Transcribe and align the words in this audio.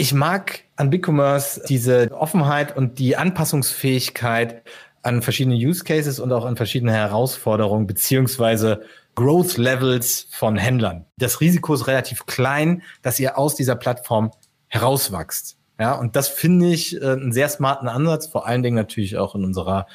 Ich 0.00 0.14
mag 0.14 0.62
an 0.76 0.88
BigCommerce 0.88 1.60
diese 1.68 2.10
Offenheit 2.10 2.74
und 2.74 2.98
die 2.98 3.18
Anpassungsfähigkeit 3.18 4.62
an 5.02 5.20
verschiedene 5.20 5.56
Use 5.56 5.84
Cases 5.84 6.18
und 6.20 6.32
auch 6.32 6.46
an 6.46 6.56
verschiedene 6.56 6.94
Herausforderungen 6.94 7.86
beziehungsweise 7.86 8.80
Growth 9.14 9.58
Levels 9.58 10.26
von 10.30 10.56
Händlern. 10.56 11.04
Das 11.18 11.42
Risiko 11.42 11.74
ist 11.74 11.86
relativ 11.86 12.24
klein, 12.24 12.80
dass 13.02 13.20
ihr 13.20 13.36
aus 13.36 13.56
dieser 13.56 13.76
Plattform 13.76 14.30
herauswachst. 14.68 15.58
Ja, 15.78 15.92
und 15.92 16.16
das 16.16 16.28
finde 16.28 16.68
ich 16.68 16.96
äh, 16.98 17.04
einen 17.04 17.32
sehr 17.32 17.50
smarten 17.50 17.86
Ansatz, 17.86 18.26
vor 18.26 18.46
allen 18.46 18.62
Dingen 18.62 18.76
natürlich 18.76 19.18
auch 19.18 19.34
in 19.34 19.44
unserer 19.44 19.86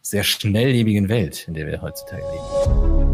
sehr 0.00 0.24
schnelllebigen 0.24 1.10
Welt, 1.10 1.46
in 1.48 1.52
der 1.52 1.66
wir 1.66 1.82
heutzutage 1.82 2.22
leben. 2.22 3.09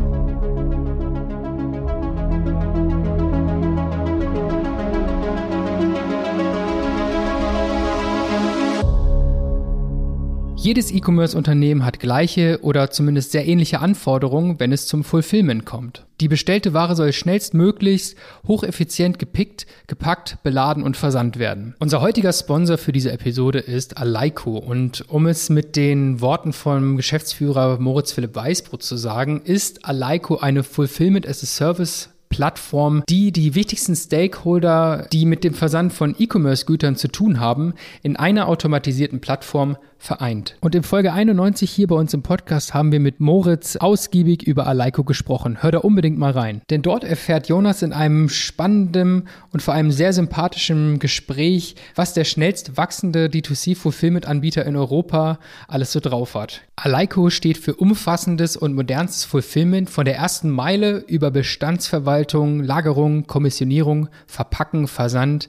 Jedes 10.67 10.91
E-Commerce-Unternehmen 10.91 11.85
hat 11.85 12.01
gleiche 12.01 12.59
oder 12.61 12.91
zumindest 12.91 13.31
sehr 13.31 13.47
ähnliche 13.47 13.79
Anforderungen, 13.79 14.59
wenn 14.59 14.73
es 14.73 14.89
zum 14.89 15.05
Fulfillment 15.05 15.65
kommt. 15.65 16.05
Die 16.21 16.27
bestellte 16.27 16.75
Ware 16.75 16.97
soll 16.97 17.13
schnellstmöglichst, 17.13 18.17
hocheffizient 18.49 19.21
gepickt, 19.21 19.69
gepackt, 19.87 20.39
beladen 20.43 20.83
und 20.83 20.97
versandt 20.97 21.39
werden. 21.39 21.77
Unser 21.79 22.01
heutiger 22.01 22.33
Sponsor 22.33 22.79
für 22.79 22.91
diese 22.91 23.13
Episode 23.13 23.61
ist 23.61 23.97
Aleiko 23.97 24.59
und 24.59 25.05
um 25.07 25.29
es 25.29 25.51
mit 25.51 25.77
den 25.77 26.21
Worten 26.21 26.53
vom 26.53 26.97
Geschäftsführer 26.97 27.79
Moritz 27.79 28.11
Philipp 28.11 28.35
Weißbrot 28.35 28.83
zu 28.83 28.97
sagen, 28.97 29.43
ist 29.45 29.85
Aleiko 29.85 30.39
eine 30.39 30.65
Fulfillment 30.65 31.29
as 31.29 31.45
a 31.45 31.47
Service 31.47 32.09
Plattform, 32.29 33.03
die 33.09 33.33
die 33.33 33.55
wichtigsten 33.55 33.95
Stakeholder, 33.95 35.07
die 35.13 35.25
mit 35.25 35.45
dem 35.45 35.55
Versand 35.55 35.93
von 35.93 36.15
E-Commerce-Gütern 36.19 36.97
zu 36.97 37.09
tun 37.09 37.41
haben, 37.41 37.75
in 38.03 38.17
einer 38.17 38.49
automatisierten 38.49 39.21
Plattform 39.21 39.77
vereint. 39.99 40.57
Und 40.61 40.75
in 40.75 40.83
Folge 40.83 41.13
91 41.13 41.71
hier 41.71 41.87
bei 41.87 41.97
uns 41.97 42.15
im 42.15 42.23
Podcast 42.23 42.75
haben 42.75 42.93
wir 42.93 43.01
mit 43.01 43.21
Moritz 43.21 43.77
ausgiebig 43.77 44.47
über 44.47 44.67
Aleiko 44.67 45.05
gesprochen. 45.05 45.59
Hör 45.63 45.73
da 45.73 45.79
unbedingt 45.79 46.19
mal 46.19 46.33
rein. 46.33 46.63
Denn 46.71 46.83
dort 46.83 47.05
erfährt 47.05 47.49
Jonas 47.49 47.83
in 47.83 47.93
einem 47.93 48.29
spannenden 48.29 49.29
und 49.53 49.63
vor 49.63 49.75
allem 49.75 49.91
sehr 49.91 50.13
sympathischen 50.13 50.99
Gespräch, 50.99 51.77
was 51.95 52.15
der 52.15 52.25
schnellst 52.25 52.77
wachsende 52.77 53.27
D2C-Fulfillment-Anbieter 53.27 54.65
in 54.65 54.77
Europa 54.77 55.39
alles 55.69 55.93
so 55.93 56.01
drauf 56.01 56.35
hat. 56.35 56.63
Aleiko 56.77 57.31
steht 57.31 57.59
für 57.59 57.75
umfassendes 57.75 58.57
und 58.57 58.75
modernstes 58.75 59.25
Fulfillment 59.25 59.91
von 59.91 60.05
der 60.05 60.17
ersten 60.17 60.51
Meile 60.51 60.99
über 61.07 61.31
Bestandsverwaltung, 61.31 62.63
Lagerung, 62.63 63.27
Kommissionierung, 63.27 64.09
Verpacken, 64.27 64.89
Versand 64.89 65.49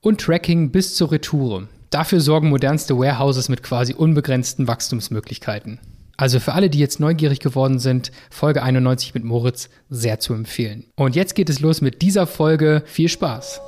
und 0.00 0.20
Tracking 0.20 0.70
bis 0.70 0.94
zur 0.94 1.12
Retoure. 1.12 1.68
Dafür 1.94 2.20
sorgen 2.20 2.48
modernste 2.48 2.98
Warehouses 2.98 3.48
mit 3.48 3.62
quasi 3.62 3.94
unbegrenzten 3.94 4.66
Wachstumsmöglichkeiten. 4.66 5.78
Also 6.16 6.40
für 6.40 6.54
alle, 6.54 6.68
die 6.68 6.80
jetzt 6.80 6.98
neugierig 6.98 7.38
geworden 7.38 7.78
sind, 7.78 8.10
Folge 8.30 8.64
91 8.64 9.14
mit 9.14 9.22
Moritz 9.22 9.68
sehr 9.90 10.18
zu 10.18 10.34
empfehlen. 10.34 10.86
Und 10.96 11.14
jetzt 11.14 11.36
geht 11.36 11.48
es 11.48 11.60
los 11.60 11.82
mit 11.82 12.02
dieser 12.02 12.26
Folge. 12.26 12.82
Viel 12.84 13.08
Spaß! 13.08 13.60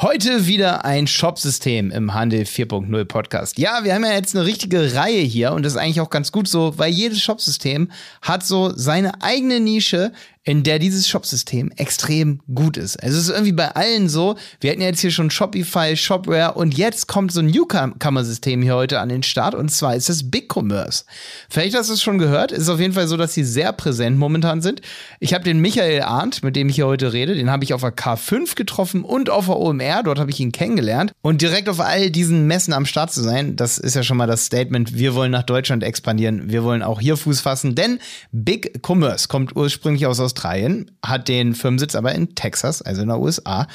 Heute 0.00 0.46
wieder 0.46 0.84
ein 0.84 1.08
Shopsystem 1.08 1.90
im 1.90 2.14
Handel 2.14 2.42
4.0 2.42 3.04
Podcast. 3.06 3.58
Ja, 3.58 3.82
wir 3.82 3.94
haben 3.94 4.04
ja 4.04 4.12
jetzt 4.12 4.36
eine 4.36 4.46
richtige 4.46 4.94
Reihe 4.94 5.22
hier 5.22 5.52
und 5.52 5.64
das 5.64 5.72
ist 5.72 5.78
eigentlich 5.78 6.00
auch 6.00 6.10
ganz 6.10 6.30
gut 6.30 6.46
so, 6.46 6.78
weil 6.78 6.92
jedes 6.92 7.20
Shopsystem 7.20 7.90
hat 8.22 8.44
so 8.44 8.72
seine 8.76 9.22
eigene 9.22 9.58
Nische, 9.58 10.12
in 10.44 10.62
der 10.62 10.78
dieses 10.78 11.08
Shopsystem 11.08 11.70
extrem 11.76 12.40
gut 12.54 12.76
ist. 12.76 13.02
Also 13.02 13.18
es 13.18 13.24
ist 13.24 13.30
irgendwie 13.30 13.52
bei 13.52 13.74
allen 13.74 14.08
so. 14.08 14.36
Wir 14.60 14.70
hatten 14.70 14.80
jetzt 14.80 15.00
hier 15.00 15.10
schon 15.10 15.30
Shopify, 15.30 15.96
Shopware 15.96 16.54
und 16.54 16.76
jetzt 16.76 17.08
kommt 17.08 17.32
so 17.32 17.40
ein 17.40 17.46
Newcomer-System 17.46 18.62
hier 18.62 18.74
heute 18.74 19.00
an 19.00 19.08
den 19.08 19.22
Start 19.22 19.54
und 19.54 19.70
zwar 19.70 19.94
ist 19.94 20.08
es 20.08 20.30
BigCommerce. 20.30 21.04
Vielleicht 21.48 21.76
hast 21.76 21.90
du 21.90 21.94
es 21.94 22.02
schon 22.02 22.18
gehört. 22.18 22.52
Es 22.52 22.60
ist 22.60 22.68
auf 22.68 22.80
jeden 22.80 22.94
Fall 22.94 23.08
so, 23.08 23.16
dass 23.16 23.34
sie 23.34 23.44
sehr 23.44 23.72
präsent 23.72 24.18
momentan 24.18 24.62
sind. 24.62 24.80
Ich 25.20 25.34
habe 25.34 25.44
den 25.44 25.60
Michael 25.60 26.02
Arndt, 26.02 26.42
mit 26.42 26.56
dem 26.56 26.68
ich 26.68 26.76
hier 26.76 26.86
heute 26.86 27.12
rede, 27.12 27.34
den 27.34 27.50
habe 27.50 27.64
ich 27.64 27.74
auf 27.74 27.80
der 27.80 27.94
K5 27.94 28.54
getroffen 28.54 29.04
und 29.04 29.30
auf 29.30 29.46
der 29.46 29.56
OMR. 29.56 30.02
Dort 30.02 30.18
habe 30.18 30.30
ich 30.30 30.40
ihn 30.40 30.52
kennengelernt. 30.52 31.12
Und 31.20 31.42
direkt 31.42 31.68
auf 31.68 31.80
all 31.80 32.10
diesen 32.10 32.46
Messen 32.46 32.72
am 32.72 32.86
Start 32.86 33.12
zu 33.12 33.22
sein, 33.22 33.56
das 33.56 33.78
ist 33.78 33.94
ja 33.94 34.02
schon 34.02 34.16
mal 34.16 34.26
das 34.26 34.44
Statement. 34.44 34.96
Wir 34.96 35.14
wollen 35.14 35.32
nach 35.32 35.42
Deutschland 35.42 35.82
expandieren. 35.82 36.50
Wir 36.50 36.64
wollen 36.64 36.82
auch 36.82 37.00
hier 37.00 37.16
Fuß 37.16 37.40
fassen, 37.40 37.74
denn 37.74 37.98
BigCommerce 38.32 39.28
kommt 39.28 39.56
ursprünglich 39.56 40.06
aus 40.06 40.18
Australien. 40.28 40.90
Hat 41.04 41.28
den 41.28 41.54
Firmensitz 41.54 41.94
aber 41.94 42.14
in 42.14 42.34
Texas, 42.34 42.82
also 42.82 43.02
in 43.02 43.08
der 43.08 43.18
USA. 43.18 43.66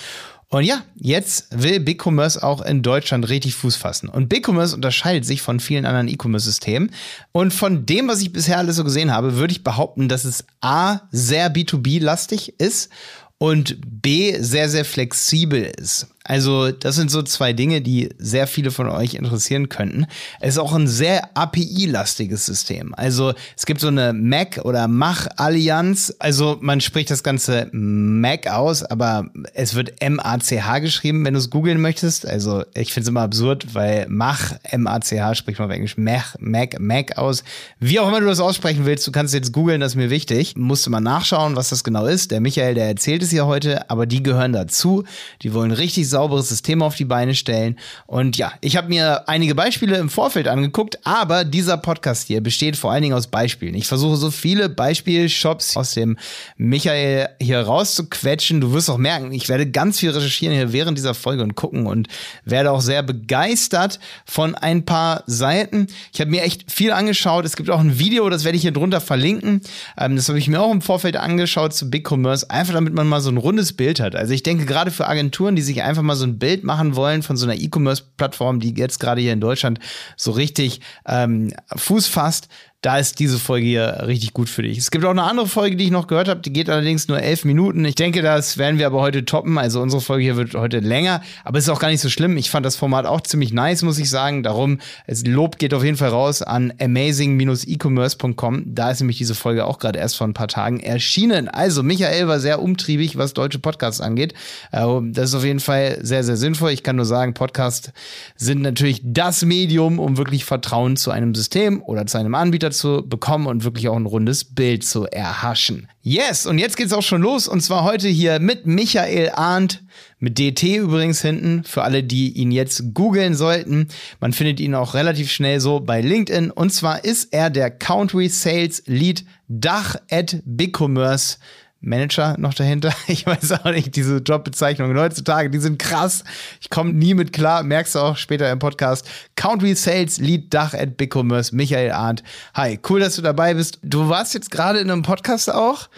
Und 0.54 0.64
ja, 0.66 0.84
jetzt 0.96 1.48
will 1.50 1.80
BigCommerce 1.80 2.44
auch 2.44 2.62
in 2.62 2.84
Deutschland 2.84 3.28
richtig 3.28 3.56
Fuß 3.56 3.76
fassen. 3.76 4.08
Und 4.08 4.30
BigCommerce 4.30 4.76
unterscheidet 4.76 5.26
sich 5.26 5.42
von 5.42 5.60
vielen 5.60 5.88
anderen 5.88 6.08
E-Commerce-Systemen. 6.08 6.92
Und 7.32 7.56
von 7.56 7.88
dem, 7.88 8.08
was 8.08 8.22
ich 8.22 8.32
bisher 8.32 8.60
alles 8.60 8.76
so 8.76 8.84
gesehen 8.84 9.12
habe, 9.12 9.36
würde 9.38 9.52
ich 9.52 9.64
behaupten, 9.64 10.10
dass 10.10 10.26
es 10.26 10.46
A, 10.62 11.00
sehr 11.10 11.52
B2B-lastig 11.52 12.60
ist 12.60 12.92
und 13.40 13.78
B, 13.84 14.38
sehr, 14.40 14.70
sehr 14.70 14.86
flexibel 14.86 15.64
ist. 15.64 16.13
Also, 16.26 16.72
das 16.72 16.96
sind 16.96 17.12
so 17.12 17.22
zwei 17.22 17.52
Dinge, 17.52 17.82
die 17.82 18.10
sehr 18.18 18.48
viele 18.48 18.72
von 18.72 18.88
euch 18.88 19.16
interessieren 19.16 19.68
könnten. 19.68 20.06
Es 20.40 20.56
ist 20.56 20.58
auch 20.58 20.74
ein 20.74 20.88
sehr 20.88 21.30
API-lastiges 21.38 22.46
System. 22.46 22.96
Also, 22.96 23.34
es 23.58 23.66
gibt 23.66 23.82
so 23.82 23.90
eine 23.90 24.14
Mac- 24.14 24.62
oder 24.64 24.88
Mach-Allianz. 24.88 26.16
Also, 26.20 26.58
man 26.62 26.80
spricht 26.80 27.12
das 27.12 27.24
Ganze 27.24 27.68
Mac 27.74 28.48
aus, 28.48 28.84
aber 28.84 29.26
es 29.54 29.76
wird 29.76 30.02
M-A-C-H 30.02 30.80
geschrieben, 30.80 31.26
wenn 31.26 31.34
du 31.34 31.40
es 31.40 31.50
googeln 31.50 31.82
möchtest. 31.82 32.26
Also, 32.26 32.64
ich 32.74 32.94
finde 32.94 33.04
es 33.04 33.10
immer 33.10 33.22
absurd, 33.22 33.74
weil 33.74 34.06
Mach, 34.08 34.54
M-A-C-H 34.64 35.36
spricht 35.36 35.60
man 35.60 35.68
auf 35.68 35.76
Englisch 35.76 35.98
Mac, 35.98 36.38
Mac, 36.40 36.80
Mac 36.80 37.18
aus. 37.18 37.44
Wie 37.82 38.00
auch 38.00 38.08
immer 38.08 38.22
du 38.22 38.28
das 38.28 38.40
aussprechen 38.40 38.86
willst, 38.86 39.06
du 39.06 39.12
kannst 39.12 39.34
jetzt 39.34 39.52
googeln, 39.52 39.82
das 39.82 39.92
ist 39.94 39.98
mir 39.98 40.10
wichtig. 40.10 40.56
Musst 40.56 40.86
du 40.86 40.90
mal 40.90 41.02
nachschauen, 41.02 41.58
was 41.58 41.68
das 41.68 41.84
genau 41.84 42.06
ist. 42.06 42.32
Der 42.32 42.40
Michael, 42.40 42.76
der 42.76 42.88
erzählt 42.88 43.24
es 43.24 43.30
hier 43.30 43.46
heute, 43.46 43.90
aber 43.90 44.06
die 44.06 44.24
gehören 44.24 44.54
dazu. 44.54 45.04
Die 45.42 45.54
wollen 45.54 45.72
richtig 45.72 46.13
sauberes 46.14 46.50
System 46.50 46.82
auf 46.82 46.96
die 46.96 47.06
Beine 47.06 47.36
stellen. 47.36 47.78
Und 48.06 48.38
ja, 48.38 48.54
ich 48.62 48.78
habe 48.78 48.88
mir 48.88 49.28
einige 49.28 49.56
Beispiele 49.56 49.98
im 49.98 50.10
Vorfeld 50.10 50.48
angeguckt, 50.48 51.00
aber 51.04 51.44
dieser 51.44 51.78
Podcast 51.78 52.28
hier 52.28 52.42
besteht 52.42 52.78
vor 52.78 52.92
allen 52.92 53.02
Dingen 53.02 53.16
aus 53.16 53.28
Beispielen. 53.28 53.76
Ich 53.76 53.88
versuche 53.88 54.16
so 54.16 54.32
viele 54.32 54.70
Beispielshops 54.70 55.76
aus 55.76 55.92
dem 55.92 56.18
Michael 56.56 57.30
hier 57.42 57.60
rauszuquetschen. 57.60 58.62
Du 58.62 58.74
wirst 58.74 58.90
auch 58.90 58.98
merken, 58.98 59.34
ich 59.34 59.50
werde 59.50 59.70
ganz 59.70 60.00
viel 60.00 60.12
recherchieren 60.12 60.56
hier 60.56 60.72
während 60.72 60.98
dieser 60.98 61.14
Folge 61.14 61.44
und 61.44 61.56
gucken 61.56 61.86
und 61.88 62.08
werde 62.46 62.72
auch 62.72 62.82
sehr 62.82 63.04
begeistert 63.04 64.00
von 64.26 64.56
ein 64.56 64.86
paar 64.86 65.24
Seiten. 65.26 65.88
Ich 66.14 66.22
habe 66.22 66.32
mir 66.32 66.44
echt 66.44 66.72
viel 66.72 66.92
angeschaut. 66.92 67.46
Es 67.46 67.56
gibt 67.56 67.70
auch 67.70 67.80
ein 67.80 68.00
Video, 68.00 68.30
das 68.30 68.44
werde 68.44 68.56
ich 68.56 68.62
hier 68.62 68.72
drunter 68.72 69.02
verlinken. 69.02 69.62
Ähm, 69.98 70.16
das 70.16 70.30
habe 70.30 70.40
ich 70.40 70.48
mir 70.48 70.62
auch 70.62 70.72
im 70.72 70.82
Vorfeld 70.82 71.18
angeschaut 71.18 71.74
zu 71.74 71.90
Big 71.90 72.10
Commerce, 72.10 72.50
einfach 72.50 72.74
damit 72.74 72.94
man 72.94 73.08
mal 73.08 73.22
so 73.22 73.32
ein 73.32 73.38
rundes 73.38 73.74
Bild 73.74 74.00
hat. 74.00 74.16
Also 74.16 74.34
ich 74.34 74.44
denke 74.44 74.66
gerade 74.66 74.92
für 74.92 75.08
Agenturen, 75.08 75.56
die 75.56 75.62
sich 75.62 75.82
einfach 75.82 76.03
mal 76.04 76.16
so 76.16 76.26
ein 76.26 76.40
Bild 76.40 76.64
machen 76.64 76.96
wollen 76.96 77.24
von 77.24 77.38
so 77.38 77.46
einer 77.46 77.60
E-Commerce-Plattform, 77.60 78.60
die 78.60 78.74
jetzt 78.76 79.00
gerade 79.00 79.22
hier 79.22 79.34
in 79.34 79.42
Deutschland 79.42 79.80
so 80.18 80.32
richtig 80.32 80.82
ähm, 81.06 81.54
Fuß 81.76 82.08
fasst, 82.08 82.48
da 82.84 82.98
ist 82.98 83.20
diese 83.20 83.40
Folge 83.40 83.66
hier 83.66 84.04
richtig 84.06 84.34
gut 84.34 84.50
für 84.50 84.62
dich. 84.62 84.78
Es 84.78 84.92
gibt 84.92 85.06
auch 85.06 85.12
eine 85.12 85.24
andere 85.24 85.48
Folge, 85.48 85.78
die 85.78 85.86
ich 85.86 85.92
noch 85.92 86.06
gehört 86.08 86.28
habe, 86.28 86.42
die 86.42 86.52
geht 86.52 86.70
allerdings 86.70 87.08
nur 87.08 87.18
elf 87.18 87.46
Minuten. 87.46 87.86
Ich 87.86 87.96
denke, 87.96 88.22
das 88.22 88.58
werden 88.58 88.78
wir 88.78 88.86
aber 88.86 89.00
heute 89.00 89.24
toppen. 89.24 89.58
Also 89.58 89.82
unsere 89.82 90.02
Folge 90.02 90.26
hier 90.26 90.36
wird 90.36 90.54
heute 90.54 90.80
länger, 90.80 91.22
aber 91.46 91.58
es 91.58 91.64
ist 91.64 91.70
auch 91.70 91.80
gar 91.80 91.88
nicht 91.88 92.02
so 92.02 92.10
schlimm. 92.10 92.36
Ich 92.36 92.50
fand 92.50 92.66
das 92.66 92.76
Format 92.76 93.06
auch 93.06 93.22
ziemlich 93.22 93.54
nice, 93.54 93.84
muss 93.84 94.00
ich 94.00 94.10
sagen. 94.10 94.44
Darum, 94.44 94.80
es 95.08 95.26
Lob 95.26 95.60
geht 95.60 95.74
auf 95.74 95.82
jeden 95.82 95.96
Fall 95.96 96.10
raus 96.10 96.42
an 96.42 96.74
amazing-ecommerce.com. 96.78 98.64
Da 98.66 98.92
ist 98.92 99.00
nämlich 99.00 99.18
diese 99.18 99.34
Folge 99.34 99.66
auch 99.66 99.80
gerade 99.80 99.98
erst 99.98 100.18
vor 100.18 100.28
ein 100.28 100.34
paar 100.34 100.50
Tagen 100.50 100.82
erschienen. 100.82 101.48
Also, 101.48 101.84
Michael 101.84 102.28
war 102.28 102.42
sehr 102.42 102.62
umtriebig, 102.62 103.18
was 103.18 103.34
deutsche 103.34 103.60
Podcasts 103.60 104.02
angeht. 104.02 104.34
Äh, 104.74 104.86
das 105.04 105.30
ist 105.30 105.36
auf 105.36 105.46
jeden 105.46 105.62
Fall 105.62 106.00
sehr, 106.02 106.26
sehr 106.26 106.36
sinnvoll. 106.36 106.72
Ich 106.72 106.84
kann 106.84 106.98
nur 106.98 107.06
sagen, 107.06 107.34
Podcasts 107.34 107.94
sind 108.36 108.62
natürlich 108.62 109.00
das 109.06 109.46
Medium, 109.46 110.00
um 110.00 110.18
wirklich 110.18 110.44
Vertrauen 110.44 110.98
zu 110.98 111.12
einem 111.12 111.34
System 111.34 111.82
oder 111.82 112.06
zu 112.08 112.18
einem 112.18 112.36
Anbieter 112.36 112.73
zu 112.74 113.08
bekommen 113.08 113.48
und 113.48 113.64
wirklich 113.64 113.88
auch 113.88 113.96
ein 113.96 114.06
rundes 114.06 114.44
Bild 114.44 114.84
zu 114.84 115.06
erhaschen. 115.06 115.88
Yes, 116.02 116.46
und 116.46 116.58
jetzt 116.58 116.76
geht's 116.76 116.92
auch 116.92 117.02
schon 117.02 117.22
los 117.22 117.48
und 117.48 117.62
zwar 117.62 117.84
heute 117.84 118.10
hier 118.10 118.40
mit 118.40 118.66
Michael 118.66 119.32
Arndt, 119.34 119.84
mit 120.20 120.38
DT 120.38 120.78
übrigens 120.78 121.22
hinten, 121.22 121.64
für 121.64 121.84
alle, 121.84 122.04
die 122.04 122.34
ihn 122.34 122.52
jetzt 122.52 122.94
googeln 122.94 123.36
sollten. 123.36 123.88
Man 124.20 124.34
findet 124.34 124.60
ihn 124.60 124.76
auch 124.76 124.94
relativ 124.94 125.32
schnell 125.32 125.60
so 125.60 125.80
bei 125.80 126.02
LinkedIn 126.02 126.52
und 126.52 126.74
zwar 126.74 127.06
ist 127.06 127.34
er 127.34 127.50
der 127.50 127.72
Country 127.72 128.28
Sales 128.28 128.84
Lead 128.86 129.24
Dach 129.48 129.96
at 130.10 130.42
BigCommerce 130.46 131.38
Manager 131.84 132.36
noch 132.38 132.54
dahinter. 132.54 132.94
Ich 133.08 133.26
weiß 133.26 133.52
auch 133.52 133.66
nicht, 133.72 133.96
diese 133.96 134.18
Jobbezeichnungen 134.18 134.98
heutzutage, 134.98 135.50
die 135.50 135.60
sind 135.60 135.78
krass. 135.80 136.24
Ich 136.62 136.70
komme 136.70 136.94
nie 136.94 137.14
mit 137.14 137.34
klar, 137.34 137.64
merkst 137.64 137.96
du 137.96 138.00
auch 138.00 138.18
später 138.18 138.52
im 138.52 138.60
Podcast. 138.60 139.08
Country 139.36 139.76
Sales 139.76 140.18
Lead 140.18 140.54
Dach 140.54 140.74
at 140.74 140.98
BigCommerce, 140.98 141.54
Michael 141.56 141.92
Arndt. 141.92 142.24
Hi, 142.56 142.80
cool, 142.90 143.00
dass 143.00 143.16
du 143.16 143.22
dabei 143.22 143.54
bist. 143.54 143.80
Du 143.84 144.10
warst 144.10 144.34
jetzt 144.34 144.50
gerade 144.52 144.80
in 144.80 144.90
einem 144.90 145.04
Podcast 145.04 145.52
auch. 145.54 145.90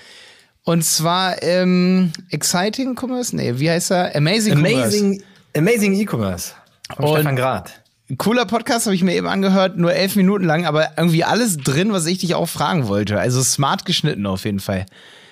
Und 0.63 0.83
zwar 0.83 1.41
ähm, 1.43 2.11
Exciting 2.31 2.95
Commerce? 2.99 3.35
Nee, 3.35 3.53
wie 3.59 3.69
heißt 3.69 3.91
er? 3.91 4.15
Amazing, 4.15 4.53
Amazing 4.53 5.23
Amazing 5.55 5.93
E-Commerce 5.93 6.53
von 6.95 7.05
Und- 7.05 7.13
Stefan 7.15 7.35
Grad. 7.35 7.81
Cooler 8.19 8.45
Podcast, 8.45 8.85
habe 8.85 8.95
ich 8.95 9.01
mir 9.01 9.15
eben 9.15 9.25
angehört, 9.25 9.77
nur 9.77 9.91
elf 9.91 10.15
Minuten 10.15 10.45
lang, 10.45 10.65
aber 10.67 10.89
irgendwie 10.95 11.23
alles 11.23 11.57
drin, 11.57 11.91
was 11.91 12.05
ich 12.05 12.19
dich 12.19 12.35
auch 12.35 12.45
fragen 12.47 12.87
wollte. 12.87 13.19
Also 13.19 13.41
smart 13.41 13.83
geschnitten 13.85 14.27
auf 14.27 14.45
jeden 14.45 14.59
Fall. 14.59 14.85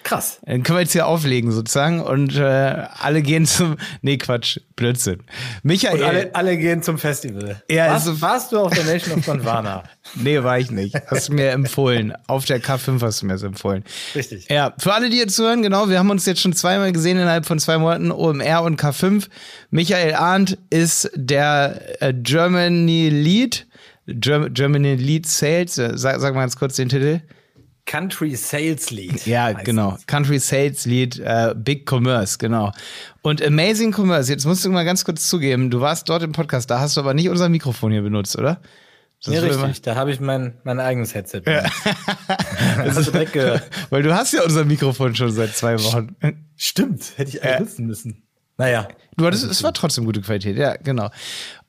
Krass. 0.03 0.39
Dann 0.45 0.63
können 0.63 0.77
wir 0.77 0.81
jetzt 0.81 0.91
hier 0.91 1.07
auflegen 1.07 1.51
sozusagen 1.51 2.01
und 2.01 2.35
äh, 2.35 2.41
alle 3.00 3.21
gehen 3.21 3.45
zum. 3.45 3.77
Nee, 4.01 4.17
Quatsch, 4.17 4.59
Blödsinn. 4.75 5.23
Michael. 5.63 6.00
Und 6.00 6.03
alle, 6.03 6.35
alle 6.35 6.57
gehen 6.57 6.83
zum 6.83 6.97
Festival. 6.97 7.61
Ja, 7.69 7.88
warst, 7.91 8.07
also- 8.07 8.21
warst 8.21 8.51
du 8.51 8.59
auf 8.59 8.73
der 8.73 8.83
Nation 8.83 9.17
of 9.19 9.25
Gondwana? 9.25 9.83
Nee, 10.15 10.44
war 10.44 10.59
ich 10.59 10.69
nicht. 10.69 10.94
Hast 11.07 11.29
du 11.29 11.33
mir 11.33 11.51
empfohlen. 11.51 12.13
Auf 12.27 12.44
der 12.44 12.61
K5 12.61 13.01
hast 13.01 13.21
du 13.21 13.25
mir 13.25 13.33
das 13.33 13.44
empfohlen. 13.44 13.85
Richtig. 14.13 14.47
Ja, 14.50 14.73
für 14.77 14.94
alle, 14.94 15.09
die 15.09 15.17
jetzt 15.17 15.35
zuhören, 15.38 15.61
genau, 15.63 15.88
wir 15.89 15.97
haben 15.97 16.09
uns 16.09 16.25
jetzt 16.25 16.41
schon 16.41 16.51
zweimal 16.51 16.91
gesehen 16.91 17.17
innerhalb 17.17 17.45
von 17.45 17.57
zwei 17.57 17.77
Monaten, 17.77 18.11
OMR 18.11 18.63
und 18.63 18.79
K5. 18.79 19.27
Michael 19.71 20.13
Arndt 20.15 20.57
ist 20.69 21.09
der 21.15 21.81
äh, 22.01 22.13
Germany 22.13 23.07
Lead, 23.09 23.65
Germ 24.07 24.53
Germany 24.53 24.95
Lead 24.95 25.25
Sales, 25.25 25.77
äh, 25.77 25.94
sag, 25.95 26.19
sag 26.19 26.35
mal 26.35 26.41
ganz 26.41 26.57
kurz 26.57 26.75
den 26.75 26.89
Titel. 26.89 27.21
Country 27.85 28.35
Sales 28.35 28.91
Lead. 28.91 29.25
Ja, 29.25 29.51
genau. 29.51 29.95
es. 29.95 30.06
Country 30.07 30.39
Sales 30.39 30.85
Lead, 30.85 31.19
äh, 31.19 31.53
Big 31.56 31.91
Commerce, 31.91 32.38
genau. 32.38 32.71
Und 33.21 33.41
Amazing 33.41 33.94
Commerce, 33.94 34.31
jetzt 34.31 34.45
musst 34.45 34.63
du 34.63 34.69
mal 34.69 34.85
ganz 34.85 35.03
kurz 35.03 35.27
zugeben, 35.30 35.69
du 35.69 35.81
warst 35.81 36.07
dort 36.09 36.24
im 36.24 36.31
Podcast, 36.31 36.69
da 36.69 36.80
hast 36.80 36.97
du 36.97 37.01
aber 37.01 37.13
nicht 37.13 37.30
unser 37.30 37.50
Mikrofon 37.50 37.91
hier 37.91 38.01
benutzt, 38.01 38.38
oder? 38.38 38.62
Das 39.24 39.33
Ja, 39.33 39.41
richtig. 39.41 39.81
Da 39.83 39.95
habe 39.95 40.12
ich 40.12 40.19
mein, 40.19 40.57
mein 40.63 40.80
eigenes 40.80 41.13
Headset. 41.13 41.41
das 41.45 41.71
hast 42.77 43.07
du 43.07 43.12
direkt 43.12 43.33
gehört. 43.33 43.63
Weil 43.89 44.03
du 44.03 44.13
hast 44.13 44.33
ja 44.33 44.44
unser 44.44 44.65
Mikrofon 44.65 45.15
schon 45.15 45.31
seit 45.31 45.56
zwei 45.56 45.79
Wochen. 45.79 46.15
Stimmt, 46.57 47.18
hätte 47.18 47.29
ich 47.29 47.44
eigentlich 47.44 47.69
wissen 47.69 47.88
müssen. 47.88 48.24
Naja. 48.57 48.88
Du 49.18 49.25
hattest, 49.25 49.45
es 49.45 49.63
war 49.63 49.74
trotzdem 49.74 50.06
gute 50.06 50.21
Qualität, 50.21 50.57
ja, 50.57 50.75
genau. 50.75 51.09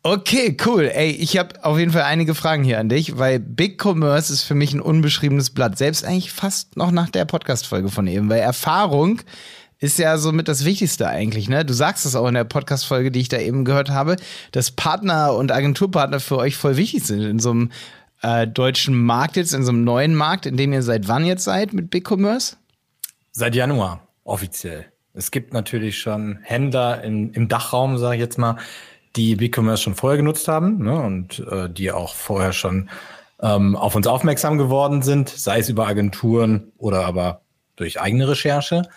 Okay, 0.06 0.54
cool. 0.66 0.90
Ey, 0.92 1.12
ich 1.12 1.38
habe 1.38 1.64
auf 1.64 1.78
jeden 1.78 1.92
Fall 1.92 2.02
einige 2.02 2.34
Fragen 2.34 2.62
hier 2.62 2.78
an 2.78 2.90
dich, 2.90 3.16
weil 3.16 3.40
Big 3.40 3.82
Commerce 3.82 4.30
ist 4.30 4.42
für 4.42 4.54
mich 4.54 4.74
ein 4.74 4.82
unbeschriebenes 4.82 5.48
Blatt. 5.48 5.78
Selbst 5.78 6.04
eigentlich 6.04 6.30
fast 6.30 6.76
noch 6.76 6.90
nach 6.90 7.08
der 7.08 7.24
Podcast-Folge 7.24 7.88
von 7.88 8.06
eben, 8.06 8.28
weil 8.28 8.40
Erfahrung 8.40 9.22
ist 9.78 9.98
ja 9.98 10.18
somit 10.18 10.46
das 10.46 10.66
Wichtigste 10.66 11.08
eigentlich, 11.08 11.48
ne? 11.48 11.64
Du 11.64 11.72
sagst 11.72 12.04
es 12.04 12.16
auch 12.16 12.28
in 12.28 12.34
der 12.34 12.44
Podcast-Folge, 12.44 13.10
die 13.10 13.20
ich 13.20 13.30
da 13.30 13.38
eben 13.38 13.64
gehört 13.64 13.88
habe, 13.88 14.16
dass 14.52 14.72
Partner 14.72 15.32
und 15.32 15.50
Agenturpartner 15.50 16.20
für 16.20 16.36
euch 16.36 16.54
voll 16.54 16.76
wichtig 16.76 17.04
sind 17.04 17.22
in 17.22 17.38
so 17.38 17.52
einem 17.52 17.72
äh, 18.20 18.46
deutschen 18.46 19.02
Markt 19.02 19.36
jetzt, 19.36 19.54
in 19.54 19.64
so 19.64 19.72
einem 19.72 19.84
neuen 19.84 20.14
Markt, 20.14 20.44
in 20.44 20.58
dem 20.58 20.74
ihr 20.74 20.82
seit 20.82 21.08
wann 21.08 21.24
jetzt 21.24 21.44
seid 21.44 21.72
mit 21.72 21.88
Big 21.88 22.06
Commerce? 22.06 22.56
Seit 23.32 23.54
Januar, 23.54 24.06
offiziell. 24.24 24.84
Es 25.14 25.30
gibt 25.30 25.54
natürlich 25.54 25.98
schon 25.98 26.40
Händler 26.42 27.02
in, 27.02 27.32
im 27.32 27.48
Dachraum, 27.48 27.96
sage 27.96 28.16
ich 28.16 28.20
jetzt 28.20 28.36
mal, 28.36 28.58
die 29.16 29.36
BigCommerce 29.36 29.82
schon 29.82 29.94
vorher 29.94 30.16
genutzt 30.16 30.48
haben 30.48 30.78
ne, 30.78 31.00
und 31.00 31.40
äh, 31.50 31.68
die 31.70 31.92
auch 31.92 32.14
vorher 32.14 32.52
schon 32.52 32.90
ähm, 33.40 33.76
auf 33.76 33.94
uns 33.94 34.06
aufmerksam 34.06 34.58
geworden 34.58 35.02
sind, 35.02 35.28
sei 35.28 35.58
es 35.58 35.68
über 35.68 35.86
Agenturen 35.86 36.72
oder 36.78 37.04
aber 37.06 37.42
durch 37.76 38.00
eigene 38.00 38.28
Recherche. 38.28 38.88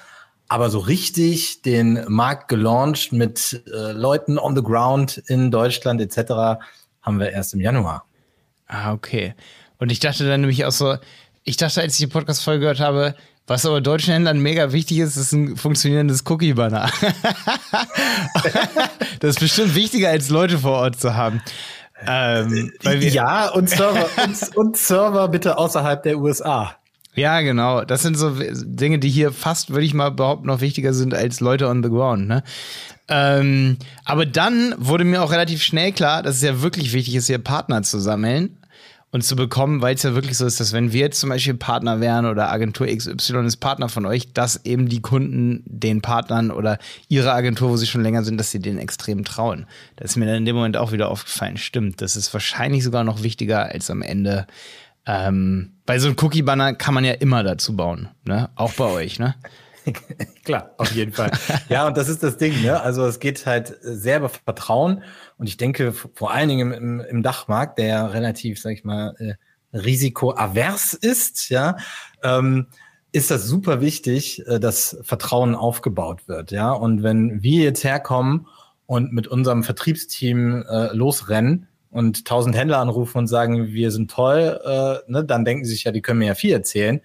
Aber 0.50 0.70
so 0.70 0.80
richtig 0.80 1.62
den 1.62 2.06
Markt 2.08 2.48
gelauncht 2.48 3.12
mit 3.12 3.62
äh, 3.68 3.92
Leuten 3.92 4.38
on 4.40 4.56
the 4.56 4.64
ground 4.64 5.18
in 5.28 5.52
Deutschland 5.52 6.00
etc. 6.00 6.62
haben 7.02 7.20
wir 7.20 7.32
erst 7.32 7.54
im 7.54 7.60
Januar. 7.60 8.06
Ah, 8.68 8.94
okay. 8.94 9.36
Und 9.78 9.92
ich 9.92 10.00
dachte 10.00 10.28
dann 10.28 10.42
nämlich 10.42 10.66
auch 10.66 10.72
so, 10.72 10.96
ich 11.44 11.58
dachte, 11.58 11.82
als 11.82 11.94
ich 11.94 12.00
die 12.00 12.12
Podcast-Folge 12.12 12.62
gehört 12.62 12.80
habe, 12.80 13.16
was 13.48 13.66
aber 13.66 13.80
deutschen 13.80 14.14
Händlern 14.14 14.40
mega 14.40 14.74
wichtig 14.74 15.00
ist, 15.00 15.16
ist 15.16 15.32
ein 15.32 15.56
funktionierendes 15.56 16.24
Cookie-Banner. 16.28 16.90
das 19.22 19.30
ist 19.32 19.40
bestimmt 19.40 19.74
wichtiger, 19.74 20.10
als 20.10 20.30
Leute 20.30 20.60
vor 20.60 20.74
Ort 20.74 21.00
zu 21.00 21.16
haben. 21.16 21.42
Ähm, 22.06 22.72
ja, 22.84 23.50
und 23.50 23.70
Server, 23.70 24.06
und, 24.24 24.58
und 24.58 24.78
Server 24.78 25.28
bitte 25.30 25.58
außerhalb 25.58 26.04
der 26.04 26.20
USA. 26.20 26.76
Ja, 27.16 27.42
genau. 27.42 27.84
Das 27.84 28.04
sind 28.04 28.16
so 28.16 28.36
Dinge, 28.38 29.00
die 29.00 29.10
hier 29.10 29.32
fast, 29.32 29.72
würde 29.72 29.86
ich 29.86 29.96
mal 29.96 30.12
behaupten, 30.12 30.48
noch 30.48 30.62
wichtiger 30.62 30.94
sind 30.94 31.16
als 31.16 31.40
Leute 31.40 31.68
on 31.68 31.82
the 31.82 31.90
ground. 31.90 32.28
Ne? 32.28 32.44
Ähm, 33.08 33.78
aber 34.06 34.26
dann 34.26 34.76
wurde 34.78 35.06
mir 35.06 35.24
auch 35.24 35.32
relativ 35.32 35.64
schnell 35.64 35.94
klar, 35.94 36.22
dass 36.22 36.36
es 36.36 36.44
ja 36.44 36.62
wirklich 36.62 36.94
wichtig 36.94 37.16
ist, 37.16 37.28
hier 37.28 37.40
Partner 37.40 37.82
zu 37.82 38.00
sammeln 38.00 38.58
und 39.12 39.24
zu 39.24 39.36
bekommen, 39.36 39.82
weil 39.82 39.96
es 39.96 40.04
ja 40.04 40.16
wirklich 40.16 40.38
so 40.38 40.46
ist, 40.46 40.60
dass 40.60 40.74
wenn 40.74 40.92
wir 40.92 41.00
jetzt 41.00 41.20
zum 41.20 41.30
Beispiel 41.30 41.54
Partner 41.54 42.02
wären 42.02 42.26
oder 42.26 42.52
Agentur 42.52 42.88
XY 42.88 43.46
ist 43.46 43.58
Partner 43.58 43.88
von 43.90 44.06
euch, 44.06 44.34
dass 44.34 44.66
eben 44.66 44.90
die 44.90 45.02
Kunden 45.02 45.64
den 45.66 46.02
Partnern 46.02 46.52
oder 46.52 46.78
ihre 47.08 47.32
Agentur, 47.32 47.70
wo 47.70 47.78
sie 47.78 47.88
schon 47.88 48.04
länger 48.04 48.24
sind, 48.24 48.38
dass 48.38 48.52
sie 48.52 48.60
denen 48.60 48.80
extrem 48.80 49.24
trauen. 49.24 49.66
Das 49.96 50.12
ist 50.12 50.18
mir 50.18 50.26
dann 50.26 50.36
in 50.36 50.46
dem 50.46 50.56
Moment 50.56 50.76
auch 50.78 50.92
wieder 50.92 51.10
aufgefallen. 51.10 51.58
Stimmt, 51.58 52.02
das 52.02 52.16
ist 52.16 52.34
wahrscheinlich 52.34 52.84
sogar 52.84 53.04
noch 53.04 53.24
wichtiger 53.24 53.66
als 53.72 53.90
am 53.90 54.02
Ende 54.02 54.46
ähm, 55.08 55.72
bei 55.86 56.00
so 56.00 56.08
einem 56.08 56.18
Cookie-Banner 56.20 56.74
kann 56.74 56.94
man 56.94 57.06
ja 57.06 57.14
immer 57.14 57.42
dazu 57.42 57.76
bauen, 57.76 58.10
ne? 58.26 58.50
Auch 58.56 58.74
bei 58.74 58.86
euch, 58.86 59.20
ne? 59.20 59.36
Klar, 60.44 60.72
auf 60.78 60.92
jeden 60.92 61.14
Fall. 61.14 61.32
ja, 61.70 61.88
und 61.88 61.96
das 61.96 62.10
ist 62.10 62.24
das 62.24 62.38
Ding, 62.38 62.62
ne? 62.62 62.82
Also 62.82 63.06
es 63.06 63.20
geht 63.20 63.46
halt 63.46 63.74
sehr 63.82 64.18
über 64.18 64.28
Vertrauen. 64.28 65.02
Und 65.38 65.48
ich 65.48 65.58
denke, 65.58 65.94
vor 65.94 66.32
allen 66.32 66.50
Dingen 66.50 66.72
im, 66.72 67.00
im 67.00 67.24
Dachmarkt, 67.24 67.78
der 67.78 67.88
ja 67.88 68.06
relativ, 68.08 68.60
sag 68.60 68.72
ich 68.72 68.84
mal, 68.84 69.16
äh, 69.20 69.34
risikoavers 69.78 70.94
ist, 70.94 71.50
ja, 71.50 71.78
ähm, 72.24 72.68
ist 73.12 73.32
das 73.32 73.46
super 73.46 73.82
wichtig, 73.82 74.46
äh, 74.48 74.60
dass 74.60 74.98
Vertrauen 75.02 75.56
aufgebaut 75.56 76.28
wird, 76.28 76.52
ja. 76.52 76.72
Und 76.72 77.04
wenn 77.04 77.42
wir 77.44 77.64
jetzt 77.64 77.84
herkommen 77.84 78.48
und 78.86 79.14
mit 79.14 79.28
unserem 79.28 79.64
Vertriebsteam 79.64 80.64
äh, 80.68 80.94
losrennen 80.94 81.68
und 81.92 82.26
tausend 82.26 82.56
Händler 82.56 82.80
anrufen 82.80 83.20
und 83.20 83.28
sagen, 83.28 83.68
wir 83.68 83.92
sind 83.92 84.12
toll, 84.12 84.60
äh, 84.64 85.12
ne, 85.12 85.24
dann 85.24 85.46
denken 85.46 85.66
sie 85.66 85.72
sich 85.72 85.84
ja, 85.84 85.92
die 85.92 86.02
können 86.02 86.20
mir 86.20 86.28
ja 86.28 86.36
viel 86.36 86.52
erzählen. 86.52 87.02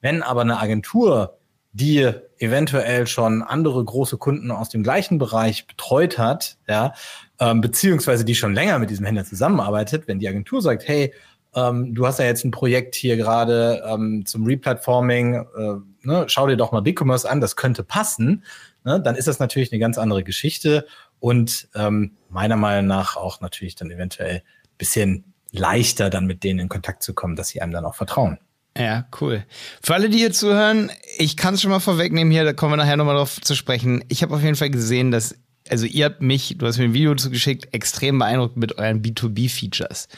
Wenn 0.00 0.22
aber 0.22 0.42
eine 0.42 0.58
Agentur 0.60 1.35
die 1.76 2.10
eventuell 2.38 3.06
schon 3.06 3.42
andere 3.42 3.84
große 3.84 4.16
Kunden 4.16 4.50
aus 4.50 4.70
dem 4.70 4.82
gleichen 4.82 5.18
Bereich 5.18 5.66
betreut 5.66 6.16
hat, 6.16 6.56
ja, 6.66 6.94
ähm, 7.38 7.60
beziehungsweise 7.60 8.24
die 8.24 8.34
schon 8.34 8.54
länger 8.54 8.78
mit 8.78 8.88
diesem 8.88 9.04
Händler 9.04 9.24
zusammenarbeitet, 9.24 10.08
wenn 10.08 10.18
die 10.18 10.28
Agentur 10.28 10.62
sagt, 10.62 10.88
hey, 10.88 11.12
ähm, 11.54 11.94
du 11.94 12.06
hast 12.06 12.18
ja 12.18 12.24
jetzt 12.24 12.44
ein 12.44 12.50
Projekt 12.50 12.94
hier 12.94 13.18
gerade 13.18 13.82
ähm, 13.86 14.24
zum 14.24 14.46
Replatforming, 14.46 15.34
äh, 15.34 16.06
ne, 16.06 16.24
schau 16.28 16.46
dir 16.46 16.56
doch 16.56 16.72
mal 16.72 16.80
BigCommerce 16.80 17.26
an, 17.26 17.42
das 17.42 17.56
könnte 17.56 17.84
passen, 17.84 18.44
ne, 18.84 18.98
dann 18.98 19.14
ist 19.14 19.28
das 19.28 19.38
natürlich 19.38 19.70
eine 19.70 19.78
ganz 19.78 19.98
andere 19.98 20.24
Geschichte 20.24 20.86
und 21.20 21.68
ähm, 21.74 22.12
meiner 22.30 22.56
Meinung 22.56 22.86
nach 22.86 23.16
auch 23.16 23.42
natürlich 23.42 23.74
dann 23.74 23.90
eventuell 23.90 24.42
bisschen 24.78 25.34
leichter 25.52 26.08
dann 26.08 26.26
mit 26.26 26.42
denen 26.42 26.58
in 26.58 26.68
Kontakt 26.70 27.02
zu 27.02 27.12
kommen, 27.12 27.36
dass 27.36 27.48
sie 27.48 27.60
einem 27.60 27.72
dann 27.72 27.84
auch 27.84 27.94
vertrauen. 27.94 28.38
Ja, 28.78 29.06
cool. 29.20 29.44
Für 29.82 29.94
alle, 29.94 30.10
die 30.10 30.18
hier 30.18 30.32
zuhören, 30.32 30.90
ich 31.18 31.36
kann 31.36 31.54
es 31.54 31.62
schon 31.62 31.70
mal 31.70 31.80
vorwegnehmen 31.80 32.30
hier, 32.30 32.44
da 32.44 32.52
kommen 32.52 32.72
wir 32.72 32.76
nachher 32.76 32.96
nochmal 32.96 33.16
drauf 33.16 33.40
zu 33.40 33.54
sprechen. 33.54 34.04
Ich 34.08 34.22
habe 34.22 34.34
auf 34.34 34.42
jeden 34.42 34.56
Fall 34.56 34.70
gesehen, 34.70 35.10
dass, 35.10 35.34
also 35.68 35.86
ihr 35.86 36.04
habt 36.04 36.20
mich, 36.20 36.56
du 36.58 36.66
hast 36.66 36.78
mir 36.78 36.84
ein 36.84 36.94
Video 36.94 37.14
zugeschickt, 37.14 37.72
extrem 37.72 38.18
beeindruckt 38.18 38.56
mit 38.56 38.76
euren 38.78 39.02
B2B-Features. 39.02 40.08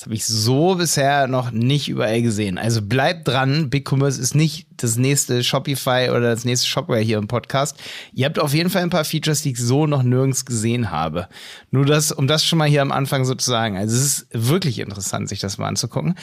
Das 0.00 0.06
habe 0.06 0.14
ich 0.14 0.24
so 0.24 0.76
bisher 0.76 1.26
noch 1.26 1.50
nicht 1.50 1.90
überall 1.90 2.22
gesehen. 2.22 2.56
Also 2.56 2.80
bleibt 2.80 3.28
dran, 3.28 3.68
BigCommerce 3.68 4.18
ist 4.18 4.34
nicht 4.34 4.66
das 4.78 4.96
nächste 4.96 5.44
Shopify 5.44 6.08
oder 6.08 6.22
das 6.22 6.46
nächste 6.46 6.68
Shopware 6.68 7.00
hier 7.00 7.18
im 7.18 7.28
Podcast. 7.28 7.76
Ihr 8.14 8.24
habt 8.24 8.38
auf 8.38 8.54
jeden 8.54 8.70
Fall 8.70 8.80
ein 8.80 8.88
paar 8.88 9.04
Features, 9.04 9.42
die 9.42 9.50
ich 9.50 9.58
so 9.58 9.86
noch 9.86 10.02
nirgends 10.02 10.46
gesehen 10.46 10.90
habe. 10.90 11.28
Nur 11.70 11.84
das, 11.84 12.12
um 12.12 12.26
das 12.26 12.46
schon 12.46 12.58
mal 12.58 12.66
hier 12.66 12.80
am 12.80 12.92
Anfang 12.92 13.26
so 13.26 13.34
zu 13.34 13.50
sagen. 13.50 13.76
Also 13.76 13.94
es 13.94 14.04
ist 14.04 14.26
wirklich 14.32 14.78
interessant, 14.78 15.28
sich 15.28 15.40
das 15.40 15.58
mal 15.58 15.68
anzugucken. 15.68 16.14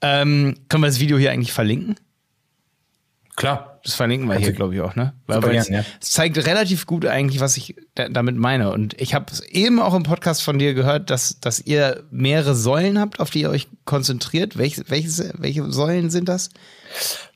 Ähm, 0.00 0.54
können 0.70 0.82
wir 0.82 0.88
das 0.88 1.00
Video 1.00 1.18
hier 1.18 1.30
eigentlich 1.30 1.52
verlinken? 1.52 1.96
Klar, 3.38 3.78
Das 3.84 3.94
verlinken 3.94 4.28
wir 4.28 4.34
hier, 4.34 4.52
glaube 4.52 4.74
ich, 4.74 4.80
auch, 4.80 4.96
ne? 4.96 5.12
Weil, 5.28 5.42
weil 5.44 5.54
es, 5.54 5.68
ja. 5.68 5.84
es 6.00 6.10
zeigt 6.10 6.44
relativ 6.44 6.86
gut 6.86 7.06
eigentlich, 7.06 7.38
was 7.38 7.56
ich 7.56 7.76
da, 7.94 8.08
damit 8.08 8.36
meine. 8.36 8.72
Und 8.72 9.00
ich 9.00 9.14
habe 9.14 9.26
eben 9.48 9.78
auch 9.78 9.94
im 9.94 10.02
Podcast 10.02 10.42
von 10.42 10.58
dir 10.58 10.74
gehört, 10.74 11.08
dass, 11.08 11.38
dass 11.38 11.60
ihr 11.60 12.02
mehrere 12.10 12.56
Säulen 12.56 12.98
habt, 12.98 13.20
auf 13.20 13.30
die 13.30 13.42
ihr 13.42 13.50
euch 13.50 13.68
konzentriert. 13.84 14.58
Welche, 14.58 14.82
welche, 14.88 15.32
welche 15.38 15.70
Säulen 15.70 16.10
sind 16.10 16.28
das? 16.28 16.50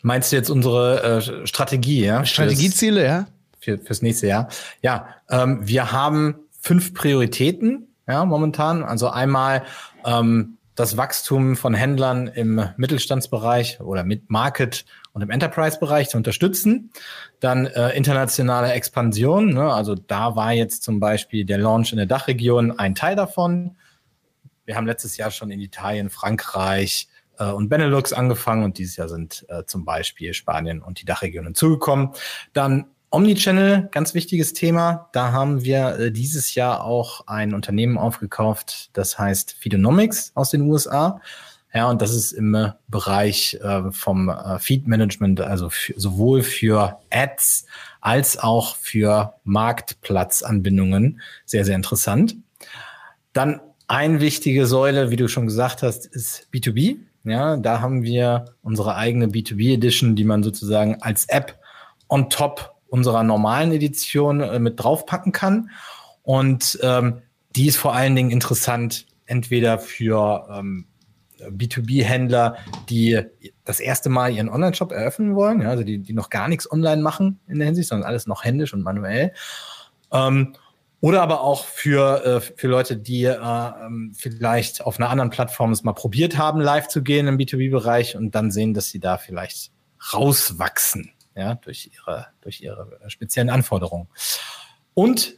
Meinst 0.03 0.33
du 0.33 0.37
jetzt 0.37 0.51
unsere 0.51 1.21
äh, 1.21 1.47
Strategie, 1.47 2.05
ja? 2.05 2.25
Strategieziele, 2.25 3.05
ja? 3.05 3.27
Für, 3.61 3.79
fürs 3.79 4.03
nächste 4.03 4.27
Jahr. 4.27 4.49
Ja, 4.83 5.07
ähm, 5.31 5.61
wir 5.63 5.93
haben 5.93 6.35
fünf 6.61 6.95
Prioritäten, 6.95 7.87
ja, 8.09 8.25
momentan. 8.25 8.83
Also 8.83 9.09
einmal 9.09 9.63
ähm, 10.05 10.59
das 10.75 10.97
Wachstum 10.97 11.57
von 11.57 11.75
Händlern 11.75 12.29
im 12.29 12.65
Mittelstandsbereich 12.77 13.81
oder 13.81 14.05
mit 14.05 14.31
Market 14.31 14.85
und 15.13 15.23
im 15.23 15.31
Enterprise-Bereich 15.31 16.09
zu 16.09 16.17
unterstützen. 16.17 16.91
Dann 17.41 17.67
äh, 17.67 17.91
internationale 17.91 18.73
Expansion. 18.73 19.53
Ne? 19.53 19.73
Also 19.73 19.95
da 19.95 20.37
war 20.37 20.53
jetzt 20.53 20.83
zum 20.83 21.01
Beispiel 21.01 21.45
der 21.45 21.59
Launch 21.59 21.93
in 21.93 21.99
der 21.99 22.07
Dachregion 22.07 22.79
ein 22.79 22.95
Teil 22.95 23.17
davon. 23.17 23.77
Wir 24.65 24.77
haben 24.77 24.87
letztes 24.87 25.17
Jahr 25.17 25.31
schon 25.31 25.51
in 25.51 25.61
Italien, 25.61 26.09
Frankreich 26.09 27.09
äh, 27.39 27.51
und 27.51 27.69
Benelux 27.69 28.13
angefangen 28.13 28.65
und 28.65 28.79
dieses 28.79 28.97
Jahr 28.97 29.09
sind 29.09 29.45
äh, 29.49 29.65
zum 29.65 29.85
Beispiel 29.85 30.33
Spanien 30.33 30.81
und 30.81 31.01
die 31.01 31.05
Dachregion 31.05 31.45
hinzugekommen. 31.45 32.11
Dann 32.53 32.87
Omnichannel, 33.13 33.89
ganz 33.93 34.15
wichtiges 34.15 34.55
Thema. 34.55 35.11
Da 35.13 35.33
haben 35.33 35.65
wir 35.65 35.99
äh, 35.99 36.13
dieses 36.13 36.55
Jahr 36.55 36.83
auch 36.83 37.27
ein 37.27 37.53
Unternehmen 37.53 37.99
aufgekauft, 37.99 38.89
das 38.95 39.19
heißt 39.19 39.53
Feedonomics 39.53 40.33
aus 40.35 40.51
den 40.51 40.63
USA. 40.63 41.21
Ja, 41.75 41.91
und 41.91 42.01
das 42.01 42.15
ist 42.15 42.33
im 42.33 42.55
äh, 42.55 42.73
Bereich 42.89 43.59
äh, 43.63 43.93
vom 43.93 44.31
äh, 44.31 44.59
Feed 44.59 44.87
Management, 44.87 45.43
also 45.43 45.71
sowohl 45.97 46.43
für 46.43 47.01
Ads 47.11 47.67
als 48.01 48.39
auch 48.39 48.77
für 48.77 49.35
Marktplatzanbindungen 49.45 51.21
sehr, 51.45 51.67
sehr 51.67 51.77
interessant. 51.77 52.37
Dann 53.35 53.61
eine 53.89 54.21
wichtige 54.21 54.67
Säule, 54.67 55.11
wie 55.11 55.17
du 55.17 55.29
schon 55.29 55.47
gesagt 55.47 55.83
hast, 55.83 56.07
ist 56.07 56.49
B2B. 56.53 56.97
Ja, 57.25 57.59
da 57.59 57.81
haben 57.81 58.03
wir 58.03 58.47
unsere 58.63 58.97
eigene 58.97 59.27
B2B 59.27 59.75
Edition, 59.75 60.17
die 60.17 60.25
man 60.25 60.43
sozusagen 60.43 61.01
als 61.03 61.27
App 61.27 61.59
on 62.09 62.29
top 62.29 62.72
unserer 62.93 63.23
normalen 63.23 63.73
Edition 63.73 64.41
äh, 64.41 64.59
mit 64.59 64.79
draufpacken 64.79 65.33
kann. 65.33 65.71
Und 66.23 66.79
ähm, 66.83 67.23
die 67.57 67.67
ist 67.67 67.77
vor 67.77 67.95
allen 67.95 68.15
Dingen 68.15 68.31
interessant 68.31 69.07
entweder 69.25 69.79
für 69.79 70.47
ähm, 70.53 70.85
B2B-Händler, 71.41 72.57
die 72.91 73.19
das 73.65 73.81
erste 73.81 74.11
Mal 74.11 74.35
ihren 74.35 74.51
Online-Shop 74.51 74.93
eröffnen 74.93 75.35
wollen, 75.35 75.63
ja, 75.63 75.71
also 75.71 75.85
die, 75.85 75.99
die 75.99 76.13
noch 76.13 76.29
gar 76.29 76.49
nichts 76.49 76.71
online 76.71 77.01
machen 77.01 77.41
in 77.49 77.59
der 77.59 77.67
Hinsicht, 77.67 77.89
sondern 77.89 78.07
alles 78.07 78.27
noch 78.27 78.45
händisch 78.45 78.75
und 78.75 78.83
manuell. 78.83 79.33
Ähm, 80.13 80.55
oder 81.01 81.23
aber 81.23 81.41
auch 81.41 81.65
für, 81.65 82.25
äh, 82.25 82.41
für 82.41 82.69
Leute, 82.69 82.99
die 82.99 83.25
äh, 83.25 83.35
ähm, 83.35 84.13
vielleicht 84.15 84.85
auf 84.85 85.01
einer 85.01 85.09
anderen 85.09 85.31
Plattform 85.31 85.73
es 85.73 85.83
mal 85.83 85.95
probiert 85.95 86.37
haben, 86.37 86.61
live 86.61 86.89
zu 86.89 87.03
gehen 87.03 87.27
im 87.27 87.39
B2B-Bereich 87.39 88.17
und 88.17 88.35
dann 88.35 88.51
sehen, 88.51 88.75
dass 88.75 88.89
sie 88.89 89.01
da 89.01 89.17
vielleicht 89.17 89.73
rauswachsen, 90.13 91.11
ja, 91.37 91.55
durch 91.55 91.91
ihre, 91.93 92.27
durch 92.41 92.61
ihre 92.61 92.99
speziellen 93.09 93.51
Anforderungen. 93.51 94.09
Und 94.95 95.35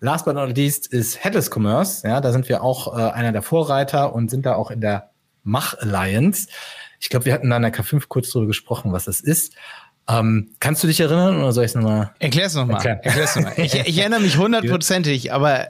last 0.00 0.24
but 0.24 0.34
not 0.34 0.56
least 0.56 0.86
ist 0.86 1.22
Headless 1.22 1.50
Commerce. 1.50 2.06
Ja, 2.06 2.20
da 2.20 2.32
sind 2.32 2.48
wir 2.48 2.62
auch 2.62 2.96
äh, 2.96 3.12
einer 3.12 3.32
der 3.32 3.42
Vorreiter 3.42 4.14
und 4.14 4.30
sind 4.30 4.46
da 4.46 4.54
auch 4.54 4.70
in 4.70 4.80
der 4.80 5.10
Mach 5.42 5.74
Alliance. 5.78 6.48
Ich 7.00 7.08
glaube, 7.10 7.26
wir 7.26 7.34
hatten 7.34 7.50
da 7.50 7.56
in 7.56 7.62
der 7.62 7.74
K5 7.74 8.04
kurz 8.08 8.30
drüber 8.30 8.46
gesprochen, 8.46 8.92
was 8.92 9.04
das 9.04 9.20
ist. 9.20 9.54
Ähm, 10.06 10.50
kannst 10.60 10.82
du 10.82 10.86
dich 10.86 11.00
erinnern 11.00 11.38
oder 11.38 11.52
soll 11.52 11.64
ich 11.64 11.70
es 11.70 11.74
nochmal? 11.74 12.12
Erklär's 12.18 12.54
nochmal. 12.54 12.84
Erklär's 12.84 13.36
noch 13.36 13.56
ich, 13.56 13.74
ich 13.74 13.98
erinnere 13.98 14.20
mich 14.20 14.36
hundertprozentig, 14.36 15.32
aber 15.32 15.68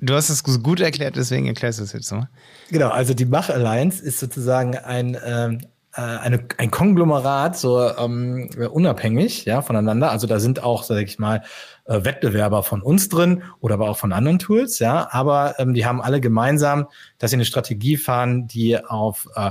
du 0.00 0.14
hast 0.14 0.28
es 0.28 0.42
gut 0.42 0.80
erklärt, 0.80 1.14
deswegen 1.14 1.46
erklärst 1.46 1.78
du 1.78 1.84
es 1.84 1.92
jetzt 1.92 2.10
nochmal. 2.10 2.28
Genau, 2.70 2.88
also 2.88 3.14
die 3.14 3.26
Mach 3.26 3.48
Alliance 3.48 4.02
ist 4.02 4.18
sozusagen 4.18 4.76
ein, 4.76 5.16
ähm, 5.24 5.58
äh, 5.58 5.66
eine, 5.92 6.44
ein 6.56 6.70
Konglomerat, 6.70 7.58
so 7.58 7.80
ähm, 7.80 8.48
unabhängig 8.70 9.44
ja, 9.44 9.60
voneinander. 9.62 10.10
Also 10.10 10.26
da 10.26 10.38
sind 10.38 10.62
auch, 10.62 10.84
sag 10.84 10.98
ich 10.98 11.18
mal, 11.18 11.42
äh, 11.84 12.04
Wettbewerber 12.04 12.62
von 12.62 12.80
uns 12.80 13.08
drin 13.08 13.42
oder 13.60 13.74
aber 13.74 13.90
auch 13.90 13.98
von 13.98 14.12
anderen 14.12 14.38
Tools, 14.38 14.78
ja. 14.78 15.08
Aber 15.10 15.58
ähm, 15.58 15.74
die 15.74 15.84
haben 15.84 16.00
alle 16.00 16.20
gemeinsam, 16.20 16.86
dass 17.18 17.30
sie 17.32 17.36
eine 17.36 17.44
Strategie 17.44 17.96
fahren, 17.96 18.46
die 18.46 18.82
auf 18.82 19.28
äh, 19.34 19.50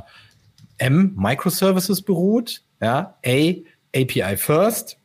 M 0.77 1.13
Microservices 1.17 2.01
beruht, 2.01 2.61
ja, 2.81 3.17
A 3.25 3.53
API 3.95 4.37
First, 4.37 4.97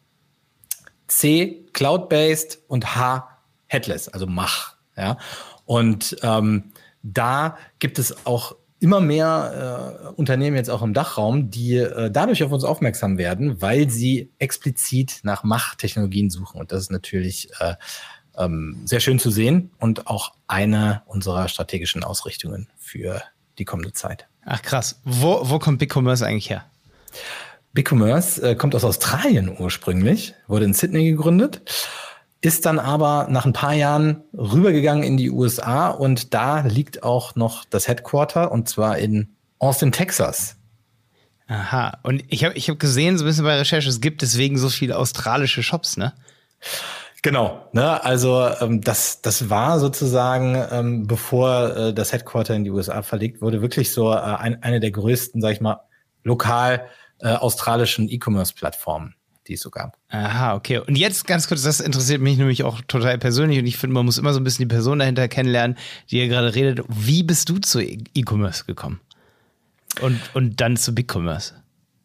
C 1.08 1.64
Cloud-based 1.72 2.60
und 2.68 2.96
H 2.96 3.28
Headless, 3.66 4.08
also 4.08 4.26
Mach. 4.26 4.76
Ja? 4.96 5.18
Und 5.64 6.16
ähm, 6.22 6.72
da 7.02 7.56
gibt 7.78 7.98
es 7.98 8.26
auch 8.26 8.56
immer 8.84 9.00
mehr 9.00 10.04
äh, 10.06 10.08
Unternehmen 10.10 10.56
jetzt 10.56 10.68
auch 10.68 10.82
im 10.82 10.92
Dachraum, 10.92 11.50
die 11.50 11.76
äh, 11.76 12.10
dadurch 12.10 12.44
auf 12.44 12.52
uns 12.52 12.64
aufmerksam 12.64 13.16
werden, 13.16 13.62
weil 13.62 13.88
sie 13.88 14.30
explizit 14.38 15.20
nach 15.22 15.42
Mach-Technologien 15.42 16.28
suchen. 16.28 16.60
Und 16.60 16.70
das 16.70 16.82
ist 16.82 16.90
natürlich 16.92 17.48
äh, 17.60 17.76
ähm, 18.36 18.82
sehr 18.84 19.00
schön 19.00 19.18
zu 19.18 19.30
sehen 19.30 19.70
und 19.78 20.06
auch 20.06 20.34
eine 20.46 21.02
unserer 21.06 21.48
strategischen 21.48 22.04
Ausrichtungen 22.04 22.68
für 22.76 23.22
die 23.58 23.64
kommende 23.64 23.94
Zeit. 23.94 24.26
Ach 24.44 24.60
krass. 24.60 25.00
Wo, 25.04 25.48
wo 25.48 25.58
kommt 25.58 25.78
BigCommerce 25.78 26.26
eigentlich 26.26 26.50
her? 26.50 26.66
BigCommerce 27.72 28.38
äh, 28.40 28.54
kommt 28.54 28.74
aus 28.74 28.84
Australien 28.84 29.56
ursprünglich, 29.58 30.34
wurde 30.46 30.66
in 30.66 30.74
Sydney 30.74 31.10
gegründet, 31.10 31.62
ist 32.44 32.66
dann 32.66 32.78
aber 32.78 33.26
nach 33.30 33.46
ein 33.46 33.54
paar 33.54 33.72
Jahren 33.72 34.22
rübergegangen 34.36 35.02
in 35.02 35.16
die 35.16 35.30
USA 35.30 35.88
und 35.88 36.34
da 36.34 36.60
liegt 36.60 37.02
auch 37.02 37.36
noch 37.36 37.64
das 37.64 37.88
Headquarter 37.88 38.52
und 38.52 38.68
zwar 38.68 38.98
in 38.98 39.34
Austin, 39.58 39.92
Texas. 39.92 40.56
Aha, 41.46 41.98
und 42.02 42.22
ich 42.28 42.44
habe 42.44 42.54
ich 42.54 42.68
hab 42.68 42.78
gesehen, 42.78 43.16
so 43.16 43.24
ein 43.24 43.28
bisschen 43.28 43.44
bei 43.44 43.56
Recherche, 43.56 43.88
es 43.88 44.00
gibt 44.00 44.20
deswegen 44.20 44.58
so 44.58 44.68
viele 44.68 44.98
australische 44.98 45.62
Shops, 45.62 45.96
ne? 45.96 46.12
Genau, 47.22 47.66
ne, 47.72 48.04
also 48.04 48.46
ähm, 48.60 48.82
das, 48.82 49.22
das 49.22 49.48
war 49.48 49.80
sozusagen, 49.80 50.62
ähm, 50.70 51.06
bevor 51.06 51.74
äh, 51.74 51.94
das 51.94 52.12
Headquarter 52.12 52.54
in 52.54 52.64
die 52.64 52.70
USA 52.70 53.00
verlegt 53.00 53.40
wurde, 53.40 53.62
wirklich 53.62 53.92
so 53.92 54.12
äh, 54.12 54.16
ein, 54.16 54.62
eine 54.62 54.80
der 54.80 54.90
größten, 54.90 55.40
sag 55.40 55.52
ich 55.52 55.62
mal, 55.62 55.80
lokal 56.22 56.86
äh, 57.20 57.28
australischen 57.28 58.10
E-Commerce-Plattformen, 58.10 59.14
die 59.48 59.54
es 59.54 59.60
so 59.60 59.70
gab. 59.70 59.96
Aha, 60.08 60.54
okay. 60.54 60.78
Und 60.78 60.96
jetzt 60.96 61.26
ganz 61.26 61.48
kurz, 61.48 61.62
das 61.62 61.80
interessiert 61.80 62.20
mich 62.20 62.38
nämlich 62.38 62.62
auch 62.62 62.80
total 62.82 63.18
persönlich 63.18 63.58
und 63.58 63.66
ich 63.66 63.76
finde, 63.76 63.94
man 63.94 64.06
muss 64.06 64.18
immer 64.18 64.32
so 64.32 64.40
ein 64.40 64.44
bisschen 64.44 64.68
die 64.68 64.74
Person 64.74 64.98
dahinter 64.98 65.28
kennenlernen, 65.28 65.76
die 66.10 66.18
ihr 66.18 66.28
gerade 66.28 66.54
redet. 66.54 66.84
Wie 66.88 67.22
bist 67.22 67.48
du 67.48 67.58
zu 67.58 67.80
E-Commerce 67.80 68.64
gekommen? 68.64 69.00
Und, 70.00 70.20
und 70.34 70.60
dann 70.60 70.76
zu 70.76 70.94
Big-Commerce? 70.94 71.54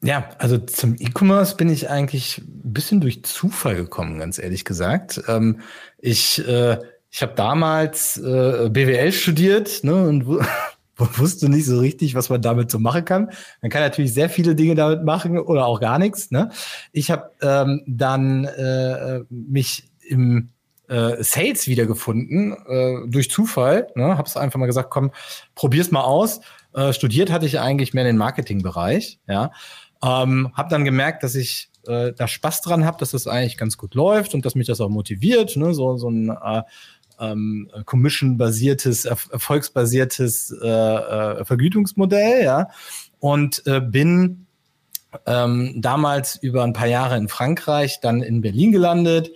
Ja, 0.01 0.29
also 0.37 0.57
zum 0.57 0.95
E-Commerce 0.97 1.55
bin 1.55 1.69
ich 1.69 1.89
eigentlich 1.89 2.37
ein 2.37 2.73
bisschen 2.73 3.01
durch 3.01 3.23
Zufall 3.23 3.75
gekommen, 3.75 4.19
ganz 4.19 4.37
ehrlich 4.37 4.63
gesagt. 4.63 5.21
Ähm, 5.27 5.59
ich 5.97 6.45
äh, 6.47 6.77
ich 7.11 7.21
habe 7.21 7.33
damals 7.35 8.17
äh, 8.17 8.69
BWL 8.69 9.11
studiert 9.11 9.83
ne, 9.83 9.95
und 9.95 10.25
wusste 11.17 11.49
nicht 11.49 11.65
so 11.65 11.79
richtig, 11.79 12.15
was 12.15 12.29
man 12.29 12.41
damit 12.41 12.71
so 12.71 12.79
machen 12.79 13.05
kann. 13.05 13.31
Man 13.61 13.71
kann 13.71 13.81
natürlich 13.81 14.13
sehr 14.13 14.29
viele 14.29 14.55
Dinge 14.55 14.75
damit 14.75 15.03
machen 15.03 15.39
oder 15.39 15.65
auch 15.65 15.79
gar 15.79 15.99
nichts. 15.99 16.31
Ne? 16.31 16.49
Ich 16.91 17.11
habe 17.11 17.31
ähm, 17.41 17.83
dann 17.87 18.45
äh, 18.45 19.21
mich 19.29 19.89
im 20.07 20.49
äh, 20.89 21.23
Sales 21.23 21.67
wiedergefunden 21.67 22.53
äh, 22.67 23.07
durch 23.07 23.29
Zufall. 23.29 23.87
Ne? 23.95 24.17
Habe 24.17 24.27
es 24.27 24.35
einfach 24.35 24.59
mal 24.59 24.65
gesagt, 24.65 24.89
komm, 24.89 25.11
probier's 25.55 25.91
mal 25.91 26.01
aus. 26.01 26.41
Äh, 26.73 26.93
studiert 26.93 27.31
hatte 27.31 27.45
ich 27.45 27.59
eigentlich 27.59 27.93
mehr 27.93 28.03
in 28.03 28.15
den 28.15 28.17
Marketingbereich. 28.17 29.19
Ja, 29.27 29.51
ähm, 30.03 30.51
habe 30.53 30.69
dann 30.69 30.85
gemerkt, 30.85 31.23
dass 31.23 31.35
ich 31.35 31.69
äh, 31.87 32.13
da 32.13 32.27
Spaß 32.27 32.61
dran 32.61 32.85
habe, 32.85 32.97
dass 32.97 33.11
das 33.11 33.27
eigentlich 33.27 33.57
ganz 33.57 33.77
gut 33.77 33.95
läuft 33.95 34.33
und 34.33 34.45
dass 34.45 34.55
mich 34.55 34.67
das 34.67 34.81
auch 34.81 34.89
motiviert. 34.89 35.55
Ne? 35.55 35.73
So 35.73 35.97
so 35.97 36.09
ein 36.09 36.29
äh, 36.29 36.63
ähm, 37.19 37.69
Commission-basiertes, 37.85 39.05
erfolgsbasiertes 39.05 40.55
äh, 40.61 40.67
äh, 40.67 41.45
Vergütungsmodell, 41.45 42.43
ja. 42.43 42.69
Und 43.19 43.63
äh, 43.65 43.81
bin 43.81 44.45
ähm, 45.25 45.73
damals 45.77 46.35
über 46.37 46.63
ein 46.63 46.73
paar 46.73 46.87
Jahre 46.87 47.17
in 47.17 47.27
Frankreich, 47.27 47.99
dann 48.01 48.21
in 48.21 48.41
Berlin 48.41 48.71
gelandet, 48.71 49.31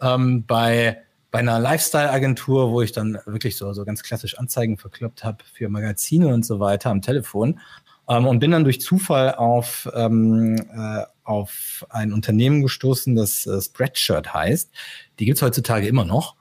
ähm, 0.00 0.44
bei 0.46 0.98
bei 1.36 1.40
einer 1.40 1.58
Lifestyle-Agentur, 1.58 2.70
wo 2.70 2.80
ich 2.80 2.92
dann 2.92 3.18
wirklich 3.26 3.58
so, 3.58 3.70
so 3.74 3.84
ganz 3.84 4.02
klassisch 4.02 4.38
Anzeigen 4.38 4.78
verkloppt 4.78 5.22
habe 5.22 5.44
für 5.52 5.68
Magazine 5.68 6.28
und 6.28 6.46
so 6.46 6.60
weiter 6.60 6.88
am 6.88 7.02
Telefon. 7.02 7.60
Ähm, 8.08 8.26
und 8.26 8.38
bin 8.38 8.52
dann 8.52 8.64
durch 8.64 8.80
Zufall 8.80 9.34
auf, 9.34 9.86
ähm, 9.94 10.56
äh, 10.56 11.02
auf 11.24 11.84
ein 11.90 12.12
Unternehmen 12.14 12.62
gestoßen, 12.62 13.14
das 13.16 13.44
äh, 13.46 13.60
Spreadshirt 13.60 14.32
heißt. 14.32 14.70
Die 15.18 15.26
gibt's 15.26 15.42
heutzutage 15.42 15.86
immer 15.86 16.06
noch. 16.06 16.36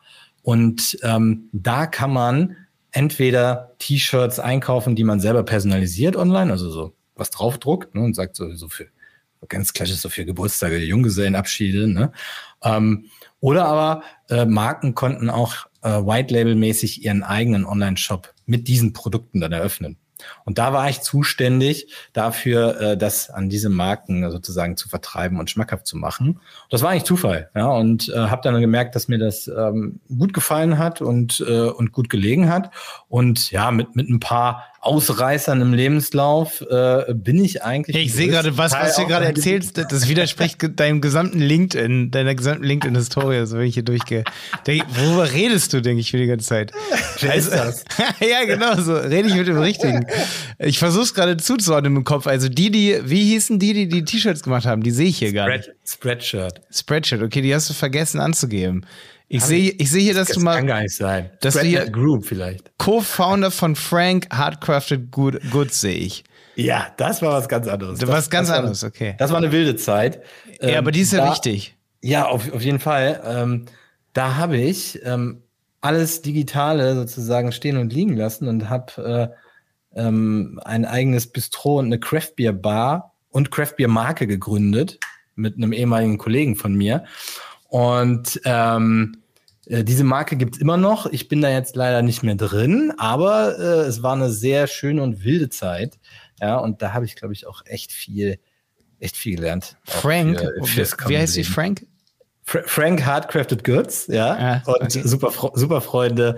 Und 0.45 0.99
ähm, 1.01 1.49
da 1.53 1.87
kann 1.87 2.13
man 2.13 2.55
entweder 2.91 3.73
T-Shirts 3.79 4.39
einkaufen, 4.39 4.95
die 4.95 5.03
man 5.03 5.19
selber 5.19 5.41
personalisiert 5.41 6.15
online, 6.15 6.51
also 6.51 6.69
so 6.69 6.93
was 7.15 7.31
draufdruckt 7.31 7.95
ne, 7.95 8.01
und 8.01 8.15
sagt 8.15 8.35
so, 8.35 8.47
für 8.69 8.85
ganz 9.49 9.73
klassisch 9.73 9.97
so 9.97 10.07
für 10.07 10.23
Geburtstage, 10.23 10.77
Junggesellenabschiede. 10.77 11.87
Ne? 11.87 12.11
Ähm, 12.61 13.05
oder 13.39 13.65
aber 13.65 14.03
äh, 14.29 14.45
Marken 14.45 14.93
konnten 14.93 15.31
auch 15.31 15.65
äh, 15.81 15.89
White-Label-mäßig 15.89 17.03
ihren 17.03 17.23
eigenen 17.23 17.65
Online-Shop 17.65 18.31
mit 18.45 18.67
diesen 18.67 18.93
Produkten 18.93 19.41
dann 19.41 19.51
eröffnen. 19.51 19.97
Und 20.43 20.57
da 20.57 20.73
war 20.73 20.89
ich 20.89 21.01
zuständig 21.01 21.87
dafür, 22.13 22.79
äh, 22.79 22.97
das 22.97 23.29
an 23.29 23.49
diese 23.49 23.69
Marken 23.69 24.29
sozusagen 24.31 24.77
zu 24.77 24.89
vertreiben 24.89 25.39
und 25.39 25.49
schmackhaft 25.49 25.87
zu 25.87 25.97
machen. 25.97 26.39
Das 26.69 26.81
war 26.81 26.91
eigentlich 26.91 27.03
Zufall, 27.03 27.49
ja, 27.55 27.67
und 27.67 28.09
äh, 28.09 28.15
habe 28.17 28.41
dann 28.43 28.59
gemerkt, 28.61 28.95
dass 28.95 29.07
mir 29.07 29.17
das 29.17 29.47
ähm, 29.47 29.99
gut 30.07 30.33
gefallen 30.33 30.77
hat 30.77 31.01
und 31.01 31.43
äh, 31.47 31.69
und 31.69 31.91
gut 31.91 32.09
gelegen 32.09 32.49
hat. 32.49 32.71
Und 33.07 33.51
ja, 33.51 33.71
mit 33.71 33.95
mit 33.95 34.09
ein 34.09 34.19
paar 34.19 34.63
Ausreißern 34.85 35.61
im 35.61 35.73
Lebenslauf 35.73 36.61
äh, 36.61 37.13
bin 37.13 37.43
ich 37.43 37.63
eigentlich. 37.63 37.95
ich 37.95 38.13
sehe 38.13 38.27
gerade, 38.27 38.55
was, 38.57 38.71
was 38.73 38.95
du 38.95 39.07
gerade 39.07 39.25
erzählst, 39.25 39.77
das 39.77 40.07
widerspricht 40.07 40.57
deinem 40.79 41.01
gesamten 41.01 41.39
LinkedIn, 41.39 42.11
deiner 42.11 42.35
gesamten 42.35 42.63
LinkedIn-Historie, 42.63 43.45
so 43.47 43.57
wenn 43.57 43.65
ich 43.65 43.73
hier 43.73 43.83
durchgehe. 43.83 44.23
Denk, 44.67 44.85
worüber 44.89 45.31
redest 45.31 45.73
du, 45.73 45.81
denke 45.81 46.01
ich, 46.01 46.11
für 46.11 46.17
die 46.17 46.27
ganze 46.27 46.45
Zeit? 46.45 46.71
Wer 47.19 47.33
ist 47.33 47.51
das? 47.51 47.83
ja, 48.19 48.45
genau, 48.45 48.75
so 48.79 48.95
rede 48.95 49.27
ich 49.27 49.35
mit 49.35 49.47
dem 49.47 49.57
Richtigen. 49.57 50.05
Ich 50.59 50.77
versuche 50.77 51.03
es 51.03 51.13
gerade 51.13 51.37
zuzuordnen 51.37 51.95
im 51.95 52.03
Kopf. 52.03 52.27
Also 52.27 52.47
die, 52.47 52.69
die, 52.69 52.99
wie 53.05 53.23
hießen 53.23 53.57
die, 53.57 53.73
die 53.73 53.87
die 53.87 54.05
T-Shirts 54.05 54.43
gemacht 54.43 54.65
haben, 54.65 54.83
die 54.83 54.91
sehe 54.91 55.07
ich 55.07 55.17
hier 55.17 55.33
gar 55.33 55.49
nicht. 55.49 55.71
Spreadshirt. 55.83 56.61
Spreadshirt, 56.71 57.23
okay, 57.23 57.41
die 57.41 57.55
hast 57.55 57.69
du 57.69 57.73
vergessen 57.73 58.19
anzugeben. 58.19 58.85
Ich 59.27 59.43
sehe 59.43 59.71
ich 59.71 59.89
sehe 59.89 60.01
hier, 60.03 60.13
dass 60.13 60.27
das 60.27 60.37
du 60.37 60.43
mal 60.43 60.57
kann 60.57 60.67
gar 60.67 60.81
nicht 60.81 60.95
sein. 60.95 61.31
dass 61.41 61.55
du 61.55 61.61
hier- 61.61 61.89
Group 61.89 62.25
vielleicht. 62.25 62.71
Co-Founder 62.77 63.49
von 63.51 63.75
Frank 63.75 64.27
Hardcrafted 64.31 65.09
Good, 65.11 65.39
Goods 65.51 65.81
sehe 65.81 65.95
ich. 65.95 66.23
Ja, 66.55 66.87
das 66.97 67.21
war 67.21 67.31
was 67.31 67.49
ganz 67.49 67.67
anderes. 67.67 67.99
Das 67.99 68.09
was 68.09 68.29
ganz 68.29 68.49
war- 68.49 68.57
anderes, 68.59 68.83
okay. 68.83 69.15
Das 69.17 69.31
war 69.31 69.37
eine 69.37 69.51
wilde 69.51 69.75
Zeit. 69.75 70.21
Ja, 70.61 70.69
Ähm, 70.69 70.77
aber 70.77 70.91
die 70.91 71.01
ist 71.01 71.11
ja 71.13 71.25
da- 71.25 71.31
wichtig. 71.31 71.75
Ja, 72.01 72.27
auf, 72.27 72.51
auf 72.53 72.61
jeden 72.61 72.79
Fall. 72.79 73.21
Ähm, 73.25 73.65
da 74.13 74.35
habe 74.35 74.57
ich 74.57 74.99
ähm, 75.03 75.41
alles 75.81 76.21
Digitale 76.21 76.95
sozusagen 76.95 77.51
stehen 77.51 77.77
und 77.77 77.91
liegen 77.91 78.15
lassen 78.15 78.47
und 78.47 78.69
habe 78.69 79.33
äh, 79.95 79.99
ähm, 79.99 80.59
ein 80.63 80.85
eigenes 80.85 81.27
Bistro 81.27 81.79
und 81.79 81.85
eine 81.87 81.99
Craft 81.99 82.33
Beer 82.35 82.53
Bar 82.53 83.13
und 83.31 83.51
Craft 83.51 83.73
Beer 83.77 83.87
Marke 83.87 84.27
gegründet 84.27 84.99
mit 85.35 85.57
einem 85.57 85.73
ehemaligen 85.73 86.17
Kollegen 86.17 86.55
von 86.55 86.73
mir. 86.75 87.03
Und 87.67 88.39
ähm, 88.45 89.17
äh, 89.65 89.83
diese 89.83 90.03
Marke 90.03 90.35
gibt's 90.37 90.57
immer 90.59 90.77
noch. 90.77 91.07
Ich 91.07 91.27
bin 91.27 91.41
da 91.41 91.49
jetzt 91.49 91.75
leider 91.75 92.01
nicht 92.01 92.23
mehr 92.23 92.35
drin, 92.35 92.93
aber 92.97 93.57
äh, 93.59 93.87
es 93.87 94.03
war 94.03 94.13
eine 94.13 94.29
sehr 94.29 94.67
schöne 94.67 95.01
und 95.03 95.23
wilde 95.23 95.49
Zeit. 95.49 95.99
Ja, 96.39 96.57
und 96.57 96.81
da 96.81 96.93
habe 96.93 97.05
ich, 97.05 97.15
glaube 97.15 97.33
ich, 97.33 97.47
auch 97.47 97.63
echt 97.65 97.91
viel, 97.91 98.39
echt 98.99 99.17
viel 99.17 99.35
gelernt. 99.37 99.77
Frank, 99.83 100.39
für- 100.63 100.85
wie 101.07 101.17
heißt 101.17 101.33
sie? 101.33 101.43
Frank? 101.43 101.85
Fra 102.43 102.59
Frank 102.65 103.03
Hardcrafted 103.05 103.63
Goods, 103.63 104.05
ja. 104.07 104.61
Ah, 104.65 104.71
und 104.71 104.83
okay. 104.83 105.01
super, 105.03 105.31
super 105.55 105.81
Freunde 105.81 106.35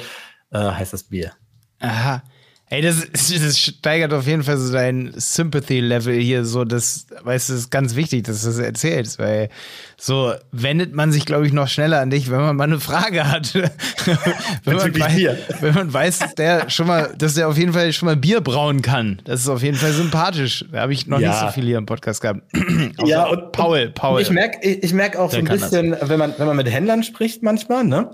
äh, 0.51 0.57
heißt 0.59 0.93
das 0.93 1.03
Bier. 1.03 1.33
Aha. 1.79 2.23
Ey, 2.69 2.81
das, 2.81 3.07
das 3.13 3.57
steigert 3.59 4.11
auf 4.11 4.27
jeden 4.27 4.43
Fall 4.43 4.57
so 4.57 4.73
dein 4.73 5.13
Sympathy-Level 5.15 6.13
hier, 6.15 6.43
so 6.43 6.65
das, 6.65 7.07
weißt 7.23 7.47
du, 7.47 7.53
ist 7.53 7.71
ganz 7.71 7.95
wichtig, 7.95 8.25
dass 8.25 8.41
du 8.41 8.47
das 8.47 8.59
erzählst, 8.59 9.19
weil 9.19 9.47
so 9.95 10.33
wendet 10.51 10.93
man 10.93 11.13
sich, 11.13 11.25
glaube 11.25 11.47
ich, 11.47 11.53
noch 11.53 11.69
schneller 11.69 12.01
an 12.01 12.09
dich, 12.09 12.29
wenn 12.29 12.41
man 12.41 12.57
mal 12.57 12.65
eine 12.65 12.81
Frage 12.81 13.31
hat. 13.31 13.53
wenn, 14.65 14.75
man 14.75 14.99
weiß, 14.99 15.35
wenn 15.61 15.73
man 15.75 15.93
weiß, 15.93 16.19
dass 16.19 16.35
der 16.35 16.69
schon 16.69 16.87
mal, 16.87 17.13
dass 17.17 17.35
der 17.35 17.47
auf 17.47 17.57
jeden 17.57 17.71
Fall 17.71 17.93
schon 17.93 18.07
mal 18.07 18.17
Bier 18.17 18.41
brauen 18.41 18.81
kann. 18.81 19.21
Das 19.23 19.39
ist 19.39 19.47
auf 19.47 19.63
jeden 19.63 19.77
Fall 19.77 19.93
sympathisch. 19.93 20.65
Da 20.69 20.81
habe 20.81 20.91
ich 20.91 21.07
noch 21.07 21.21
Ja. 21.21 21.29
nicht 21.29 21.39
so 21.39 21.47
viel 21.51 21.63
hier 21.63 21.77
im 21.77 21.85
Podcast 21.85 22.19
gehabt. 22.21 22.41
Ja, 23.05 23.25
und 23.27 23.51
Paul, 23.53 23.91
Paul. 23.93 24.21
Ich 24.21 24.29
merke 24.29 24.67
ich, 24.67 24.91
merk 24.93 25.15
auch 25.15 25.29
Der 25.29 25.39
so 25.39 25.45
ein 25.45 25.59
das. 25.59 25.69
bisschen, 25.69 25.95
wenn 26.01 26.19
man, 26.19 26.33
wenn 26.37 26.47
man 26.47 26.57
mit 26.57 26.69
Händlern 26.69 27.03
spricht 27.03 27.43
manchmal, 27.43 27.83
ne? 27.85 28.09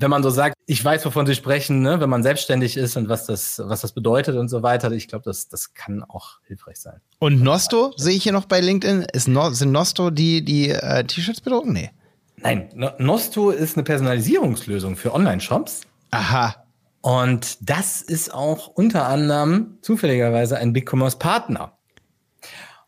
Wenn 0.00 0.10
man 0.10 0.22
so 0.22 0.30
sagt, 0.30 0.56
ich 0.66 0.82
weiß, 0.84 1.04
wovon 1.04 1.26
sie 1.26 1.34
sprechen, 1.34 1.82
ne? 1.82 2.00
wenn 2.00 2.08
man 2.08 2.22
selbstständig 2.22 2.76
ist 2.76 2.96
und 2.96 3.08
was 3.08 3.26
das, 3.26 3.60
was 3.64 3.82
das 3.82 3.92
bedeutet 3.92 4.36
und 4.36 4.48
so 4.48 4.62
weiter. 4.62 4.90
Ich 4.92 5.08
glaube, 5.08 5.24
das, 5.24 5.48
das 5.48 5.74
kann 5.74 6.02
auch 6.02 6.40
hilfreich 6.46 6.78
sein. 6.78 7.00
Und 7.18 7.42
Nosto 7.42 7.92
sehe 7.96 8.16
ich 8.16 8.22
hier 8.22 8.32
noch 8.32 8.46
bei 8.46 8.60
LinkedIn. 8.60 9.02
Ist 9.12 9.28
no, 9.28 9.50
sind 9.50 9.72
Nosto 9.72 10.10
die, 10.10 10.42
die 10.44 10.70
äh, 10.70 11.04
T-Shirts 11.04 11.42
bedrucken? 11.42 11.74
Nee. 11.74 11.90
Nein, 12.36 12.70
No- 12.74 12.92
Nosto 12.98 13.50
ist 13.50 13.76
eine 13.76 13.84
Personalisierungslösung 13.84 14.96
für 14.96 15.12
Online-Shops. 15.14 15.82
Aha. 16.12 16.64
Und 17.02 17.58
das 17.68 18.00
ist 18.00 18.32
auch 18.32 18.68
unter 18.68 19.06
anderem 19.06 19.78
zufälligerweise 19.82 20.56
ein 20.56 20.72
BigCommerce-Partner. 20.72 21.72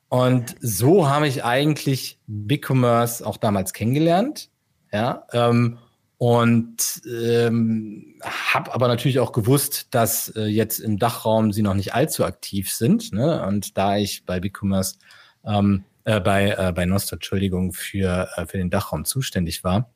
Und 0.09 0.57
so 0.61 1.09
habe 1.09 1.29
ich 1.29 1.45
eigentlich 1.45 2.19
BigCommerce 2.27 3.23
auch 3.27 3.37
damals 3.39 3.73
kennengelernt. 3.73 4.51
Ja, 4.93 5.27
ähm, 5.33 5.79
und 6.23 7.03
ähm, 7.05 8.15
habe 8.23 8.73
aber 8.73 8.87
natürlich 8.87 9.19
auch 9.19 9.33
gewusst, 9.33 9.89
dass 9.91 10.29
äh, 10.37 10.45
jetzt 10.45 10.79
im 10.79 10.97
Dachraum 10.97 11.51
sie 11.51 11.63
noch 11.63 11.75
nicht 11.75 11.95
allzu 11.95 12.25
aktiv 12.25 12.71
sind. 12.71 13.13
Ne? 13.13 13.45
Und 13.45 13.77
da 13.77 13.97
ich 13.97 14.25
bei 14.25 14.39
BigCommerce, 14.39 14.99
ähm, 15.45 15.83
äh, 16.05 16.21
bei, 16.21 16.51
äh, 16.51 16.71
bei 16.71 16.87
Nostro, 16.87 17.17
Entschuldigung, 17.17 17.73
für, 17.73 18.29
äh, 18.37 18.47
für 18.47 18.57
den 18.57 18.71
Dachraum 18.71 19.05
zuständig 19.05 19.65
war, 19.65 19.91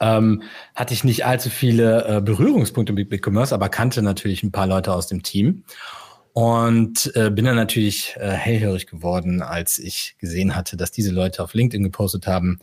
ähm, 0.00 0.42
hatte 0.74 0.94
ich 0.94 1.04
nicht 1.04 1.24
allzu 1.24 1.48
viele 1.48 2.16
äh, 2.16 2.20
Berührungspunkte 2.20 2.92
mit 2.92 3.08
BigCommerce, 3.08 3.52
aber 3.52 3.68
kannte 3.68 4.02
natürlich 4.02 4.42
ein 4.42 4.50
paar 4.50 4.66
Leute 4.66 4.92
aus 4.92 5.06
dem 5.06 5.22
Team. 5.22 5.62
Und 6.32 7.12
äh, 7.14 7.30
bin 7.30 7.44
dann 7.44 7.54
natürlich 7.54 8.16
äh, 8.16 8.30
hellhörig 8.30 8.88
geworden, 8.88 9.42
als 9.42 9.78
ich 9.78 10.16
gesehen 10.18 10.56
hatte, 10.56 10.76
dass 10.76 10.90
diese 10.90 11.12
Leute 11.12 11.44
auf 11.44 11.54
LinkedIn 11.54 11.84
gepostet 11.84 12.26
haben, 12.26 12.58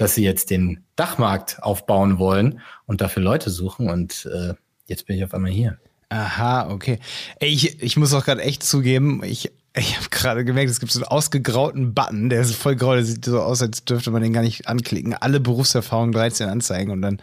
dass 0.00 0.14
sie 0.14 0.24
jetzt 0.24 0.48
den 0.48 0.82
Dachmarkt 0.96 1.62
aufbauen 1.62 2.18
wollen 2.18 2.60
und 2.86 3.02
dafür 3.02 3.22
Leute 3.22 3.50
suchen. 3.50 3.90
Und 3.90 4.26
äh, 4.32 4.54
jetzt 4.86 5.06
bin 5.06 5.16
ich 5.16 5.24
auf 5.24 5.34
einmal 5.34 5.50
hier. 5.50 5.78
Aha, 6.08 6.70
okay. 6.70 6.98
Ey, 7.38 7.50
ich, 7.50 7.82
ich 7.82 7.98
muss 7.98 8.14
auch 8.14 8.24
gerade 8.24 8.40
echt 8.40 8.62
zugeben, 8.62 9.22
ich, 9.22 9.52
ich 9.76 9.96
habe 9.98 10.08
gerade 10.08 10.44
gemerkt, 10.46 10.70
es 10.70 10.80
gibt 10.80 10.90
so 10.90 11.00
einen 11.00 11.08
ausgegrauten 11.08 11.92
Button, 11.92 12.30
der 12.30 12.40
ist 12.40 12.54
voll 12.54 12.76
grau, 12.76 12.94
der 12.94 13.04
sieht 13.04 13.26
so 13.26 13.40
aus, 13.42 13.60
als 13.60 13.84
dürfte 13.84 14.10
man 14.10 14.22
den 14.22 14.32
gar 14.32 14.42
nicht 14.42 14.68
anklicken. 14.68 15.12
Alle 15.12 15.38
Berufserfahrungen 15.38 16.12
13 16.12 16.48
anzeigen 16.48 16.92
und 16.92 17.02
dann 17.02 17.20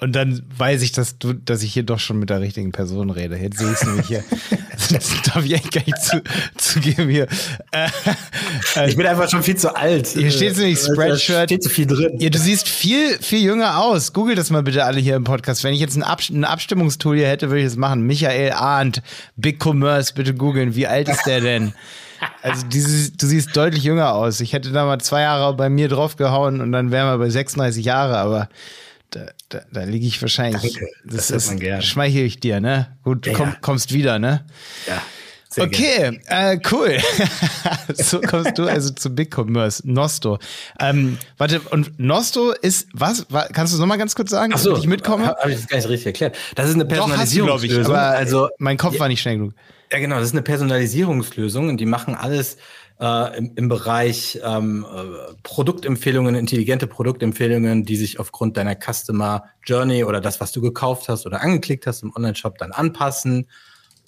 und 0.00 0.12
dann 0.12 0.42
weiß 0.56 0.82
ich, 0.82 0.92
dass 0.92 1.18
du, 1.18 1.32
dass 1.32 1.62
ich 1.62 1.72
hier 1.72 1.82
doch 1.82 1.98
schon 1.98 2.18
mit 2.18 2.30
der 2.30 2.40
richtigen 2.40 2.72
Person 2.72 3.10
rede. 3.10 3.36
Jetzt 3.36 3.58
sehe 3.58 3.68
ich 3.68 3.74
es 3.74 3.84
nämlich 3.86 4.06
hier. 4.06 4.24
Das 4.90 5.08
darf 5.22 5.44
ich 5.44 5.54
eigentlich 5.54 5.70
gar 5.70 5.84
nicht 5.84 6.02
zu, 6.02 6.22
zugeben 6.56 7.10
hier. 7.10 7.26
Äh, 7.70 7.86
äh, 8.76 8.88
Ich 8.88 8.96
bin 8.96 9.06
einfach 9.06 9.28
schon 9.30 9.42
viel 9.42 9.56
zu 9.56 9.76
alt. 9.76 10.08
Hier 10.08 10.30
steht 10.32 10.56
nämlich 10.56 10.80
Äh, 10.82 10.86
da 10.86 10.92
Spreadshirt. 10.94 11.50
steht 11.50 11.62
zu 11.62 11.68
viel 11.68 11.86
drin. 11.86 12.12
Ja, 12.18 12.30
du 12.30 12.38
siehst 12.38 12.66
viel, 12.66 13.18
viel 13.20 13.40
jünger 13.40 13.78
aus. 13.82 14.12
Google 14.14 14.34
das 14.34 14.48
mal 14.50 14.62
bitte 14.62 14.84
alle 14.84 14.98
hier 14.98 15.14
im 15.16 15.24
Podcast. 15.24 15.62
Wenn 15.64 15.74
ich 15.74 15.80
jetzt 15.80 15.96
ein, 15.96 16.02
Abst 16.02 16.30
ein 16.30 16.44
Abstimmungstool 16.44 17.16
hier 17.18 17.28
hätte, 17.28 17.50
würde 17.50 17.60
ich 17.60 17.66
das 17.66 17.76
machen. 17.76 18.02
Michael 18.06 18.52
Arndt, 18.52 19.02
Big 19.36 19.64
Commerce, 19.64 20.14
bitte 20.14 20.34
googeln. 20.34 20.74
Wie 20.74 20.86
alt 20.86 21.08
ist 21.10 21.24
der 21.26 21.40
denn? 21.42 21.72
Also 22.42 22.66
dieses, 22.66 23.12
du 23.12 23.26
siehst 23.26 23.54
deutlich 23.54 23.84
jünger 23.84 24.14
aus. 24.14 24.40
Ich 24.40 24.54
hätte 24.54 24.72
da 24.72 24.86
mal 24.86 24.98
zwei 25.00 25.20
Jahre 25.22 25.54
bei 25.54 25.68
mir 25.68 25.88
draufgehauen 25.88 26.60
und 26.62 26.72
dann 26.72 26.90
wären 26.90 27.06
wir 27.06 27.18
bei 27.18 27.30
36 27.30 27.84
Jahre, 27.84 28.16
aber 28.18 28.48
da, 29.10 29.26
da, 29.48 29.60
da 29.72 29.84
liege 29.84 30.06
ich 30.06 30.20
wahrscheinlich. 30.22 30.74
Danke. 30.74 30.88
Das, 31.04 31.28
Das 31.28 31.30
ist, 31.30 31.46
man 31.48 31.58
gern. 31.60 31.82
schmeichel 31.82 32.24
ich 32.24 32.40
dir, 32.40 32.60
ne? 32.60 32.96
Gut, 33.04 33.26
du 33.26 33.30
Ja. 33.30 33.36
komm, 33.36 33.54
kommst 33.60 33.92
wieder, 33.92 34.18
ne? 34.18 34.44
Ja, 34.86 35.02
sehr. 35.48 35.64
Okay, 35.64 36.20
äh, 36.26 36.58
cool. 36.70 36.98
so 37.94 38.20
kommst 38.20 38.56
du 38.56 38.64
also 38.68 38.90
zu 38.90 39.10
Big 39.10 39.36
Commerce, 39.36 39.82
Nosto. 39.84 40.38
Ähm, 40.78 41.18
warte, 41.38 41.60
und 41.60 41.98
Nosto 41.98 42.52
ist 42.52 42.86
was? 42.92 43.26
Wa- 43.30 43.48
Kannst 43.52 43.72
du 43.72 43.76
es 43.76 43.80
nochmal 43.80 43.98
ganz 43.98 44.14
kurz 44.14 44.30
sagen, 44.30 44.52
Ach 44.54 44.58
so, 44.58 44.76
ich 44.76 44.86
mitkomme? 44.86 45.26
Habe 45.26 45.50
ich 45.50 45.56
das 45.58 45.66
gar 45.68 45.76
nicht 45.78 45.88
richtig 45.88 46.06
erklärt. 46.06 46.36
Das 46.54 46.68
ist 46.68 46.74
eine 46.76 46.84
Doch, 46.84 46.90
ich. 46.92 46.98
Personalisierungslösung. 46.98 47.94
Aber 47.94 48.16
also 48.16 48.48
mein 48.58 48.76
Kopf 48.76 48.98
war 49.00 49.08
nicht 49.08 49.20
schnell 49.20 49.36
genug. 49.38 49.54
Ja, 49.92 49.98
genau, 49.98 50.16
das 50.18 50.26
ist 50.26 50.32
eine 50.34 50.42
Personalisierungslösung 50.42 51.68
und 51.68 51.78
die 51.78 51.86
machen 51.86 52.14
alles 52.14 52.56
äh, 53.00 53.38
im, 53.38 53.52
im 53.56 53.68
Bereich 53.68 54.38
ähm, 54.44 54.86
äh, 54.88 55.34
Produktempfehlungen, 55.42 56.34
intelligente 56.34 56.86
Produktempfehlungen, 56.86 57.84
die 57.84 57.96
sich 57.96 58.20
aufgrund 58.20 58.56
deiner 58.56 58.76
Customer 58.76 59.44
Journey 59.64 60.04
oder 60.04 60.20
das, 60.20 60.40
was 60.40 60.52
du 60.52 60.60
gekauft 60.60 61.08
hast 61.08 61.26
oder 61.26 61.40
angeklickt 61.40 61.86
hast 61.86 62.02
im 62.02 62.12
Online-Shop, 62.14 62.58
dann 62.58 62.72
anpassen. 62.72 63.48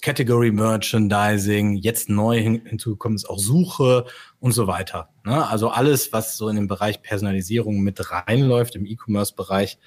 Category 0.01 0.51
Merchandising, 0.51 1.75
jetzt 1.75 2.09
neu 2.09 2.37
hin, 2.39 2.61
hinzugekommen 2.65 3.15
ist 3.15 3.29
auch 3.29 3.39
Suche 3.39 4.05
und 4.39 4.51
so 4.51 4.67
weiter. 4.67 5.09
Ne? 5.23 5.47
Also 5.47 5.69
alles, 5.69 6.11
was 6.11 6.35
so 6.35 6.49
in 6.49 6.57
den 6.57 6.67
Bereich 6.67 7.01
Personalisierung 7.01 7.79
mit 7.79 8.11
reinläuft 8.11 8.75
im 8.75 8.85
E-Commerce-Bereich 8.85 9.79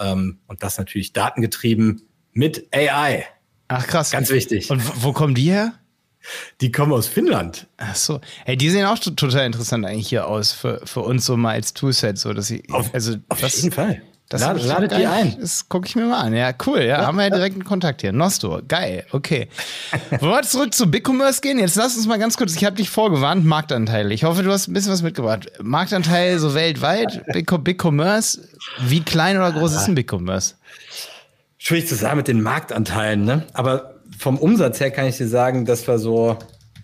ähm, 0.00 0.40
und 0.48 0.64
das 0.64 0.78
natürlich 0.78 1.12
datengetrieben 1.12 2.08
mit 2.32 2.68
AI. 2.74 3.24
Ach 3.68 3.86
krass. 3.86 4.10
Ganz 4.10 4.30
wichtig. 4.30 4.68
Und 4.70 4.86
wo, 4.86 5.08
wo 5.08 5.12
kommen 5.12 5.34
die 5.34 5.50
her? 5.50 5.74
Die 6.60 6.70
kommen 6.72 6.92
aus 6.92 7.06
Finnland. 7.06 7.66
Ach 7.78 7.94
so. 7.96 8.20
Hey, 8.44 8.56
die 8.56 8.70
sehen 8.70 8.86
auch 8.86 8.98
to- 8.98 9.10
total 9.10 9.46
interessant 9.46 9.84
eigentlich 9.84 10.08
hier 10.08 10.26
aus 10.26 10.52
für, 10.52 10.80
für 10.84 11.00
uns 11.00 11.24
so 11.26 11.36
mal 11.36 11.52
als 11.54 11.74
Toolset, 11.74 12.18
so 12.18 12.32
dass 12.32 12.46
sie 12.46 12.62
Auf, 12.70 12.94
also 12.94 13.16
auf 13.28 13.40
das, 13.40 13.56
jeden 13.56 13.72
Fall. 13.72 14.02
Das 14.28 14.40
Lad, 14.40 14.50
hab 14.50 14.56
ich 14.56 14.64
ladet 14.64 14.92
die 14.92 15.04
ein. 15.06 15.36
Das 15.40 15.68
gucke 15.68 15.86
ich 15.86 15.94
mir 15.94 16.06
mal 16.06 16.20
an. 16.20 16.34
Ja, 16.34 16.52
cool. 16.66 16.80
Ja, 16.82 17.04
haben 17.04 17.18
wir 17.18 17.24
ja 17.24 17.30
direkt 17.30 17.54
einen 17.54 17.64
Kontakt 17.64 18.00
hier. 18.00 18.12
Nosto, 18.12 18.62
geil. 18.66 19.04
Okay. 19.10 19.48
Wollen 20.20 20.32
wir 20.32 20.42
zurück 20.42 20.72
zu 20.72 20.90
BigCommerce 20.90 21.42
gehen? 21.42 21.58
Jetzt 21.58 21.76
lass 21.76 21.96
uns 21.96 22.06
mal 22.06 22.18
ganz 22.18 22.38
kurz, 22.38 22.54
ich 22.56 22.64
habe 22.64 22.76
dich 22.76 22.88
vorgewarnt, 22.88 23.44
Marktanteil. 23.44 24.10
Ich 24.10 24.24
hoffe, 24.24 24.42
du 24.42 24.50
hast 24.50 24.68
ein 24.68 24.72
bisschen 24.72 24.90
was 24.92 25.02
mitgebracht. 25.02 25.50
Marktanteil 25.60 26.38
so 26.38 26.54
weltweit, 26.54 27.22
Big, 27.34 27.50
BigCommerce. 27.62 28.48
Wie 28.80 29.02
klein 29.02 29.36
oder 29.36 29.52
groß 29.52 29.72
ist 29.74 29.88
ein 29.88 29.94
BigCommerce? 29.96 30.54
Schwierig 31.58 31.86
zu 31.88 31.94
sagen 31.94 32.16
mit 32.16 32.26
den 32.26 32.40
Marktanteilen, 32.40 33.24
ne? 33.26 33.42
Aber 33.52 33.91
vom 34.18 34.38
Umsatz 34.38 34.80
her 34.80 34.90
kann 34.90 35.06
ich 35.06 35.16
dir 35.16 35.28
sagen, 35.28 35.64
dass 35.64 35.86
wir 35.86 35.98
so 35.98 36.38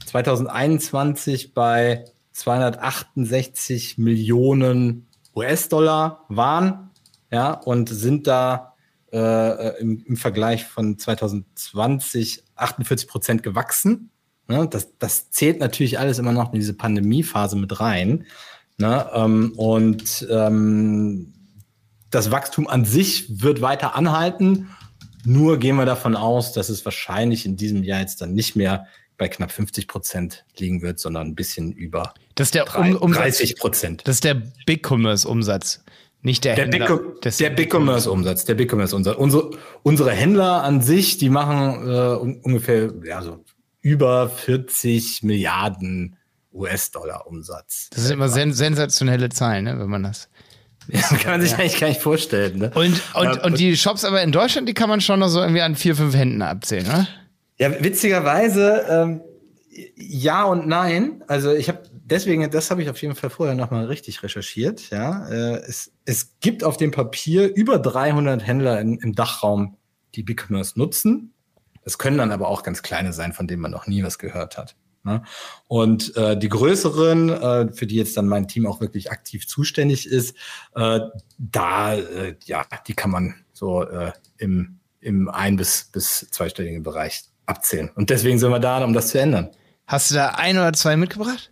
2021 0.07 1.55
bei 1.55 2.05
268 2.33 3.99
Millionen 3.99 5.09
US-Dollar 5.35 6.25
waren, 6.29 6.91
ja, 7.31 7.53
und 7.53 7.89
sind 7.89 8.27
da 8.27 8.75
äh, 9.13 9.81
im, 9.81 10.05
im, 10.07 10.17
Vergleich 10.17 10.65
von 10.65 10.99
2020 10.99 12.45
48 12.57 13.09
Prozent 13.09 13.43
gewachsen. 13.43 14.11
Ne? 14.49 14.67
Das, 14.69 14.97
das 14.99 15.31
zählt 15.31 15.61
natürlich 15.61 15.99
alles 15.99 16.19
immer 16.19 16.33
noch 16.33 16.53
in 16.53 16.61
diese 16.61 16.75
Pandemiephase 16.75 17.57
mit 17.57 17.81
rein. 17.81 18.27
Ne? 18.79 19.09
Ähm, 19.13 19.53
und 19.57 20.27
ähm, 20.31 21.33
das 22.11 22.31
Wachstum 22.31 22.67
an 22.67 22.85
sich 22.85 23.43
wird 23.43 23.61
weiter 23.61 23.95
anhalten. 23.95 24.69
Nur 25.29 25.59
gehen 25.59 25.77
wir 25.77 25.85
davon 25.85 26.17
aus, 26.17 26.53
dass 26.55 26.71
es 26.71 26.87
wahrscheinlich 26.87 27.45
in 27.45 27.57
diesem 27.57 27.83
Jahr 27.83 28.01
jetzt 28.01 28.23
dann 28.23 28.33
nicht 28.33 28.57
mehr 28.57 28.87
bei 29.19 29.29
knapp 29.29 29.51
50 29.51 29.87
Prozent 29.87 30.47
liegen 30.57 30.81
wird, 30.81 30.99
sondern 30.99 31.27
ein 31.27 31.35
bisschen 31.35 31.73
über 31.73 32.15
das 32.35 32.49
ist 32.49 32.55
der 32.55 32.65
30 32.65 33.59
Prozent. 33.59 34.03
Das 34.07 34.17
ist 34.17 34.25
der 34.25 34.41
Big 34.65 34.89
Commerce 34.89 35.29
Umsatz. 35.29 35.85
Nicht 36.23 36.45
der, 36.45 36.55
der 36.55 36.65
Händler. 36.65 36.97
Big, 37.21 37.37
der 37.37 37.51
Big 37.51 37.75
Commerce 37.75 38.11
Umsatz, 38.11 38.47
der 38.47 38.55
Big 38.55 38.73
Commerce 38.73 38.97
Umsatz. 38.97 39.19
Unsere, 39.19 39.51
unsere 39.83 40.13
Händler 40.13 40.63
an 40.63 40.81
sich, 40.81 41.19
die 41.19 41.29
machen 41.29 41.87
äh, 41.87 42.15
ungefähr 42.43 42.95
ja, 43.05 43.21
so 43.21 43.45
über 43.83 44.31
40 44.31 45.25
Milliarden 45.25 46.17
US-Dollar 46.55 47.27
Umsatz. 47.27 47.91
Das 47.91 48.05
sind 48.05 48.15
immer 48.15 48.31
sen 48.31 48.55
sensationelle 48.55 49.29
Zahlen, 49.29 49.65
ne, 49.65 49.79
wenn 49.79 49.91
man 49.91 50.05
das. 50.05 50.31
Ja, 50.89 51.01
kann 51.01 51.33
man 51.33 51.41
sich 51.43 51.53
ja. 51.53 51.59
eigentlich 51.59 51.79
gar 51.79 51.89
nicht 51.89 52.01
vorstellen. 52.01 52.59
Ne? 52.59 52.71
Und, 52.75 53.03
und, 53.15 53.45
und 53.45 53.59
die 53.59 53.77
Shops 53.77 54.05
aber 54.05 54.23
in 54.23 54.33
Deutschland, 54.33 54.69
die 54.69 54.75
kann 54.75 54.89
man 54.89 55.01
schon 55.01 55.21
noch 55.21 55.29
so 55.29 55.41
irgendwie 55.41 55.61
an 55.61 55.77
vier, 55.77 55.95
fünf 55.95 56.15
Händen 56.15 56.41
abzählen, 56.41 56.87
ne? 56.87 57.07
Ja, 57.59 57.73
witzigerweise 57.83 58.87
ähm, 58.89 59.21
ja 59.97 60.45
und 60.45 60.67
nein. 60.67 61.23
Also 61.27 61.53
ich 61.53 61.69
habe 61.69 61.83
deswegen, 61.93 62.51
das 62.51 62.71
habe 62.71 62.83
ich 62.83 62.91
auf 62.91 63.01
jeden 63.03 63.15
Fall 63.15 63.31
vorher 63.31 63.55
nochmal 63.55 63.87
richtig 63.87 64.23
recherchiert. 64.23 64.91
Ja, 64.91 65.29
äh, 65.29 65.57
es, 65.67 65.93
es 66.05 66.39
gibt 66.41 66.65
auf 66.65 66.77
dem 66.77 66.91
Papier 66.91 67.55
über 67.55 67.79
300 67.79 68.47
Händler 68.47 68.81
in, 68.81 68.99
im 68.99 69.15
Dachraum, 69.15 69.77
die 70.15 70.23
BigCommerce 70.23 70.79
nutzen. 70.79 71.35
Es 71.85 71.99
können 71.99 72.19
dann 72.19 72.33
aber 72.33 72.49
auch 72.49 72.63
ganz 72.63 72.83
kleine 72.83 73.13
sein, 73.13 73.33
von 73.33 73.47
denen 73.47 73.63
man 73.63 73.71
noch 73.71 73.87
nie 73.87 74.03
was 74.03 74.19
gehört 74.19 74.59
hat. 74.59 74.77
Ne? 75.09 75.23
Und 75.67 76.15
äh, 76.17 76.39
die 76.39 76.49
größeren, 76.49 77.29
äh, 77.31 77.73
für 77.73 77.87
die 77.87 77.97
jetzt 77.97 78.17
dann 78.17 78.29
mein 78.29 78.47
Team 78.47 78.67
auch 78.67 78.81
wirklich 78.81 79.11
aktiv 79.11 79.49
zuständig 79.49 80.07
ist, 80.07 80.37
äh, 80.75 81.01
da, 81.39 81.95
äh, 81.95 82.37
ja, 82.45 82.65
die 82.87 82.95
kann 82.95 83.11
man 83.11 83.35
so 83.53 83.83
äh, 83.83 84.13
im, 84.37 84.79
im 85.01 85.29
ein- 85.29 85.57
bis, 85.57 85.85
bis 85.93 86.29
zweistelligen 86.31 86.83
Bereich 86.83 87.25
abzählen. 87.47 87.91
Und 87.95 88.11
deswegen 88.11 88.39
sind 88.39 88.51
wir 88.51 88.61
da, 88.61 88.85
um 88.85 88.93
das 88.93 89.09
zu 89.09 89.19
ändern. 89.21 89.51
Hast 89.87 90.11
du 90.11 90.15
da 90.15 90.29
ein 90.37 90.57
oder 90.59 90.73
zwei 90.75 90.97
mitgebracht? 90.97 91.51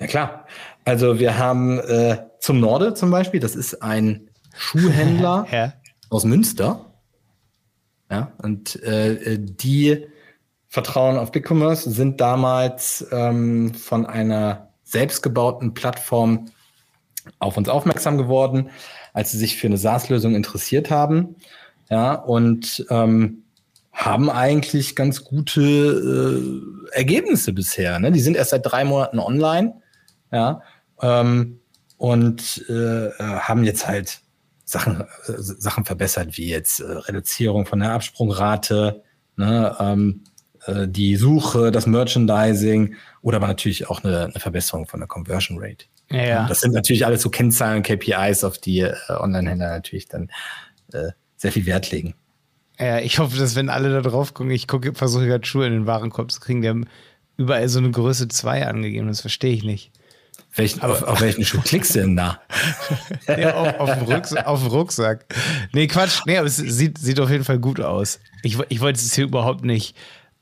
Ja 0.00 0.06
klar. 0.08 0.46
Also 0.84 1.18
wir 1.20 1.38
haben 1.38 1.78
äh, 1.78 2.18
zum 2.40 2.60
Norde 2.60 2.94
zum 2.94 3.10
Beispiel, 3.10 3.40
das 3.40 3.54
ist 3.54 3.80
ein 3.82 4.28
Schuhhändler 4.56 5.46
ja. 5.52 5.72
aus 6.10 6.24
Münster. 6.24 6.90
Ja, 8.10 8.32
und 8.42 8.82
äh, 8.82 9.38
die 9.40 10.06
vertrauen 10.74 11.18
auf 11.18 11.30
BigCommerce, 11.30 11.88
sind 11.88 12.20
damals 12.20 13.06
ähm, 13.12 13.72
von 13.74 14.06
einer 14.06 14.70
selbstgebauten 14.82 15.72
Plattform 15.72 16.46
auf 17.38 17.56
uns 17.56 17.68
aufmerksam 17.68 18.18
geworden, 18.18 18.70
als 19.12 19.30
sie 19.30 19.38
sich 19.38 19.56
für 19.56 19.68
eine 19.68 19.78
SaaS-Lösung 19.78 20.34
interessiert 20.34 20.90
haben. 20.90 21.36
Ja, 21.90 22.14
und 22.14 22.84
ähm, 22.90 23.44
haben 23.92 24.28
eigentlich 24.28 24.96
ganz 24.96 25.22
gute 25.22 25.62
äh, 26.90 26.96
Ergebnisse 26.96 27.52
bisher. 27.52 28.00
Ne? 28.00 28.10
Die 28.10 28.18
sind 28.18 28.36
erst 28.36 28.50
seit 28.50 28.66
drei 28.66 28.84
Monaten 28.84 29.20
online, 29.20 29.80
ja, 30.32 30.60
ähm, 31.00 31.60
und 31.98 32.68
äh, 32.68 33.10
haben 33.20 33.62
jetzt 33.62 33.86
halt 33.86 34.22
Sachen, 34.64 35.02
äh, 35.02 35.34
Sachen 35.38 35.84
verbessert, 35.84 36.36
wie 36.36 36.48
jetzt 36.48 36.80
äh, 36.80 36.84
Reduzierung 36.84 37.64
von 37.64 37.78
der 37.78 37.92
Absprungrate, 37.92 39.04
ne, 39.36 39.76
ähm, 39.78 40.24
äh, 40.66 40.88
die 40.88 41.16
Suche, 41.16 41.70
das 41.70 41.86
Merchandising 41.86 42.94
oder 43.22 43.36
aber 43.36 43.46
natürlich 43.46 43.88
auch 43.88 44.04
eine, 44.04 44.24
eine 44.24 44.40
Verbesserung 44.40 44.86
von 44.86 45.00
der 45.00 45.06
Conversion 45.06 45.58
Rate. 45.60 45.86
Ja, 46.10 46.24
ja. 46.24 46.48
Das 46.48 46.60
sind 46.60 46.72
natürlich 46.72 47.06
alles 47.06 47.22
so 47.22 47.30
Kennzahlen, 47.30 47.82
KPIs, 47.82 48.44
auf 48.44 48.58
die 48.58 48.80
äh, 48.80 48.94
Online-Händler 49.08 49.70
natürlich 49.70 50.08
dann 50.08 50.30
äh, 50.92 51.10
sehr 51.36 51.52
viel 51.52 51.66
Wert 51.66 51.90
legen. 51.90 52.14
Ja, 52.78 52.98
ich 52.98 53.18
hoffe, 53.18 53.38
dass 53.38 53.54
wenn 53.54 53.68
alle 53.68 53.90
da 53.90 54.00
drauf 54.00 54.34
gucken, 54.34 54.50
ich 54.50 54.66
gucke, 54.66 54.94
versuche 54.94 55.26
gerade 55.26 55.46
Schuhe 55.46 55.66
in 55.66 55.72
den 55.72 55.86
Warenkorb 55.86 56.30
zu 56.32 56.40
kriegen, 56.40 56.62
die 56.62 56.68
haben 56.68 56.86
überall 57.36 57.68
so 57.68 57.78
eine 57.78 57.90
Größe 57.90 58.28
2 58.28 58.66
angegeben, 58.66 59.08
das 59.08 59.20
verstehe 59.20 59.54
ich 59.54 59.64
nicht. 59.64 59.92
Welchen, 60.56 60.82
auf, 60.82 61.02
auf 61.02 61.20
welchen 61.20 61.44
Schuh 61.44 61.60
klickst 61.60 61.96
du 61.96 62.00
denn 62.00 62.16
da? 62.16 62.40
ja, 63.26 63.54
auf, 63.54 63.80
auf, 63.80 63.98
dem 63.98 64.04
Rucksack, 64.04 64.46
auf 64.46 64.60
dem 64.60 64.68
Rucksack. 64.68 65.26
Nee, 65.72 65.88
Quatsch. 65.88 66.20
Nee, 66.26 66.38
aber 66.38 66.46
es 66.46 66.56
sieht, 66.56 66.98
sieht 66.98 67.18
auf 67.18 67.30
jeden 67.30 67.42
Fall 67.42 67.58
gut 67.58 67.80
aus. 67.80 68.20
Ich, 68.42 68.56
ich 68.68 68.80
wollte 68.80 69.00
es 69.00 69.14
hier 69.14 69.24
überhaupt 69.24 69.64
nicht 69.64 69.96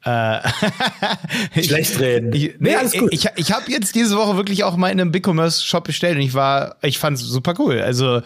Schlecht 1.63 2.01
reden. 2.01 2.33
Ich, 2.33 2.55
nee, 2.59 2.75
alles 2.75 2.93
gut. 2.93 3.13
Ich, 3.13 3.29
ich 3.37 3.53
habe 3.53 3.71
jetzt 3.71 3.95
diese 3.95 4.17
Woche 4.17 4.37
wirklich 4.37 4.65
auch 4.65 4.77
mal 4.77 4.89
in 4.89 5.01
einem 5.01 5.13
BigCommerce-Shop 5.13 5.85
bestellt 5.85 6.17
und 6.17 6.23
ich 6.23 6.35
war, 6.35 6.77
ich 6.83 6.99
fand 6.99 7.19
es 7.19 7.23
super 7.23 7.55
cool. 7.59 7.81
Also, 7.81 8.21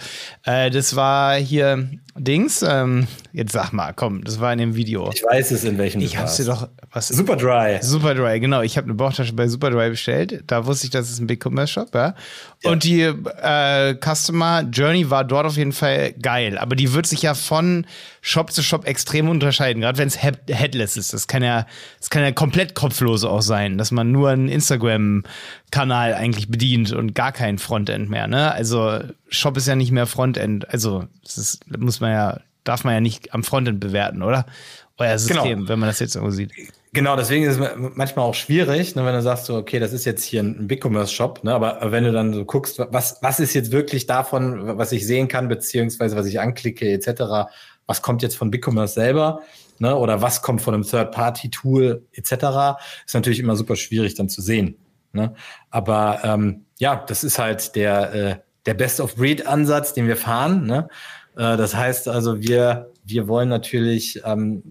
äh, 0.45 0.71
das 0.71 0.97
war 0.97 1.37
hier 1.37 1.89
Dings. 2.19 2.63
Ähm, 2.63 3.07
jetzt 3.33 3.53
sag 3.53 3.73
mal, 3.73 3.93
komm, 3.93 4.25
das 4.25 4.41
war 4.41 4.53
in 4.53 4.59
dem 4.59 4.75
Video. 4.77 5.11
Ich 5.13 5.23
weiß 5.23 5.51
es, 5.51 5.65
in 5.65 5.79
welchem 5.79 6.01
Ich 6.01 6.17
hab's 6.19 6.37
dir 6.37 6.45
doch. 6.45 6.69
Was, 6.93 7.09
Superdry. 7.09 7.79
Superdry, 7.83 8.41
genau. 8.41 8.63
Ich 8.63 8.77
habe 8.77 8.87
eine 8.87 8.95
Bauchtasche 8.95 9.33
bei 9.33 9.49
Superdry 9.49 9.91
bestellt. 9.91 10.45
Da 10.47 10.67
wusste 10.67 10.87
ich, 10.87 10.91
das 10.91 11.11
ist 11.11 11.21
ein 11.21 11.27
BigCommerce-Shop, 11.27 11.95
ja? 11.95 12.15
ja. 12.63 12.71
Und 12.71 12.85
die 12.85 13.03
äh, 13.03 13.95
Customer 14.01 14.63
Journey 14.63 15.11
war 15.11 15.25
dort 15.25 15.47
auf 15.47 15.57
jeden 15.57 15.73
Fall 15.73 16.13
geil. 16.15 16.59
Aber 16.59 16.77
die 16.77 16.93
wird 16.93 17.07
sich 17.07 17.23
ja 17.23 17.35
von 17.35 17.87
Shop 18.23 18.51
zu 18.51 18.63
Shop 18.63 18.87
extrem 18.87 19.29
unterscheiden, 19.29 19.83
gerade 19.83 19.99
wenn 19.99 20.09
es 20.09 20.21
headless 20.21 20.97
ist. 20.97 21.13
Das 21.13 21.29
kann 21.29 21.43
ja, 21.43 21.67
das 22.01 22.11
kann 22.11 22.23
ja 22.23 22.33
komplett 22.33 22.75
kopflos 22.75 23.25
auch 23.25 23.43
sein, 23.43 23.79
dass 23.79 23.93
man 23.93 24.11
nur 24.11 24.31
einen 24.31 24.49
Instagram-Kanal 24.49 26.15
eigentlich 26.15 26.49
bedient 26.49 26.93
und 26.93 27.15
gar 27.15 27.31
kein 27.31 27.59
Frontend 27.59 28.11
mehr. 28.11 28.27
Ne? 28.27 28.51
Also 28.51 29.01
Shop 29.29 29.57
ist 29.57 29.69
ja 29.69 29.77
nicht 29.77 29.93
mehr 29.93 30.07
Frontend. 30.07 30.69
Also 30.71 31.05
das 31.23 31.39
ist, 31.39 31.79
muss 31.79 32.01
man 32.01 32.06
ja, 32.11 32.41
darf 32.65 32.85
man 32.85 32.95
ja 32.95 33.01
nicht 33.01 33.35
am 33.35 33.45
Frontend 33.45 33.81
bewerten, 33.81 34.23
oder? 34.23 34.47
Euer 34.99 35.19
System, 35.19 35.59
genau. 35.59 35.69
wenn 35.69 35.79
man 35.79 35.89
das 35.89 35.99
jetzt 35.99 36.15
irgendwo 36.15 36.35
sieht. 36.35 36.53
Genau, 36.93 37.17
deswegen 37.17 37.45
ist 37.45 37.61
es 37.61 37.71
manchmal 37.77 38.25
auch 38.25 38.35
schwierig, 38.35 38.95
ne, 38.95 39.05
wenn 39.05 39.15
du 39.15 39.21
sagst, 39.21 39.45
so, 39.45 39.57
okay, 39.57 39.79
das 39.79 39.93
ist 39.93 40.07
jetzt 40.07 40.25
hier 40.25 40.43
ein 40.43 40.67
Big-Commerce-Shop, 40.67 41.45
ne, 41.45 41.53
aber 41.55 41.93
wenn 41.93 42.05
du 42.05 42.13
dann 42.13 42.33
so 42.33 42.47
guckst, 42.47 42.79
was, 42.79 43.19
was 43.21 43.39
ist 43.39 43.53
jetzt 43.53 43.71
wirklich 43.71 44.07
davon, 44.07 44.79
was 44.79 44.93
ich 44.93 45.07
sehen 45.07 45.29
kann, 45.29 45.49
beziehungsweise 45.49 46.17
was 46.17 46.25
ich 46.25 46.41
anklicke, 46.41 46.91
etc., 46.91 47.51
was 47.87 48.03
kommt 48.03 48.23
jetzt 48.23 48.37
von 48.37 48.51
BigCommerce 48.51 48.95
selber 48.95 49.43
ne, 49.79 49.97
oder 49.97 50.23
was 50.23 50.43
kommt 50.43 50.63
von 50.63 50.75
einem 50.75 50.85
Third-Party-Tool 50.85 52.07
etc., 52.13 52.79
ist 53.05 53.15
natürlich 53.15 53.41
immer 53.41 53.57
super 53.57 53.77
schwierig 53.77 54.15
dann 54.15 54.29
zu 54.29 54.43
sehen. 54.43 54.77
Ne? 55.13 55.35
Aber 55.71 56.21
ähm, 56.25 56.67
ja, 56.79 57.05
das 57.07 57.25
ist 57.25 57.39
halt 57.39 57.75
der, 57.75 58.15
äh, 58.15 58.37
der 58.67 58.75
Best-of-Breed-Ansatz, 58.75 59.95
den 59.95 60.09
wir 60.09 60.17
fahren. 60.17 60.67
Ne? 60.67 60.89
Äh, 61.37 61.57
das 61.57 61.75
heißt 61.75 62.09
also, 62.09 62.41
wir, 62.41 62.93
wir 63.05 63.29
wollen 63.29 63.49
natürlich 63.49 64.21
ähm, 64.25 64.63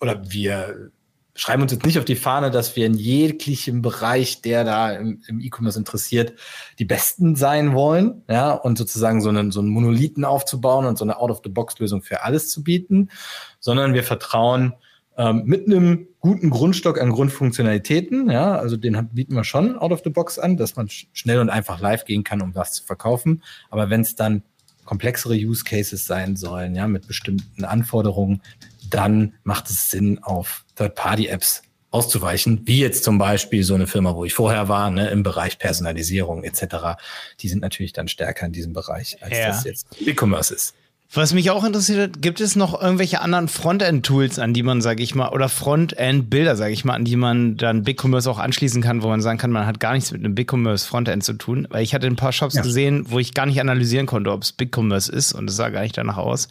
oder 0.00 0.22
wir 0.30 0.90
schreiben 1.34 1.62
uns 1.62 1.72
jetzt 1.72 1.86
nicht 1.86 1.98
auf 1.98 2.04
die 2.04 2.16
Fahne, 2.16 2.50
dass 2.50 2.76
wir 2.76 2.84
in 2.84 2.94
jeglichem 2.94 3.82
Bereich, 3.82 4.42
der 4.42 4.64
da 4.64 4.92
im, 4.92 5.22
im 5.26 5.40
E-Commerce 5.40 5.78
interessiert, 5.78 6.34
die 6.78 6.84
Besten 6.84 7.36
sein 7.36 7.72
wollen, 7.72 8.22
ja, 8.28 8.52
und 8.52 8.76
sozusagen 8.76 9.20
so 9.20 9.28
einen, 9.28 9.50
so 9.50 9.60
einen 9.60 9.70
Monolithen 9.70 10.24
aufzubauen 10.24 10.86
und 10.86 10.98
so 10.98 11.04
eine 11.04 11.18
Out-of-the-Box-Lösung 11.18 12.02
für 12.02 12.24
alles 12.24 12.50
zu 12.50 12.62
bieten, 12.62 13.10
sondern 13.58 13.94
wir 13.94 14.02
vertrauen 14.02 14.74
ähm, 15.16 15.44
mit 15.44 15.66
einem 15.66 16.08
guten 16.18 16.50
Grundstock 16.50 17.00
an 17.00 17.10
Grundfunktionalitäten, 17.10 18.30
ja, 18.30 18.56
also 18.56 18.76
den 18.76 19.08
bieten 19.12 19.34
wir 19.34 19.44
schon 19.44 19.78
out 19.78 19.92
of 19.92 20.02
the 20.04 20.10
box 20.10 20.38
an, 20.38 20.56
dass 20.56 20.76
man 20.76 20.88
schnell 20.90 21.40
und 21.40 21.48
einfach 21.48 21.80
live 21.80 22.04
gehen 22.04 22.24
kann, 22.24 22.42
um 22.42 22.54
was 22.54 22.72
zu 22.72 22.84
verkaufen. 22.84 23.42
Aber 23.70 23.88
wenn 23.88 24.02
es 24.02 24.14
dann 24.14 24.42
komplexere 24.90 25.34
Use 25.34 25.62
Cases 25.62 26.04
sein 26.04 26.34
sollen, 26.34 26.74
ja, 26.74 26.88
mit 26.88 27.06
bestimmten 27.06 27.64
Anforderungen, 27.64 28.42
dann 28.90 29.34
macht 29.44 29.70
es 29.70 29.88
Sinn, 29.88 30.18
auf 30.20 30.64
Third-Party-Apps 30.74 31.62
auszuweichen, 31.92 32.62
wie 32.64 32.80
jetzt 32.80 33.04
zum 33.04 33.16
Beispiel 33.16 33.62
so 33.62 33.76
eine 33.76 33.86
Firma, 33.86 34.16
wo 34.16 34.24
ich 34.24 34.34
vorher 34.34 34.66
war, 34.68 34.90
ne, 34.90 35.08
im 35.10 35.22
Bereich 35.22 35.60
Personalisierung 35.60 36.42
etc. 36.42 36.98
Die 37.38 37.48
sind 37.48 37.62
natürlich 37.62 37.92
dann 37.92 38.08
stärker 38.08 38.46
in 38.46 38.52
diesem 38.52 38.72
Bereich, 38.72 39.22
als 39.22 39.38
ja. 39.38 39.46
das 39.46 39.62
jetzt 39.62 39.86
E-Commerce 40.00 40.52
ist. 40.52 40.74
Was 41.12 41.34
mich 41.34 41.50
auch 41.50 41.64
interessiert, 41.64 42.22
gibt 42.22 42.40
es 42.40 42.54
noch 42.54 42.80
irgendwelche 42.80 43.20
anderen 43.20 43.48
Frontend-Tools, 43.48 44.38
an 44.38 44.54
die 44.54 44.62
man, 44.62 44.80
sage 44.80 45.02
ich 45.02 45.16
mal, 45.16 45.30
oder 45.30 45.48
Frontend-Bilder, 45.48 46.54
sage 46.54 46.72
ich 46.72 46.84
mal, 46.84 46.94
an 46.94 47.04
die 47.04 47.16
man 47.16 47.56
dann 47.56 47.82
BigCommerce 47.82 48.28
auch 48.28 48.38
anschließen 48.38 48.80
kann, 48.80 49.02
wo 49.02 49.08
man 49.08 49.20
sagen 49.20 49.36
kann, 49.36 49.50
man 49.50 49.66
hat 49.66 49.80
gar 49.80 49.94
nichts 49.94 50.12
mit 50.12 50.24
einem 50.24 50.36
BigCommerce-Frontend 50.36 51.24
zu 51.24 51.32
tun? 51.32 51.66
Weil 51.68 51.82
ich 51.82 51.94
hatte 51.94 52.06
ein 52.06 52.14
paar 52.14 52.32
Shops 52.32 52.54
ja. 52.54 52.62
gesehen, 52.62 53.06
wo 53.08 53.18
ich 53.18 53.34
gar 53.34 53.46
nicht 53.46 53.60
analysieren 53.60 54.06
konnte, 54.06 54.30
ob 54.30 54.42
es 54.42 54.52
BigCommerce 54.52 55.08
ist 55.08 55.32
und 55.32 55.50
es 55.50 55.56
sah 55.56 55.70
gar 55.70 55.82
nicht 55.82 55.98
danach 55.98 56.16
aus. 56.16 56.48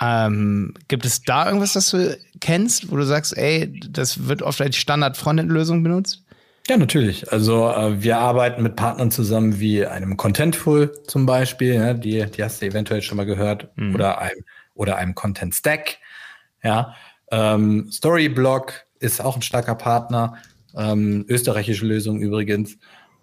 Ähm, 0.00 0.74
gibt 0.86 1.04
es 1.04 1.22
da 1.22 1.46
irgendwas, 1.46 1.72
das 1.72 1.90
du 1.90 2.16
kennst, 2.40 2.92
wo 2.92 2.96
du 2.96 3.04
sagst, 3.04 3.36
ey, 3.36 3.80
das 3.90 4.28
wird 4.28 4.42
oft 4.42 4.60
als 4.60 4.76
Standard-Frontend-Lösung 4.76 5.82
benutzt? 5.82 6.22
Ja, 6.72 6.78
natürlich. 6.78 7.30
Also 7.30 7.68
äh, 7.68 8.02
wir 8.02 8.16
arbeiten 8.16 8.62
mit 8.62 8.76
Partnern 8.76 9.10
zusammen 9.10 9.60
wie 9.60 9.84
einem 9.84 10.16
Contentful 10.16 10.90
zum 11.06 11.26
Beispiel, 11.26 11.74
ja, 11.74 11.92
die, 11.92 12.24
die 12.24 12.42
hast 12.42 12.62
du 12.62 12.66
eventuell 12.66 13.02
schon 13.02 13.18
mal 13.18 13.26
gehört, 13.26 13.76
mhm. 13.76 13.94
oder 13.94 14.22
einem, 14.22 14.42
oder 14.72 14.96
einem 14.96 15.14
Content 15.14 15.54
Stack. 15.54 15.98
Ja, 16.62 16.94
ähm, 17.30 17.90
Storyblock 17.92 18.86
ist 19.00 19.20
auch 19.20 19.36
ein 19.36 19.42
starker 19.42 19.74
Partner, 19.74 20.38
ähm, 20.74 21.26
österreichische 21.28 21.84
Lösung 21.84 22.22
übrigens. 22.22 22.78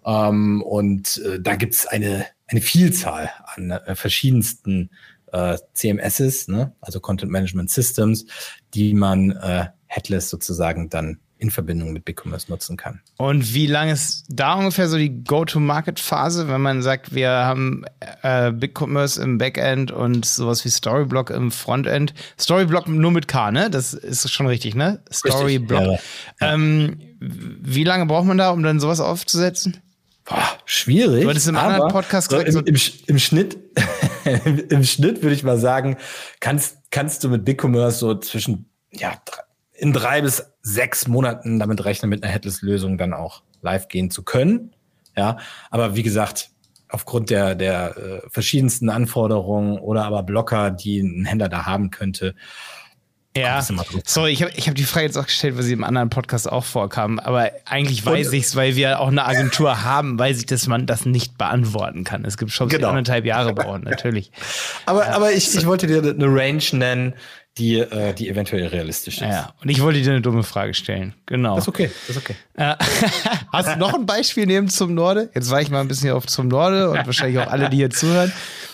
Ähm, 0.06 0.62
und 0.62 1.20
äh, 1.26 1.40
da 1.40 1.56
gibt's 1.56 1.88
eine, 1.88 2.26
eine 2.46 2.60
Vielzahl 2.60 3.32
an 3.46 3.72
äh, 3.72 3.96
verschiedensten 3.96 4.90
äh, 5.32 5.58
CMSs, 5.74 6.46
ne? 6.46 6.72
also 6.80 7.00
Content 7.00 7.32
Management 7.32 7.68
Systems, 7.68 8.26
die 8.74 8.94
man 8.94 9.32
äh, 9.32 9.70
headless 9.88 10.30
sozusagen 10.30 10.88
dann 10.88 11.18
in 11.40 11.50
Verbindung 11.50 11.92
mit 11.92 12.04
BigCommerce 12.04 12.50
nutzen 12.50 12.76
kann. 12.76 13.00
Und 13.16 13.54
wie 13.54 13.66
lange 13.66 13.92
ist 13.92 14.26
da 14.28 14.54
ungefähr 14.54 14.88
so 14.88 14.98
die 14.98 15.24
Go-to-Market-Phase, 15.24 16.48
wenn 16.48 16.60
man 16.60 16.82
sagt, 16.82 17.14
wir 17.14 17.30
haben 17.30 17.84
äh, 18.22 18.52
BigCommerce 18.52 19.18
im 19.18 19.38
Backend 19.38 19.90
und 19.90 20.26
sowas 20.26 20.64
wie 20.64 20.70
Storyblock 20.70 21.30
im 21.30 21.50
Frontend? 21.50 22.12
Storyblock 22.38 22.88
nur 22.88 23.10
mit 23.10 23.26
K, 23.26 23.50
ne? 23.50 23.70
Das 23.70 23.94
ist 23.94 24.30
schon 24.30 24.46
richtig, 24.46 24.74
ne? 24.74 25.02
Storyblock. 25.10 25.80
Richtig, 25.80 26.06
ja. 26.40 26.54
ähm, 26.54 27.00
wie 27.20 27.84
lange 27.84 28.04
braucht 28.04 28.26
man 28.26 28.36
da, 28.36 28.50
um 28.50 28.62
dann 28.62 28.78
sowas 28.78 29.00
aufzusetzen? 29.00 29.78
Boah, 30.26 30.58
schwierig. 30.66 31.22
Du 31.22 31.30
hattest 31.30 31.48
im 31.48 31.56
anderen 31.56 31.90
Podcast 31.90 32.28
gesagt, 32.28 32.52
so 32.52 32.60
im, 32.60 32.66
im, 32.66 32.80
im, 33.06 33.18
Schnitt, 33.18 33.56
im 34.68 34.84
Schnitt 34.84 35.22
würde 35.22 35.34
ich 35.34 35.42
mal 35.42 35.58
sagen, 35.58 35.96
kannst, 36.38 36.76
kannst 36.90 37.24
du 37.24 37.30
mit 37.30 37.46
BigCommerce 37.46 37.98
so 37.98 38.14
zwischen 38.16 38.66
ja, 38.92 39.14
in 39.80 39.92
drei 39.92 40.20
bis 40.20 40.44
sechs 40.62 41.08
Monaten 41.08 41.58
damit 41.58 41.84
rechnen, 41.84 42.10
mit 42.10 42.22
einer 42.22 42.32
Headless-Lösung 42.32 42.98
dann 42.98 43.14
auch 43.14 43.42
live 43.62 43.88
gehen 43.88 44.10
zu 44.10 44.22
können. 44.22 44.74
Ja, 45.16 45.38
aber 45.70 45.96
wie 45.96 46.02
gesagt, 46.02 46.50
aufgrund 46.88 47.30
der, 47.30 47.54
der 47.54 47.96
äh, 47.96 48.20
verschiedensten 48.28 48.90
Anforderungen 48.90 49.78
oder 49.78 50.04
aber 50.04 50.22
Blocker, 50.22 50.70
die 50.70 51.00
ein 51.00 51.24
Händler 51.24 51.48
da 51.48 51.66
haben 51.66 51.90
könnte, 51.90 52.34
ja, 53.36 53.62
sorry, 54.06 54.32
ich 54.32 54.42
habe 54.42 54.52
ich 54.56 54.66
hab 54.66 54.74
die 54.74 54.82
Frage 54.82 55.06
jetzt 55.06 55.16
auch 55.16 55.26
gestellt, 55.26 55.56
weil 55.56 55.62
sie 55.62 55.72
im 55.72 55.84
anderen 55.84 56.10
Podcast 56.10 56.50
auch 56.50 56.64
vorkam. 56.64 57.20
Aber 57.20 57.52
eigentlich 57.64 58.04
weiß 58.04 58.32
ich 58.32 58.42
es, 58.42 58.56
weil 58.56 58.74
wir 58.74 58.98
auch 58.98 59.06
eine 59.06 59.24
Agentur 59.24 59.84
haben, 59.84 60.18
weiß 60.18 60.40
ich, 60.40 60.46
dass 60.46 60.66
man 60.66 60.84
das 60.86 61.06
nicht 61.06 61.38
beantworten 61.38 62.02
kann. 62.02 62.24
Es 62.24 62.36
gibt 62.36 62.50
Shops, 62.50 62.72
genau. 62.72 62.88
die 62.88 62.90
anderthalb 62.90 63.24
Jahre 63.24 63.54
brauchen, 63.54 63.82
natürlich. 63.82 64.32
aber, 64.86 65.06
ja, 65.06 65.12
aber 65.12 65.30
ich, 65.30 65.56
ich 65.56 65.64
wollte 65.64 65.86
dir 65.86 65.98
eine 65.98 66.26
Range 66.26 66.62
nennen, 66.72 67.14
die, 67.58 67.78
äh, 67.78 68.14
die 68.14 68.28
eventuell 68.28 68.66
realistisch 68.66 69.16
ist. 69.16 69.28
Ja, 69.28 69.52
und 69.62 69.68
ich 69.68 69.82
wollte 69.82 70.00
dir 70.00 70.10
eine 70.10 70.20
dumme 70.20 70.42
Frage 70.42 70.72
stellen. 70.74 71.14
Genau. 71.26 71.56
Das 71.56 71.64
ist 71.64 71.68
okay, 71.68 71.90
das 72.06 72.16
ist 72.16 72.22
okay. 72.22 72.36
Äh, 72.54 72.76
hast 73.52 73.74
du 73.74 73.78
noch 73.78 73.94
ein 73.94 74.06
Beispiel 74.06 74.46
neben 74.46 74.68
zum 74.68 74.94
Norde? 74.94 75.30
Jetzt 75.34 75.50
war 75.50 75.60
ich 75.60 75.70
mal 75.70 75.80
ein 75.80 75.88
bisschen 75.88 76.12
auf 76.12 76.26
zum 76.26 76.48
Norde 76.48 76.90
und 76.90 77.04
wahrscheinlich 77.06 77.38
auch 77.40 77.50
alle, 77.50 77.68
die 77.68 77.78
hier 77.78 77.90
zuhören. 77.90 78.32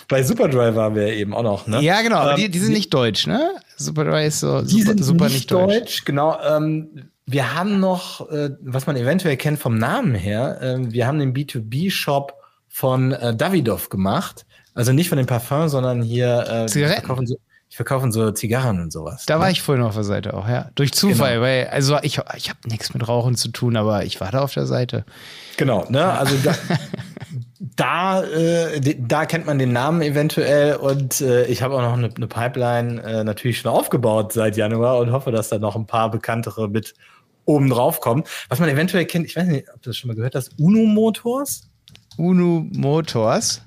Bei 0.09 0.23
Superdry 0.23 0.77
waren 0.77 0.95
wir 0.95 1.09
eben 1.09 1.35
auch 1.35 1.43
noch, 1.43 1.67
ne? 1.67 1.81
Ja, 1.83 2.01
genau, 2.03 2.19
aber 2.19 2.33
ähm, 2.33 2.37
die, 2.37 2.51
die 2.51 2.59
sind 2.59 2.73
nicht 2.73 2.95
deutsch, 2.95 3.27
ne? 3.27 3.51
Superdry 3.77 4.27
ist 4.27 4.41
so 4.41 4.63
die 4.63 4.69
super, 4.69 4.85
sind 4.85 5.05
super 5.05 5.29
nicht 5.29 5.51
deutsch. 5.51 5.75
deutsch. 5.75 6.05
Genau. 6.05 6.39
Ähm, 6.41 7.11
wir 7.25 7.55
haben 7.55 7.81
noch, 7.81 8.31
äh, 8.31 8.51
was 8.61 8.87
man 8.87 8.97
eventuell 8.97 9.37
kennt 9.37 9.59
vom 9.59 9.79
Namen 9.79 10.15
her, 10.15 10.61
äh, 10.63 10.77
wir 10.79 11.09
haben 11.09 11.19
den 11.19 11.35
B2B-Shop 11.35 12.35
von 12.69 13.13
äh, 13.13 13.35
Davidoff 13.35 13.89
gemacht. 13.89 14.47
Also 14.75 14.93
nicht 14.93 15.09
von 15.09 15.17
dem 15.17 15.27
Parfum, 15.27 15.69
sondern 15.69 16.03
hier 16.03 16.47
äh, 16.49 16.67
Zigaretten. 16.67 17.27
So, 17.27 17.37
ich 17.69 17.77
verkaufe 17.77 18.11
so 18.13 18.31
Zigarren 18.31 18.81
und 18.81 18.93
sowas. 18.93 19.27
Da 19.27 19.37
ne? 19.37 19.41
war 19.41 19.51
ich 19.51 19.61
vorhin 19.61 19.85
auf 19.85 19.95
der 19.95 20.05
Seite 20.05 20.35
auch, 20.35 20.49
ja. 20.49 20.71
Durch 20.77 20.93
Zufall, 20.93 21.35
genau. 21.35 21.43
weil, 21.43 21.67
also 21.69 21.99
ich, 22.03 22.21
ich 22.37 22.49
habe 22.49 22.59
nichts 22.67 22.95
mit 22.95 23.07
Rauchen 23.07 23.35
zu 23.35 23.49
tun, 23.49 23.77
aber 23.77 24.05
ich 24.05 24.21
war 24.21 24.31
da 24.31 24.41
auf 24.41 24.55
der 24.55 24.67
Seite. 24.67 25.05
Genau, 25.57 25.85
ne? 25.89 26.05
Also 26.05 26.37
da, 26.45 26.55
da, 27.59 28.23
äh, 28.23 28.97
da 28.99 29.27
kennt 29.27 29.47
man 29.47 29.59
den 29.59 29.73
Namen 29.73 30.01
eventuell 30.03 30.77
und 30.77 31.21
äh, 31.21 31.47
ich 31.47 31.63
habe 31.63 31.75
auch 31.75 31.83
noch 31.83 31.95
eine, 31.95 32.09
eine 32.15 32.27
Pipeline 32.29 33.03
äh, 33.03 33.25
natürlich 33.25 33.59
schon 33.59 33.73
aufgebaut 33.73 34.33
seit 34.33 34.57
Januar 34.57 34.99
und 34.99 35.11
hoffe, 35.11 35.33
dass 35.33 35.49
da 35.49 35.59
noch 35.59 35.75
ein 35.75 35.87
paar 35.87 36.11
bekanntere 36.11 36.69
mit 36.69 36.95
oben 37.47 37.69
drauf 37.69 38.01
kommen. 38.01 38.25
Was 38.49 38.61
man 38.61 38.69
eventuell 38.69 39.07
kennt, 39.07 39.27
ich 39.27 39.37
weiß 39.37 39.47
nicht, 39.47 39.69
ob 39.75 39.83
du 39.83 39.91
das 39.91 39.97
schon 39.97 40.09
mal 40.09 40.15
gehört 40.15 40.35
hast, 40.35 40.59
Uno 40.59 40.87
Motors? 40.87 41.69
Uno 42.17 42.67
Motors? 42.73 43.63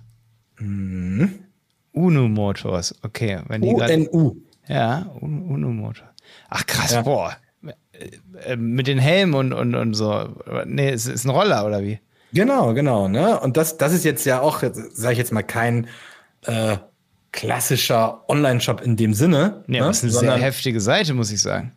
Mhm. 0.57 1.48
Uno 1.91 2.27
Motors, 2.27 2.95
okay. 3.03 3.41
Wenn 3.47 3.61
die 3.61 3.69
UNU. 3.69 4.35
Ja, 4.67 5.09
Uno 5.19 5.69
Motors. 5.69 6.07
Ach 6.49 6.65
krass, 6.65 6.93
ja. 6.93 7.01
boah. 7.01 7.35
Äh, 8.45 8.55
mit 8.55 8.87
den 8.87 8.99
Helmen 8.99 9.33
und, 9.33 9.53
und, 9.53 9.75
und 9.75 9.93
so. 9.93 10.29
Nee, 10.65 10.89
es 10.89 11.05
ist 11.05 11.25
ein 11.25 11.29
Roller 11.29 11.65
oder 11.65 11.81
wie? 11.83 11.99
Genau, 12.31 12.73
genau. 12.73 13.07
Ne? 13.07 13.39
Und 13.39 13.57
das, 13.57 13.77
das 13.77 13.93
ist 13.93 14.05
jetzt 14.05 14.25
ja 14.25 14.41
auch, 14.41 14.61
sage 14.61 15.13
ich 15.13 15.17
jetzt 15.17 15.31
mal, 15.31 15.43
kein 15.43 15.87
äh, 16.45 16.77
klassischer 17.31 18.29
Online-Shop 18.29 18.81
in 18.81 18.95
dem 18.95 19.13
Sinne. 19.13 19.63
Ja, 19.67 19.81
ne? 19.81 19.87
das 19.87 19.97
ist 19.97 20.03
eine 20.03 20.11
Sondern, 20.11 20.37
sehr 20.37 20.45
heftige 20.45 20.81
Seite, 20.81 21.13
muss 21.13 21.31
ich 21.31 21.41
sagen. 21.41 21.73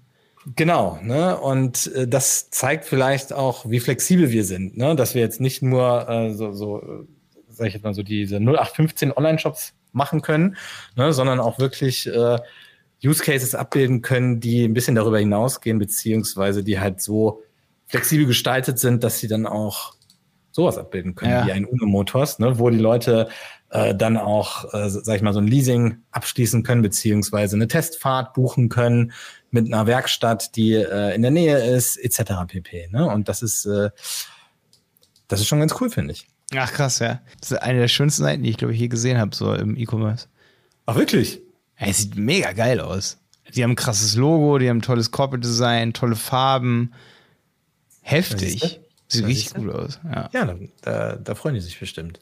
Genau, 0.56 0.98
ne? 1.02 1.38
Und 1.38 1.92
äh, 1.94 2.08
das 2.08 2.50
zeigt 2.50 2.84
vielleicht 2.84 3.32
auch, 3.32 3.68
wie 3.70 3.80
flexibel 3.80 4.30
wir 4.30 4.44
sind, 4.44 4.76
ne? 4.76 4.96
Dass 4.96 5.14
wir 5.14 5.22
jetzt 5.22 5.40
nicht 5.40 5.62
nur 5.62 6.08
äh, 6.08 6.34
so, 6.34 6.52
so, 6.52 6.80
äh, 6.80 7.06
sag 7.48 7.68
ich 7.68 7.74
jetzt 7.74 7.84
mal 7.84 7.94
so 7.94 8.02
diese 8.02 8.36
0815 8.36 9.12
Online-Shops 9.12 9.72
machen 9.92 10.22
können, 10.22 10.56
ne, 10.96 11.12
sondern 11.12 11.40
auch 11.40 11.58
wirklich 11.58 12.06
äh, 12.06 12.38
Use 13.04 13.22
Cases 13.22 13.54
abbilden 13.54 14.02
können, 14.02 14.40
die 14.40 14.64
ein 14.64 14.74
bisschen 14.74 14.94
darüber 14.94 15.18
hinausgehen, 15.18 15.78
beziehungsweise 15.78 16.62
die 16.62 16.78
halt 16.78 17.00
so 17.00 17.42
flexibel 17.86 18.26
gestaltet 18.26 18.78
sind, 18.78 19.04
dass 19.04 19.18
sie 19.18 19.28
dann 19.28 19.46
auch 19.46 19.94
sowas 20.52 20.78
abbilden 20.78 21.14
können, 21.14 21.32
ja. 21.32 21.46
wie 21.46 21.52
ein 21.52 21.64
Uno 21.64 21.86
Motors, 21.86 22.38
ne, 22.38 22.58
wo 22.58 22.70
die 22.70 22.78
Leute 22.78 23.28
äh, 23.70 23.94
dann 23.94 24.16
auch, 24.18 24.72
äh, 24.74 24.88
sag 24.88 25.16
ich 25.16 25.22
mal, 25.22 25.32
so 25.32 25.40
ein 25.40 25.46
Leasing 25.46 26.02
abschließen 26.10 26.62
können, 26.62 26.82
beziehungsweise 26.82 27.56
eine 27.56 27.68
Testfahrt 27.68 28.34
buchen 28.34 28.68
können 28.68 29.12
mit 29.50 29.66
einer 29.66 29.86
Werkstatt, 29.86 30.56
die 30.56 30.74
äh, 30.74 31.14
in 31.14 31.22
der 31.22 31.30
Nähe 31.30 31.58
ist, 31.58 31.96
etc. 31.96 32.32
pp. 32.46 32.88
Ne? 32.90 33.06
Und 33.06 33.28
das 33.28 33.42
ist, 33.42 33.64
äh, 33.64 33.90
das 35.26 35.40
ist 35.40 35.46
schon 35.46 35.60
ganz 35.60 35.74
cool, 35.80 35.88
finde 35.88 36.12
ich. 36.12 36.28
Ach 36.56 36.72
krass, 36.72 36.98
ja. 36.98 37.20
Das 37.40 37.52
ist 37.52 37.58
eine 37.58 37.80
der 37.80 37.88
schönsten 37.88 38.22
Seiten, 38.22 38.42
die 38.42 38.50
ich 38.50 38.56
glaube 38.56 38.74
ich 38.74 38.80
je 38.80 38.88
gesehen 38.88 39.18
habe, 39.18 39.34
so 39.34 39.54
im 39.54 39.76
E-Commerce. 39.76 40.28
Ach 40.86 40.96
wirklich? 40.96 41.40
Ja, 41.78 41.86
es 41.86 41.98
sieht 41.98 42.16
mega 42.16 42.52
geil 42.52 42.80
aus. 42.80 43.18
Die 43.54 43.62
haben 43.62 43.72
ein 43.72 43.76
krasses 43.76 44.16
Logo, 44.16 44.58
die 44.58 44.68
haben 44.68 44.78
ein 44.78 44.82
tolles 44.82 45.10
Corporate 45.10 45.46
Design, 45.46 45.92
tolle 45.92 46.16
Farben. 46.16 46.92
Heftig. 48.00 48.80
Sieht 49.08 49.26
richtig 49.26 49.54
gut 49.54 49.70
aus. 49.70 50.00
Ja, 50.04 50.30
ja 50.32 50.54
da, 50.80 51.16
da, 51.16 51.34
freuen 51.34 51.54
die 51.54 51.60
sich 51.60 51.78
bestimmt. 51.78 52.20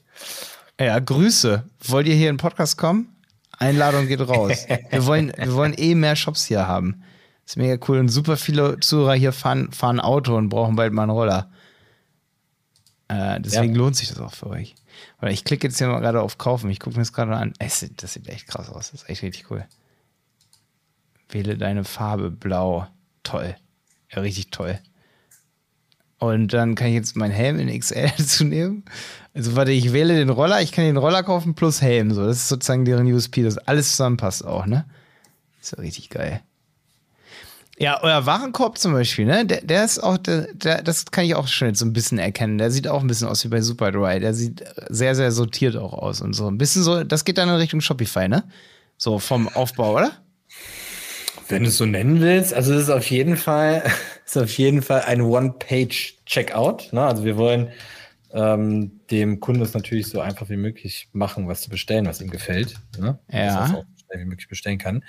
Ja, 0.79 0.99
Grüße. 0.99 1.64
Wollt 1.85 2.09
ihr 2.09 2.14
hier 2.14 2.31
in 2.31 2.37
den 2.37 2.40
Podcast 2.40 2.77
kommen? 2.77 3.14
Einladung 3.59 4.09
geht 4.09 4.21
raus. 4.21 4.66
wir, 4.90 5.07
wollen, 5.07 5.33
wir 5.37 5.55
wollen 5.55 5.75
eh 5.77 5.95
mehr 5.95 6.16
Shops 6.16 6.47
hier 6.47 6.66
haben. 6.66 7.03
ist 7.47 7.57
mega 7.57 7.79
cool. 7.88 7.99
Und 7.99 8.09
super 8.09 8.37
viele 8.37 8.81
Zuhörer 8.81 9.14
hier 9.14 9.33
fahren, 9.33 9.71
fahren 9.73 10.01
Auto 10.01 10.37
und 10.37 10.49
brauchen 10.49 10.75
bald 10.75 10.93
mal 10.93 11.03
einen 11.03 11.12
Roller. 11.12 11.51
Äh, 13.11 13.40
deswegen 13.40 13.75
ja. 13.75 13.79
lohnt 13.79 13.96
sich 13.96 14.09
das 14.09 14.20
auch 14.20 14.33
für 14.33 14.46
euch. 14.46 14.77
Weil 15.18 15.33
ich 15.33 15.44
klicke 15.44 15.66
jetzt 15.66 15.79
hier 15.79 15.88
mal 15.88 15.99
gerade 15.99 16.23
auf 16.23 16.38
Kaufen. 16.38 16.70
Ich 16.70 16.79
gucke 16.79 16.94
mir 16.94 17.03
das 17.03 17.12
gerade 17.12 17.35
an. 17.35 17.53
Es, 17.59 17.85
das 17.96 18.12
sieht 18.12 18.29
echt 18.29 18.46
krass 18.46 18.68
aus. 18.68 18.92
Das 18.92 19.03
ist 19.03 19.09
echt 19.09 19.23
richtig 19.23 19.51
cool. 19.51 19.66
Wähle 21.29 21.59
deine 21.59 21.83
Farbe 21.83 22.31
blau. 22.31 22.87
Toll. 23.25 23.57
Ja, 24.12 24.20
richtig 24.20 24.53
toll. 24.53 24.79
Und 26.18 26.53
dann 26.53 26.77
kann 26.77 26.88
ich 26.88 26.94
jetzt 26.94 27.16
meinen 27.16 27.33
Helm 27.33 27.59
in 27.59 27.77
XL 27.77 28.12
dazu 28.18 28.44
nehmen. 28.44 28.85
Also 29.35 29.57
warte, 29.57 29.73
ich 29.73 29.92
wähle 29.92 30.14
den 30.14 30.31
Roller, 30.31 30.61
ich 30.62 30.70
kann 30.70 30.85
den 30.85 30.96
Roller 30.96 31.25
kaufen 31.25 31.55
plus 31.55 31.83
Helm. 31.83 32.12
So, 32.12 32.25
das 32.25 32.37
ist 32.37 32.49
sozusagen 32.49 32.85
deren 32.85 33.12
USP, 33.12 33.42
dass 33.42 33.59
alles 33.59 33.90
zusammenpasst 33.90 34.44
auch, 34.44 34.66
ne? 34.66 34.85
ist 35.61 35.73
ja 35.73 35.79
richtig 35.79 36.11
geil. 36.11 36.42
Ja, 37.81 38.03
euer 38.03 38.27
Warenkorb 38.27 38.77
zum 38.77 38.93
Beispiel, 38.93 39.25
ne? 39.25 39.47
Der, 39.47 39.62
der 39.62 39.87
ist 39.87 40.01
auch, 40.01 40.19
der, 40.19 40.49
der, 40.53 40.83
das 40.83 41.07
kann 41.07 41.25
ich 41.25 41.35
auch 41.35 41.49
schon 41.49 41.69
jetzt 41.69 41.79
so 41.79 41.87
ein 41.87 41.95
bisschen 41.95 42.19
erkennen. 42.19 42.59
Der 42.59 42.71
sieht 42.71 42.87
auch 42.87 43.01
ein 43.01 43.07
bisschen 43.07 43.27
aus 43.27 43.43
wie 43.43 43.49
bei 43.49 43.62
Superdry. 43.62 44.21
Der 44.21 44.35
sieht 44.35 44.62
sehr, 44.90 45.14
sehr 45.14 45.33
sortiert 45.33 45.77
auch 45.77 45.95
aus 45.95 46.21
und 46.21 46.35
so. 46.35 46.47
Ein 46.47 46.59
bisschen 46.59 46.83
so, 46.83 47.05
das 47.05 47.25
geht 47.25 47.38
dann 47.38 47.49
in 47.49 47.55
Richtung 47.55 47.81
Shopify, 47.81 48.29
ne? 48.29 48.45
So 48.99 49.19
vom 49.19 49.49
Aufbau, 49.49 49.97
oder? 49.97 50.12
Wenn 51.49 51.62
du 51.62 51.71
es 51.71 51.79
so 51.79 51.87
nennen 51.87 52.21
willst, 52.21 52.53
also 52.53 52.75
es 52.75 52.83
ist 52.83 52.90
auf 52.90 53.11
jeden 53.11 53.38
Fall, 53.38 53.83
ist 54.27 54.37
auf 54.37 54.59
jeden 54.59 54.83
Fall 54.83 55.01
ein 55.01 55.23
One-Page-Checkout. 55.23 56.93
Ne? 56.93 57.03
Also 57.03 57.25
wir 57.25 57.38
wollen 57.38 57.71
ähm, 58.35 59.01
dem 59.11 59.40
Kunden 59.40 59.62
es 59.62 59.73
natürlich 59.73 60.09
so 60.09 60.21
einfach 60.21 60.51
wie 60.51 60.59
möglich 60.59 61.09
machen, 61.12 61.49
was 61.49 61.62
zu 61.62 61.71
bestellen, 61.71 62.05
was 62.05 62.21
ihm 62.21 62.29
gefällt. 62.29 62.75
Ne? 62.99 63.19
Ja. 63.33 63.47
Dass 63.47 63.71
er 63.71 63.79
auch 63.79 63.85
schnell 64.11 64.21
wie 64.21 64.29
möglich 64.29 64.49
bestellen 64.49 64.79
kann. 64.79 65.03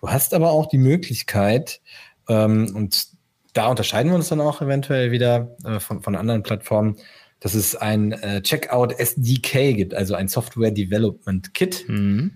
Du 0.00 0.08
hast 0.10 0.34
aber 0.34 0.50
auch 0.50 0.66
die 0.66 0.78
Möglichkeit, 0.78 1.80
ähm, 2.28 2.72
und 2.74 3.08
da 3.54 3.68
unterscheiden 3.68 4.10
wir 4.10 4.16
uns 4.16 4.28
dann 4.28 4.40
auch 4.40 4.62
eventuell 4.62 5.10
wieder 5.10 5.56
äh, 5.64 5.80
von, 5.80 6.02
von 6.02 6.14
anderen 6.14 6.42
Plattformen, 6.42 6.96
dass 7.40 7.54
es 7.54 7.76
ein 7.76 8.12
äh, 8.12 8.42
Checkout 8.42 8.98
SDK 8.98 9.74
gibt, 9.74 9.94
also 9.94 10.14
ein 10.14 10.28
Software 10.28 10.70
Development 10.70 11.54
Kit 11.54 11.84
mhm. 11.88 12.32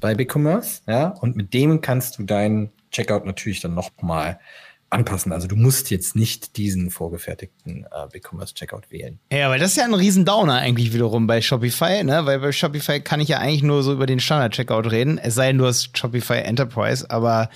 bei 0.00 0.14
BigCommerce. 0.14 0.82
Ja, 0.86 1.08
und 1.08 1.36
mit 1.36 1.54
dem 1.54 1.80
kannst 1.80 2.18
du 2.18 2.24
deinen 2.24 2.70
Checkout 2.90 3.26
natürlich 3.26 3.60
dann 3.60 3.74
nochmal 3.74 4.38
anpassen. 4.90 5.32
Also 5.32 5.48
du 5.48 5.56
musst 5.56 5.90
jetzt 5.90 6.16
nicht 6.16 6.56
diesen 6.56 6.90
vorgefertigten 6.90 7.84
äh, 7.84 8.08
BigCommerce 8.10 8.54
Checkout 8.54 8.90
wählen. 8.90 9.18
Ja, 9.30 9.50
weil 9.50 9.58
das 9.58 9.72
ist 9.72 9.76
ja 9.76 9.84
ein 9.84 9.92
Riesendowner 9.92 10.54
eigentlich 10.54 10.94
wiederum 10.94 11.26
bei 11.26 11.42
Shopify, 11.42 12.02
ne? 12.04 12.24
Weil 12.24 12.40
bei 12.40 12.52
Shopify 12.52 13.00
kann 13.00 13.20
ich 13.20 13.28
ja 13.28 13.38
eigentlich 13.38 13.62
nur 13.62 13.82
so 13.82 13.92
über 13.92 14.06
den 14.06 14.18
Standard-Checkout 14.18 14.90
reden, 14.90 15.18
es 15.18 15.34
sei 15.34 15.48
denn, 15.48 15.58
du 15.58 15.66
hast 15.66 15.96
Shopify 15.96 16.38
Enterprise, 16.38 17.10
aber 17.10 17.50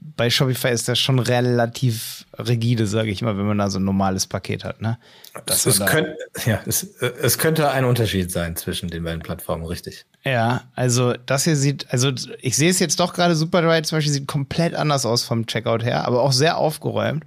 bei 0.00 0.30
Shopify 0.30 0.68
ist 0.68 0.88
das 0.88 0.98
schon 0.98 1.18
relativ 1.18 2.26
rigide, 2.38 2.86
sage 2.86 3.10
ich 3.10 3.22
mal, 3.22 3.38
wenn 3.38 3.46
man 3.46 3.58
da 3.58 3.70
so 3.70 3.78
ein 3.78 3.84
normales 3.84 4.26
Paket 4.26 4.64
hat. 4.64 4.80
Ne? 4.80 4.98
Das 5.46 5.66
es, 5.66 5.84
könnt, 5.84 6.08
ja, 6.44 6.60
es, 6.66 6.82
es 7.00 7.38
könnte 7.38 7.70
ein 7.70 7.84
Unterschied 7.84 8.30
sein 8.30 8.56
zwischen 8.56 8.88
den 8.88 9.04
beiden 9.04 9.20
Plattformen, 9.20 9.64
richtig. 9.64 10.06
Ja, 10.24 10.64
also 10.74 11.14
das 11.26 11.44
hier 11.44 11.56
sieht, 11.56 11.86
also 11.90 12.12
ich 12.40 12.56
sehe 12.56 12.70
es 12.70 12.78
jetzt 12.78 13.00
doch 13.00 13.14
gerade, 13.14 13.34
Superdry 13.34 13.82
zum 13.82 13.98
Beispiel 13.98 14.12
sieht 14.12 14.26
komplett 14.26 14.74
anders 14.74 15.06
aus 15.06 15.24
vom 15.24 15.46
Checkout 15.46 15.84
her, 15.84 16.06
aber 16.06 16.22
auch 16.22 16.32
sehr 16.32 16.58
aufgeräumt. 16.58 17.24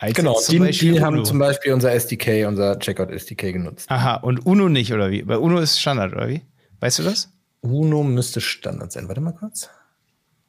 genau, 0.00 0.38
die, 0.48 0.58
die 0.70 1.00
haben 1.00 1.24
zum 1.24 1.38
Beispiel 1.38 1.72
unser 1.72 1.92
SDK, 1.92 2.46
unser 2.46 2.78
Checkout 2.78 3.10
SDK 3.10 3.52
genutzt. 3.52 3.90
Aha, 3.90 4.16
und 4.16 4.44
Uno 4.44 4.68
nicht, 4.68 4.92
oder 4.92 5.10
wie? 5.10 5.22
Bei 5.22 5.38
Uno 5.38 5.58
ist 5.58 5.80
Standard, 5.80 6.12
oder 6.12 6.28
wie? 6.28 6.42
Weißt 6.80 6.98
du 6.98 7.02
das? 7.04 7.30
Uno 7.60 8.02
müsste 8.02 8.40
Standard 8.40 8.92
sein. 8.92 9.08
Warte 9.08 9.20
mal 9.20 9.32
kurz. 9.32 9.70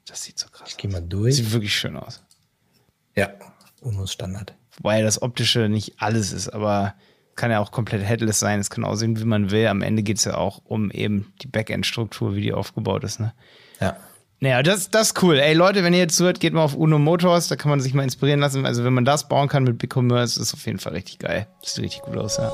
Das 0.08 0.24
sieht 0.24 0.40
so 0.40 0.48
krass 0.50 0.70
ich 0.70 0.76
aus. 0.76 0.78
Geh 0.78 0.88
mal 0.88 1.02
durch. 1.02 1.36
Sieht 1.36 1.52
wirklich 1.52 1.76
schön 1.76 1.98
aus. 1.98 2.24
Ja, 3.16 3.30
UNO 3.82 4.06
Standard. 4.06 4.54
Wobei 4.78 5.02
das 5.02 5.22
Optische 5.22 5.70
nicht 5.70 5.96
alles 5.98 6.32
ist, 6.32 6.50
aber 6.50 6.96
kann 7.36 7.52
ja 7.52 7.60
auch 7.60 7.72
komplett 7.72 8.04
headless 8.04 8.40
sein. 8.40 8.60
Es 8.60 8.70
kann 8.70 8.84
aussehen, 8.84 9.20
wie 9.20 9.26
man 9.26 9.52
will. 9.52 9.68
Am 9.68 9.82
Ende 9.82 10.04
geht 10.04 10.18
es 10.18 10.26
ja 10.26 10.36
auch 10.36 10.62
um 10.66 10.92
eben 10.92 11.34
die 11.42 11.48
Backend-Struktur, 11.48 12.36
wie 12.36 12.42
die 12.42 12.54
aufgebaut 12.54 13.04
ist. 13.04 13.20
Ne? 13.20 13.34
Ja. 13.80 13.96
Naja, 14.40 14.62
das, 14.62 14.92
das 14.92 15.10
ist 15.10 15.24
cool. 15.24 15.40
Ey, 15.40 15.54
Leute, 15.54 15.84
wenn 15.84 15.94
ihr 15.94 16.00
jetzt 16.00 16.16
zuhört, 16.16 16.40
geht 16.40 16.54
mal 16.54 16.64
auf 16.64 16.76
Uno 16.76 17.00
Motors, 17.00 17.48
da 17.48 17.56
kann 17.56 17.70
man 17.70 17.80
sich 17.80 17.94
mal 17.94 18.04
inspirieren 18.04 18.40
lassen. 18.40 18.66
Also, 18.66 18.84
wenn 18.84 18.94
man 18.94 19.06
das 19.06 19.28
bauen 19.28 19.48
kann 19.48 19.64
mit 19.64 19.80
BigCommerce, 19.80 20.40
ist 20.40 20.54
auf 20.54 20.66
jeden 20.66 20.80
Fall 20.80 20.94
richtig 20.94 21.20
geil. 21.20 21.48
Das 21.62 21.74
sieht 21.74 21.86
richtig 21.86 22.02
gut 22.02 22.18
aus, 22.18 22.38
ja. 22.38 22.52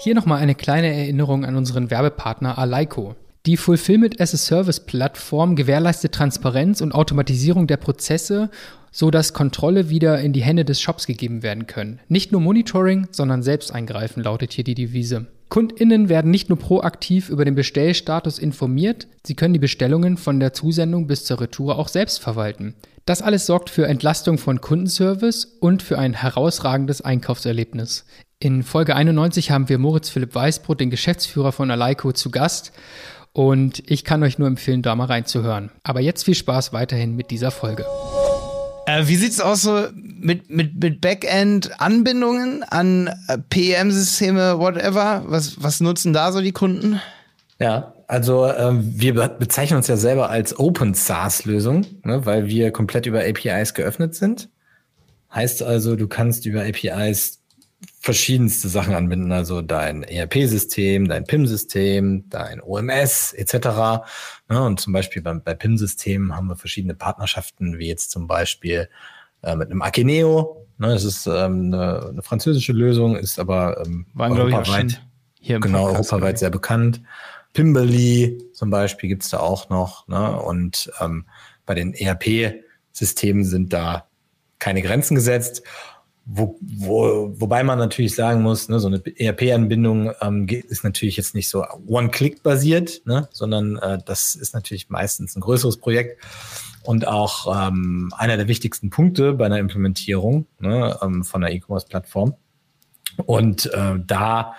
Hier 0.00 0.14
nochmal 0.14 0.40
eine 0.40 0.54
kleine 0.54 0.92
Erinnerung 0.94 1.44
an 1.44 1.56
unseren 1.56 1.90
Werbepartner 1.90 2.58
Alaiko. 2.58 3.14
Die 3.44 3.56
Fulfillment 3.56 4.20
as 4.20 4.32
a 4.34 4.36
Service 4.36 4.78
Plattform 4.78 5.56
gewährleistet 5.56 6.12
Transparenz 6.12 6.80
und 6.80 6.94
Automatisierung 6.94 7.66
der 7.66 7.76
Prozesse, 7.76 8.50
so 8.92 9.10
dass 9.10 9.32
Kontrolle 9.32 9.90
wieder 9.90 10.20
in 10.20 10.32
die 10.32 10.44
Hände 10.44 10.64
des 10.64 10.80
Shops 10.80 11.08
gegeben 11.08 11.42
werden 11.42 11.66
können. 11.66 11.98
Nicht 12.06 12.30
nur 12.30 12.40
Monitoring, 12.40 13.08
sondern 13.10 13.42
selbst 13.42 13.74
eingreifen 13.74 14.22
lautet 14.22 14.52
hier 14.52 14.62
die 14.62 14.76
Devise. 14.76 15.26
KundInnen 15.48 16.08
werden 16.08 16.30
nicht 16.30 16.50
nur 16.50 16.58
proaktiv 16.58 17.30
über 17.30 17.44
den 17.44 17.56
Bestellstatus 17.56 18.38
informiert, 18.38 19.08
sie 19.26 19.34
können 19.34 19.54
die 19.54 19.60
Bestellungen 19.60 20.18
von 20.18 20.38
der 20.38 20.52
Zusendung 20.52 21.08
bis 21.08 21.24
zur 21.24 21.40
Retour 21.40 21.80
auch 21.80 21.88
selbst 21.88 22.20
verwalten. 22.20 22.74
Das 23.06 23.22
alles 23.22 23.46
sorgt 23.46 23.70
für 23.70 23.88
Entlastung 23.88 24.38
von 24.38 24.60
Kundenservice 24.60 25.46
und 25.58 25.82
für 25.82 25.98
ein 25.98 26.14
herausragendes 26.14 27.00
Einkaufserlebnis. 27.02 28.04
In 28.38 28.62
Folge 28.62 28.94
91 28.94 29.50
haben 29.50 29.68
wir 29.68 29.78
Moritz 29.78 30.10
Philipp 30.10 30.34
Weißbrot, 30.34 30.80
den 30.80 30.90
Geschäftsführer 30.90 31.50
von 31.50 31.70
Alaiko, 31.72 32.12
zu 32.12 32.30
Gast 32.30 32.72
und 33.32 33.82
ich 33.90 34.04
kann 34.04 34.22
euch 34.22 34.38
nur 34.38 34.48
empfehlen, 34.48 34.82
da 34.82 34.94
mal 34.94 35.06
reinzuhören. 35.06 35.70
Aber 35.82 36.00
jetzt 36.00 36.24
viel 36.24 36.34
Spaß 36.34 36.72
weiterhin 36.72 37.16
mit 37.16 37.30
dieser 37.30 37.50
Folge. 37.50 37.86
Äh, 38.86 39.06
wie 39.06 39.16
sieht's 39.16 39.40
aus 39.40 39.62
so 39.62 39.86
mit, 39.94 40.50
mit, 40.50 40.82
mit 40.82 41.00
Backend-Anbindungen 41.00 42.62
an 42.64 43.08
äh, 43.28 43.38
PEM-Systeme, 43.38 44.58
whatever? 44.58 45.24
Was, 45.26 45.62
was 45.62 45.80
nutzen 45.80 46.12
da 46.12 46.32
so 46.32 46.40
die 46.40 46.52
Kunden? 46.52 47.00
Ja, 47.58 47.94
also 48.08 48.46
ähm, 48.46 48.92
wir 48.96 49.14
bezeichnen 49.14 49.76
uns 49.76 49.86
ja 49.86 49.96
selber 49.96 50.28
als 50.30 50.58
Open 50.58 50.94
SaaS-Lösung, 50.94 51.86
ne, 52.02 52.26
weil 52.26 52.48
wir 52.48 52.72
komplett 52.72 53.06
über 53.06 53.20
APIs 53.20 53.74
geöffnet 53.74 54.14
sind. 54.14 54.50
Heißt 55.32 55.62
also, 55.62 55.96
du 55.96 56.08
kannst 56.08 56.44
über 56.44 56.62
APIs 56.62 57.41
verschiedenste 58.00 58.68
Sachen 58.68 58.94
anbinden, 58.94 59.32
also 59.32 59.62
dein 59.62 60.02
ERP-System, 60.02 61.08
dein 61.08 61.24
PIM-System, 61.24 62.28
dein 62.28 62.60
OMS 62.60 63.32
etc. 63.32 64.04
und 64.48 64.80
zum 64.80 64.92
Beispiel 64.92 65.22
beim, 65.22 65.42
bei 65.42 65.54
PIM-Systemen 65.54 66.34
haben 66.34 66.48
wir 66.48 66.56
verschiedene 66.56 66.94
Partnerschaften, 66.94 67.78
wie 67.78 67.88
jetzt 67.88 68.10
zum 68.10 68.26
Beispiel 68.26 68.88
äh, 69.42 69.56
mit 69.56 69.70
einem 69.70 69.82
Akeneo. 69.82 70.66
Ne, 70.78 70.88
das 70.88 71.04
ist 71.04 71.26
ähm, 71.26 71.72
eine, 71.72 72.08
eine, 72.08 72.22
französische 72.22 72.72
Lösung, 72.72 73.16
ist 73.16 73.38
aber 73.38 73.84
ähm, 73.84 74.06
Waren, 74.14 74.32
europaweit, 74.32 75.02
hier 75.40 75.60
genau, 75.60 75.86
Podcast 75.86 76.12
europaweit 76.12 76.38
sehr 76.38 76.50
bekannt. 76.50 77.02
Pimberly 77.52 78.42
zum 78.52 78.70
Beispiel 78.70 79.08
gibt's 79.08 79.28
da 79.28 79.38
auch 79.38 79.68
noch. 79.68 80.08
Ne? 80.08 80.40
Und 80.40 80.90
ähm, 81.00 81.26
bei 81.66 81.74
den 81.74 81.94
ERP-Systemen 81.94 83.44
sind 83.44 83.72
da 83.72 84.08
keine 84.58 84.82
Grenzen 84.82 85.14
gesetzt. 85.14 85.62
Wo, 86.24 86.56
wo, 86.60 87.32
wobei 87.40 87.64
man 87.64 87.78
natürlich 87.78 88.14
sagen 88.14 88.42
muss, 88.42 88.68
ne, 88.68 88.78
so 88.78 88.86
eine 88.86 89.02
ERP-Anbindung 89.04 90.12
ähm, 90.20 90.46
ist 90.46 90.84
natürlich 90.84 91.16
jetzt 91.16 91.34
nicht 91.34 91.48
so 91.48 91.64
One-Click-basiert, 91.86 93.02
ne, 93.06 93.28
sondern 93.32 93.76
äh, 93.78 93.98
das 94.06 94.36
ist 94.36 94.54
natürlich 94.54 94.88
meistens 94.88 95.34
ein 95.34 95.40
größeres 95.40 95.78
Projekt 95.78 96.22
und 96.84 97.08
auch 97.08 97.68
ähm, 97.68 98.12
einer 98.16 98.36
der 98.36 98.48
wichtigsten 98.48 98.90
Punkte 98.90 99.32
bei 99.32 99.46
einer 99.46 99.58
Implementierung 99.58 100.46
ne, 100.60 100.96
ähm, 101.02 101.24
von 101.24 101.42
einer 101.42 101.52
E-Commerce-Plattform. 101.52 102.34
Und 103.26 103.72
äh, 103.72 103.94
da 104.06 104.54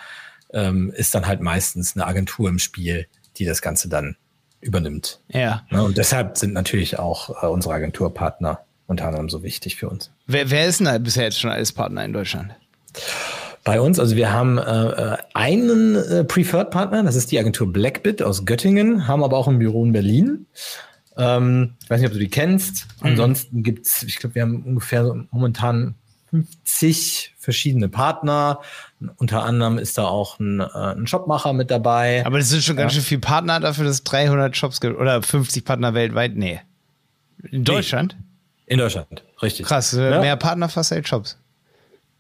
ähm, 0.54 0.92
ist 0.96 1.16
dann 1.16 1.28
halt 1.28 1.42
meistens 1.42 1.96
eine 1.96 2.06
Agentur 2.06 2.50
im 2.50 2.60
Spiel, 2.60 3.08
die 3.38 3.46
das 3.46 3.62
Ganze 3.62 3.90
dann 3.90 4.16
übernimmt. 4.62 5.22
Ja. 5.30 5.66
Ne, 5.70 5.84
und 5.84 5.98
deshalb 5.98 6.38
sind 6.38 6.54
natürlich 6.54 7.00
auch 7.00 7.44
äh, 7.44 7.48
unsere 7.48 7.74
Agenturpartner 7.74 8.60
unter 8.88 9.08
anderem 9.08 9.30
so 9.30 9.44
wichtig 9.44 9.76
für 9.76 9.90
uns. 9.90 10.12
Wer, 10.28 10.50
wer 10.50 10.68
ist 10.68 10.80
denn 10.80 10.86
da 10.86 10.98
bisher 10.98 11.24
jetzt 11.24 11.40
schon 11.40 11.52
als 11.52 11.72
Partner 11.72 12.04
in 12.04 12.14
Deutschland? 12.14 12.52
Bei 13.64 13.80
uns, 13.80 13.98
also 13.98 14.16
wir 14.16 14.32
haben 14.32 14.58
äh, 14.58 15.18
einen 15.34 15.96
äh, 15.96 16.24
Preferred 16.26 16.70
Partner, 16.70 17.02
das 17.04 17.16
ist 17.16 17.32
die 17.32 17.40
Agentur 17.40 17.72
Blackbit 17.72 18.22
aus 18.22 18.46
Göttingen, 18.46 19.08
haben 19.08 19.24
aber 19.24 19.38
auch 19.38 19.48
ein 19.48 19.58
Büro 19.58 19.86
in 19.86 19.94
Berlin. 19.94 20.48
Ähm, 21.18 21.76
ich 21.82 21.90
weiß 21.90 22.02
nicht, 22.02 22.08
ob 22.08 22.14
du 22.14 22.20
die 22.20 22.30
kennst. 22.30 22.88
Mhm. 23.00 23.12
Ansonsten 23.12 23.64
gibt's, 23.64 24.04
ich 24.04 24.20
glaube, 24.20 24.36
wir 24.36 24.42
haben 24.42 24.64
ungefähr 24.64 25.16
momentan 25.32 25.96
50 26.32 27.36
verschiedene 27.38 27.88
Partner. 27.88 28.60
Unter 29.18 29.44
anderem 29.44 29.78
ist 29.78 29.98
da 29.98 30.06
auch 30.06 30.40
ein, 30.40 30.60
äh, 30.60 30.66
ein 30.74 31.08
Shopmacher 31.08 31.54
mit 31.54 31.72
dabei. 31.72 32.26
Aber 32.26 32.40
das 32.40 32.50
sind 32.50 32.64
schon 32.64 32.76
ja. 32.76 32.84
ganz 32.84 32.94
schön 32.94 33.04
viele 33.04 33.22
Partner 33.22 33.60
dafür, 33.60 33.86
dass 33.86 33.96
es 33.96 34.04
300 34.04 34.58
Shops 34.58 34.82
gibt 34.82 34.98
oder 34.98 35.22
50 35.22 35.64
Partner 35.64 35.94
weltweit. 35.94 36.36
Nee. 36.36 36.60
In 37.50 37.64
Deutschland? 37.64 38.18
Nee. 38.20 38.26
In 38.74 38.80
Deutschland, 38.80 39.24
richtig. 39.40 39.68
Krass, 39.68 39.94
äh, 39.94 40.10
ja? 40.10 40.20
mehr 40.20 40.36
Partner 40.36 40.68
fast 40.68 40.92
als 40.92 41.08
Shops. 41.08 41.38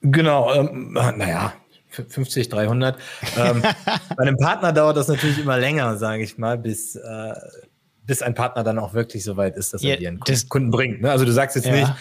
Genau, 0.01 0.53
ähm, 0.53 0.93
naja, 0.93 1.51
50, 1.89 2.47
300. 2.47 2.95
ähm, 3.37 3.63
bei 4.15 4.21
einem 4.21 4.37
Partner 4.37 4.71
dauert 4.71 4.95
das 4.95 5.07
natürlich 5.07 5.39
immer 5.39 5.57
länger, 5.57 5.97
sage 5.97 6.21
ich 6.21 6.37
mal, 6.37 6.59
bis, 6.59 6.95
äh, 6.95 7.33
bis 8.05 8.21
ein 8.21 8.35
Partner 8.35 8.63
dann 8.63 8.77
auch 8.77 8.93
wirklich 8.93 9.23
so 9.23 9.35
weit 9.35 9.57
ist, 9.57 9.73
dass 9.73 9.81
ja, 9.81 9.95
er 9.95 9.97
dir 9.97 10.09
einen 10.09 10.19
das, 10.27 10.47
Kunden 10.47 10.69
bringt. 10.69 11.01
Ne? 11.01 11.09
Also 11.09 11.25
du 11.25 11.31
sagst 11.31 11.55
jetzt 11.55 11.65
ja. 11.65 11.73
nicht, 11.73 11.91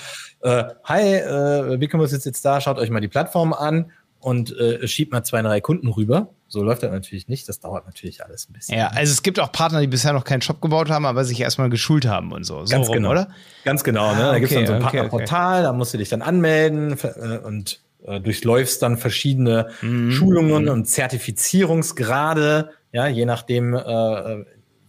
äh, 0.42 0.64
hi, 0.84 1.00
äh, 1.00 1.78
Bicommerce 1.78 2.14
ist 2.14 2.26
jetzt 2.26 2.44
da, 2.44 2.60
schaut 2.60 2.76
euch 2.76 2.90
mal 2.90 3.00
die 3.00 3.08
Plattform 3.08 3.54
an 3.54 3.90
und 4.20 4.54
äh, 4.58 4.86
schiebt 4.86 5.12
mal 5.12 5.24
zwei, 5.24 5.40
drei 5.40 5.62
Kunden 5.62 5.88
rüber, 5.88 6.28
so 6.52 6.62
läuft 6.62 6.82
das 6.82 6.90
natürlich 6.90 7.28
nicht. 7.28 7.48
Das 7.48 7.60
dauert 7.60 7.86
natürlich 7.86 8.22
alles 8.22 8.46
ein 8.48 8.52
bisschen. 8.52 8.76
Ja, 8.76 8.88
also 8.88 9.10
es 9.10 9.22
gibt 9.22 9.40
auch 9.40 9.50
Partner, 9.52 9.80
die 9.80 9.86
bisher 9.86 10.12
noch 10.12 10.24
keinen 10.24 10.42
Shop 10.42 10.60
gebaut 10.60 10.90
haben, 10.90 11.06
aber 11.06 11.24
sich 11.24 11.40
erstmal 11.40 11.70
geschult 11.70 12.04
haben 12.04 12.30
und 12.30 12.44
so. 12.44 12.66
so 12.66 12.70
Ganz 12.70 12.88
rum, 12.88 12.96
genau. 12.96 13.10
oder? 13.12 13.28
Ganz 13.64 13.82
genau. 13.82 14.14
Ne? 14.14 14.24
Ah, 14.24 14.32
da 14.32 14.38
gibt 14.38 14.52
es 14.52 14.58
dann 14.58 14.66
so 14.66 14.74
ein 14.74 14.82
okay, 14.82 14.98
Partnerportal, 14.98 15.60
okay. 15.60 15.62
da 15.62 15.72
musst 15.72 15.94
du 15.94 15.98
dich 15.98 16.10
dann 16.10 16.20
anmelden 16.20 16.98
äh, 17.02 17.38
und 17.38 17.80
äh, 18.04 18.20
durchläufst 18.20 18.82
dann 18.82 18.98
verschiedene 18.98 19.70
mhm. 19.80 20.10
Schulungen 20.10 20.68
und 20.68 20.84
Zertifizierungsgrade, 20.84 22.70
ja, 22.92 23.06
je 23.06 23.24
nachdem, 23.24 23.72
äh, 23.72 24.44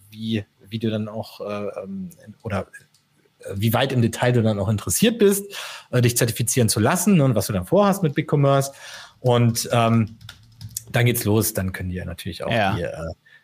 wie, 0.09 0.43
wie 0.67 0.79
du 0.79 0.89
dann 0.89 1.07
auch 1.07 1.39
äh, 1.39 1.81
ähm, 1.81 2.09
oder 2.43 2.67
äh, 3.39 3.53
wie 3.55 3.71
weit 3.71 3.93
im 3.93 4.01
Detail 4.01 4.33
du 4.33 4.41
dann 4.41 4.59
auch 4.59 4.67
interessiert 4.67 5.17
bist, 5.17 5.45
äh, 5.91 6.01
dich 6.01 6.17
zertifizieren 6.17 6.67
zu 6.67 6.81
lassen 6.81 7.21
und 7.21 7.35
was 7.35 7.47
du 7.47 7.53
dann 7.53 7.65
vorhast 7.65 8.03
mit 8.03 8.15
BigCommerce. 8.15 8.73
Und 9.21 9.69
ähm, 9.71 10.17
dann 10.93 11.05
geht's 11.05 11.25
los, 11.25 11.53
dann 11.53 11.73
können 11.73 11.89
die 11.89 11.95
ja 11.95 12.05
natürlich 12.05 12.43
auch 12.43 12.51
ja. 12.51 12.75
Die, 12.75 12.83
äh, 12.83 12.91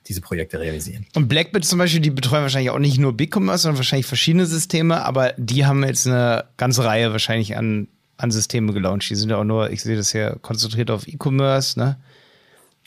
diese 0.08 0.22
Projekte 0.22 0.60
realisieren. 0.60 1.06
Und 1.16 1.28
Blackbit 1.28 1.66
zum 1.66 1.78
Beispiel, 1.78 2.00
die 2.00 2.10
betreuen 2.10 2.44
wahrscheinlich 2.44 2.72
auch 2.72 2.80
nicht 2.80 2.98
nur 2.98 3.14
BigCommerce, 3.14 3.64
sondern 3.64 3.78
wahrscheinlich 3.78 4.06
verschiedene 4.06 4.46
Systeme, 4.46 5.04
aber 5.06 5.34
die 5.38 5.66
haben 5.66 5.84
jetzt 5.84 6.08
eine 6.08 6.46
ganze 6.58 6.84
Reihe 6.84 7.12
wahrscheinlich 7.12 7.58
an, 7.58 7.88
an 8.18 8.32
Systeme 8.32 8.74
gelauncht. 8.74 9.10
Die 9.10 9.16
sind 9.16 9.30
ja 9.30 9.38
auch 9.38 9.44
nur, 9.44 9.72
ich 9.72 9.82
sehe 9.82 9.98
das 9.98 10.12
hier, 10.12 10.38
konzentriert 10.42 10.90
auf 10.90 11.08
E-Commerce, 11.08 11.78
ne? 11.78 12.00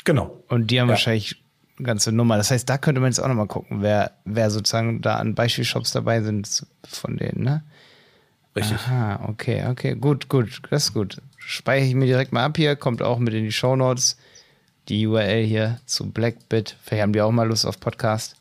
Genau. 0.04 0.42
Und 0.48 0.70
die 0.70 0.80
haben 0.80 0.88
ja. 0.88 0.94
wahrscheinlich 0.94 1.36
eine 1.78 1.86
ganze 1.86 2.12
Nummer. 2.12 2.36
Das 2.36 2.50
heißt, 2.50 2.68
da 2.68 2.78
könnte 2.78 3.00
man 3.00 3.10
jetzt 3.10 3.20
auch 3.20 3.28
nochmal 3.28 3.46
gucken, 3.46 3.82
wer, 3.82 4.12
wer 4.24 4.50
sozusagen 4.50 5.00
da 5.00 5.16
an 5.16 5.34
Beispielshops 5.34 5.92
dabei 5.92 6.22
sind 6.22 6.66
von 6.84 7.16
denen, 7.16 7.44
ne? 7.44 7.62
Richtig. 8.56 8.76
Aha, 8.78 9.28
okay, 9.28 9.64
okay, 9.68 9.94
gut, 9.94 10.28
gut, 10.28 10.60
das 10.70 10.84
ist 10.84 10.94
gut. 10.94 11.22
Speichere 11.38 11.88
ich 11.88 11.94
mir 11.94 12.06
direkt 12.06 12.32
mal 12.32 12.44
ab 12.44 12.56
hier, 12.56 12.76
kommt 12.76 13.00
auch 13.00 13.18
mit 13.18 13.32
in 13.32 13.44
die 13.44 13.52
Show 13.52 13.76
Notes 13.76 14.18
die 14.88 15.06
URL 15.06 15.44
hier 15.44 15.80
zu 15.86 16.10
Blackbit. 16.10 16.76
Vielleicht 16.82 17.02
haben 17.02 17.12
die 17.12 17.20
auch 17.20 17.30
mal 17.30 17.48
Lust 17.48 17.66
auf 17.66 17.80
Podcast. 17.80 18.36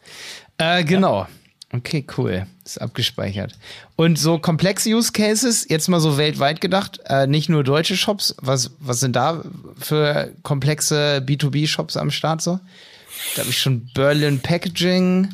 Äh, 0.57 0.83
genau. 0.83 1.21
Ja. 1.21 1.29
Okay, 1.73 2.05
cool. 2.17 2.45
Ist 2.65 2.81
abgespeichert. 2.81 3.53
Und 3.95 4.19
so 4.19 4.39
komplexe 4.39 4.89
Use 4.89 5.11
Cases, 5.13 5.65
jetzt 5.69 5.87
mal 5.87 6.01
so 6.01 6.17
weltweit 6.17 6.59
gedacht, 6.59 6.99
äh, 7.05 7.27
nicht 7.27 7.47
nur 7.47 7.63
deutsche 7.63 7.95
Shops, 7.95 8.35
was, 8.41 8.71
was 8.79 8.99
sind 8.99 9.15
da 9.15 9.41
für 9.79 10.33
komplexe 10.43 11.23
B2B-Shops 11.25 11.95
am 11.95 12.11
Start 12.11 12.41
so? 12.41 12.59
Da 13.35 13.41
habe 13.41 13.49
ich 13.49 13.57
schon 13.57 13.87
Berlin 13.93 14.39
Packaging. 14.41 15.29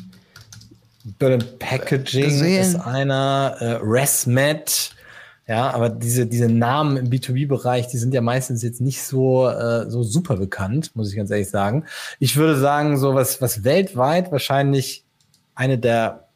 Berlin 1.18 1.44
Packaging 1.58 2.24
gesehen. 2.24 2.60
ist 2.60 2.76
einer, 2.76 3.56
äh, 3.58 3.78
ResMed, 3.82 4.90
ja, 5.48 5.70
aber 5.70 5.88
diese, 5.88 6.26
diese 6.26 6.46
Namen 6.46 6.98
im 6.98 7.08
B2B-Bereich, 7.08 7.86
die 7.88 7.96
sind 7.96 8.12
ja 8.12 8.20
meistens 8.20 8.62
jetzt 8.62 8.82
nicht 8.82 9.02
so, 9.02 9.48
äh, 9.48 9.88
so 9.88 10.02
super 10.02 10.36
bekannt, 10.36 10.94
muss 10.94 11.08
ich 11.08 11.16
ganz 11.16 11.30
ehrlich 11.30 11.48
sagen. 11.48 11.86
Ich 12.18 12.36
würde 12.36 12.58
sagen, 12.58 12.98
so 12.98 13.14
was, 13.14 13.40
was 13.40 13.64
weltweit 13.64 14.30
wahrscheinlich 14.30 15.04
eine 15.54 15.78
der 15.78 16.28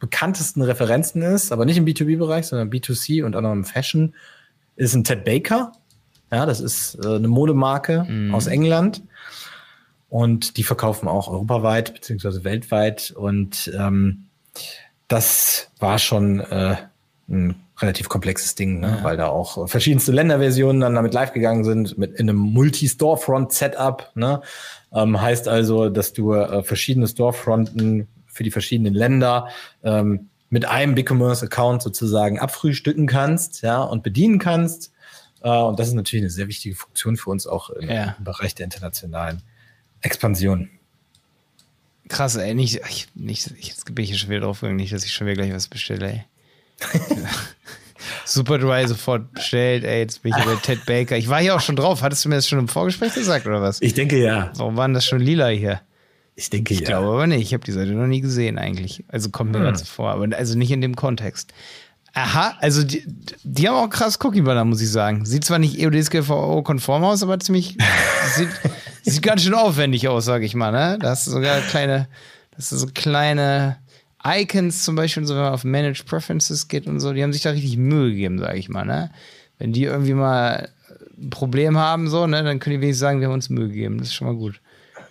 bekanntesten 0.00 0.60
Referenzen 0.60 1.22
ist, 1.22 1.50
aber 1.50 1.64
nicht 1.64 1.78
im 1.78 1.86
B2B-Bereich, 1.86 2.46
sondern 2.46 2.68
B2C 2.68 3.24
und 3.24 3.34
auch 3.36 3.40
noch 3.40 3.52
im 3.52 3.64
Fashion, 3.64 4.14
ist 4.76 4.94
ein 4.94 5.04
Ted 5.04 5.24
Baker. 5.24 5.72
Ja, 6.30 6.44
das 6.44 6.60
ist 6.60 7.02
äh, 7.02 7.08
eine 7.08 7.28
Modemarke 7.28 8.06
aus 8.32 8.48
England. 8.48 9.02
Und 10.10 10.58
die 10.58 10.62
verkaufen 10.62 11.08
auch 11.08 11.28
europaweit 11.28 11.94
beziehungsweise 11.94 12.44
weltweit. 12.44 13.12
Und 13.16 13.72
ähm, 13.74 14.26
das 15.08 15.70
war 15.78 15.98
schon 15.98 16.40
äh, 16.40 16.76
ein 17.30 17.54
relativ 17.82 18.08
komplexes 18.08 18.54
Ding, 18.54 18.80
ne? 18.80 18.98
weil 19.02 19.16
da 19.16 19.26
auch 19.26 19.68
verschiedenste 19.68 20.12
Länderversionen 20.12 20.80
dann 20.80 20.94
damit 20.94 21.12
live 21.12 21.32
gegangen 21.32 21.64
sind, 21.64 21.98
mit 21.98 22.14
in 22.14 22.28
einem 22.28 22.38
Multi-Storefront-Setup. 22.38 24.12
Ne? 24.14 24.40
Ähm, 24.92 25.20
heißt 25.20 25.48
also, 25.48 25.88
dass 25.88 26.12
du 26.12 26.32
äh, 26.34 26.62
verschiedene 26.62 27.06
Storefronten 27.08 28.08
für 28.26 28.44
die 28.44 28.50
verschiedenen 28.50 28.94
Länder 28.94 29.48
ähm, 29.82 30.28
mit 30.48 30.64
einem 30.66 30.94
BigCommerce-Account 30.94 31.82
sozusagen 31.82 32.38
abfrühstücken 32.38 33.06
kannst, 33.06 33.62
ja, 33.62 33.82
und 33.82 34.02
bedienen 34.02 34.38
kannst. 34.38 34.92
Äh, 35.42 35.50
und 35.50 35.78
das 35.78 35.88
ist 35.88 35.94
natürlich 35.94 36.22
eine 36.22 36.30
sehr 36.30 36.48
wichtige 36.48 36.74
Funktion 36.74 37.16
für 37.16 37.30
uns 37.30 37.46
auch 37.46 37.70
im, 37.70 37.88
Ja. 37.88 38.16
im 38.18 38.24
Bereich 38.24 38.54
der 38.54 38.64
internationalen 38.64 39.42
Expansion. 40.00 40.70
Krass, 42.08 42.36
ey, 42.36 42.54
nicht, 42.54 42.80
ich, 42.90 43.08
nicht, 43.14 43.50
ich, 43.58 43.68
jetzt 43.68 43.94
bin 43.94 44.02
ich 44.02 44.10
hier 44.10 44.18
schon 44.18 44.28
wieder 44.30 44.40
drauf 44.40 44.60
gegangen, 44.60 44.76
nicht, 44.76 44.92
dass 44.92 45.04
ich 45.04 45.12
schon 45.12 45.26
wieder 45.26 45.36
gleich 45.42 45.54
was 45.54 45.68
bestelle, 45.68 46.06
ey. 46.06 46.24
Superdry 48.24 48.86
sofort 48.86 49.32
bestellt, 49.32 49.84
ey, 49.84 50.00
jetzt 50.00 50.22
bin 50.22 50.32
ich 50.36 50.44
über 50.44 50.60
Ted 50.60 50.84
Baker. 50.86 51.16
Ich 51.16 51.28
war 51.28 51.40
hier 51.40 51.54
auch 51.54 51.60
schon 51.60 51.76
drauf. 51.76 52.02
Hattest 52.02 52.24
du 52.24 52.28
mir 52.28 52.36
das 52.36 52.48
schon 52.48 52.58
im 52.58 52.68
Vorgespräch 52.68 53.14
gesagt, 53.14 53.46
oder 53.46 53.60
was? 53.62 53.80
Ich 53.80 53.94
denke 53.94 54.18
ja. 54.22 54.50
Warum 54.56 54.76
war 54.76 54.86
denn 54.86 54.94
das 54.94 55.04
schon 55.04 55.20
lila 55.20 55.48
hier? 55.48 55.80
Ich 56.34 56.50
denke 56.50 56.72
Ich 56.74 56.80
ja. 56.80 56.86
glaube 56.86 57.08
aber 57.08 57.26
nicht. 57.26 57.42
Ich 57.42 57.52
habe 57.52 57.64
die 57.64 57.72
Seite 57.72 57.92
noch 57.92 58.06
nie 58.06 58.20
gesehen 58.20 58.58
eigentlich. 58.58 59.04
Also 59.08 59.30
kommt 59.30 59.52
mir 59.52 59.58
Hm. 59.58 59.64
gerade 59.64 59.78
so 59.78 59.84
vor, 59.84 60.10
aber 60.10 60.36
also 60.36 60.56
nicht 60.56 60.70
in 60.70 60.80
dem 60.80 60.96
Kontext. 60.96 61.52
Aha, 62.14 62.56
also 62.60 62.82
die, 62.84 63.04
die 63.42 63.68
haben 63.68 63.76
auch 63.76 63.88
krass 63.88 64.18
Cookie-Banner, 64.22 64.64
muss 64.64 64.82
ich 64.82 64.90
sagen. 64.90 65.24
Sieht 65.24 65.44
zwar 65.44 65.58
nicht 65.58 65.78
E 65.78 65.84
EODSGVO-konform 65.84 67.04
aus, 67.04 67.22
aber 67.22 67.38
ziemlich 67.40 67.76
sieht, 68.36 68.48
sieht 69.02 69.22
ganz 69.22 69.42
schön 69.42 69.54
aufwendig 69.54 70.08
aus, 70.08 70.24
sag 70.26 70.42
ich 70.42 70.54
mal. 70.54 70.72
Ne? 70.72 70.98
Da 71.00 71.10
hast 71.10 71.26
du 71.26 71.30
sogar 71.30 71.60
kleine, 71.60 72.08
das 72.54 72.68
sind 72.68 72.78
so 72.78 72.86
kleine 72.92 73.78
Icons 74.24 74.84
zum 74.84 74.94
Beispiel, 74.94 75.26
so 75.26 75.34
wenn 75.34 75.42
man 75.42 75.52
auf 75.52 75.64
Manage 75.64 76.04
Preferences 76.04 76.68
geht 76.68 76.86
und 76.86 77.00
so. 77.00 77.12
Die 77.12 77.22
haben 77.22 77.32
sich 77.32 77.42
da 77.42 77.50
richtig 77.50 77.76
Mühe 77.76 78.10
gegeben, 78.10 78.38
sag 78.38 78.56
ich 78.56 78.68
mal. 78.68 78.84
Ne? 78.84 79.10
Wenn 79.58 79.72
die 79.72 79.84
irgendwie 79.84 80.14
mal 80.14 80.68
ein 81.18 81.30
Problem 81.30 81.78
haben, 81.78 82.08
so, 82.08 82.26
ne, 82.26 82.42
dann 82.42 82.58
können 82.58 82.76
die 82.76 82.82
wenigstens 82.82 83.00
sagen, 83.00 83.20
wir 83.20 83.28
haben 83.28 83.34
uns 83.34 83.50
Mühe 83.50 83.68
gegeben. 83.68 83.98
Das 83.98 84.08
ist 84.08 84.14
schon 84.14 84.28
mal 84.28 84.36
gut. 84.36 84.60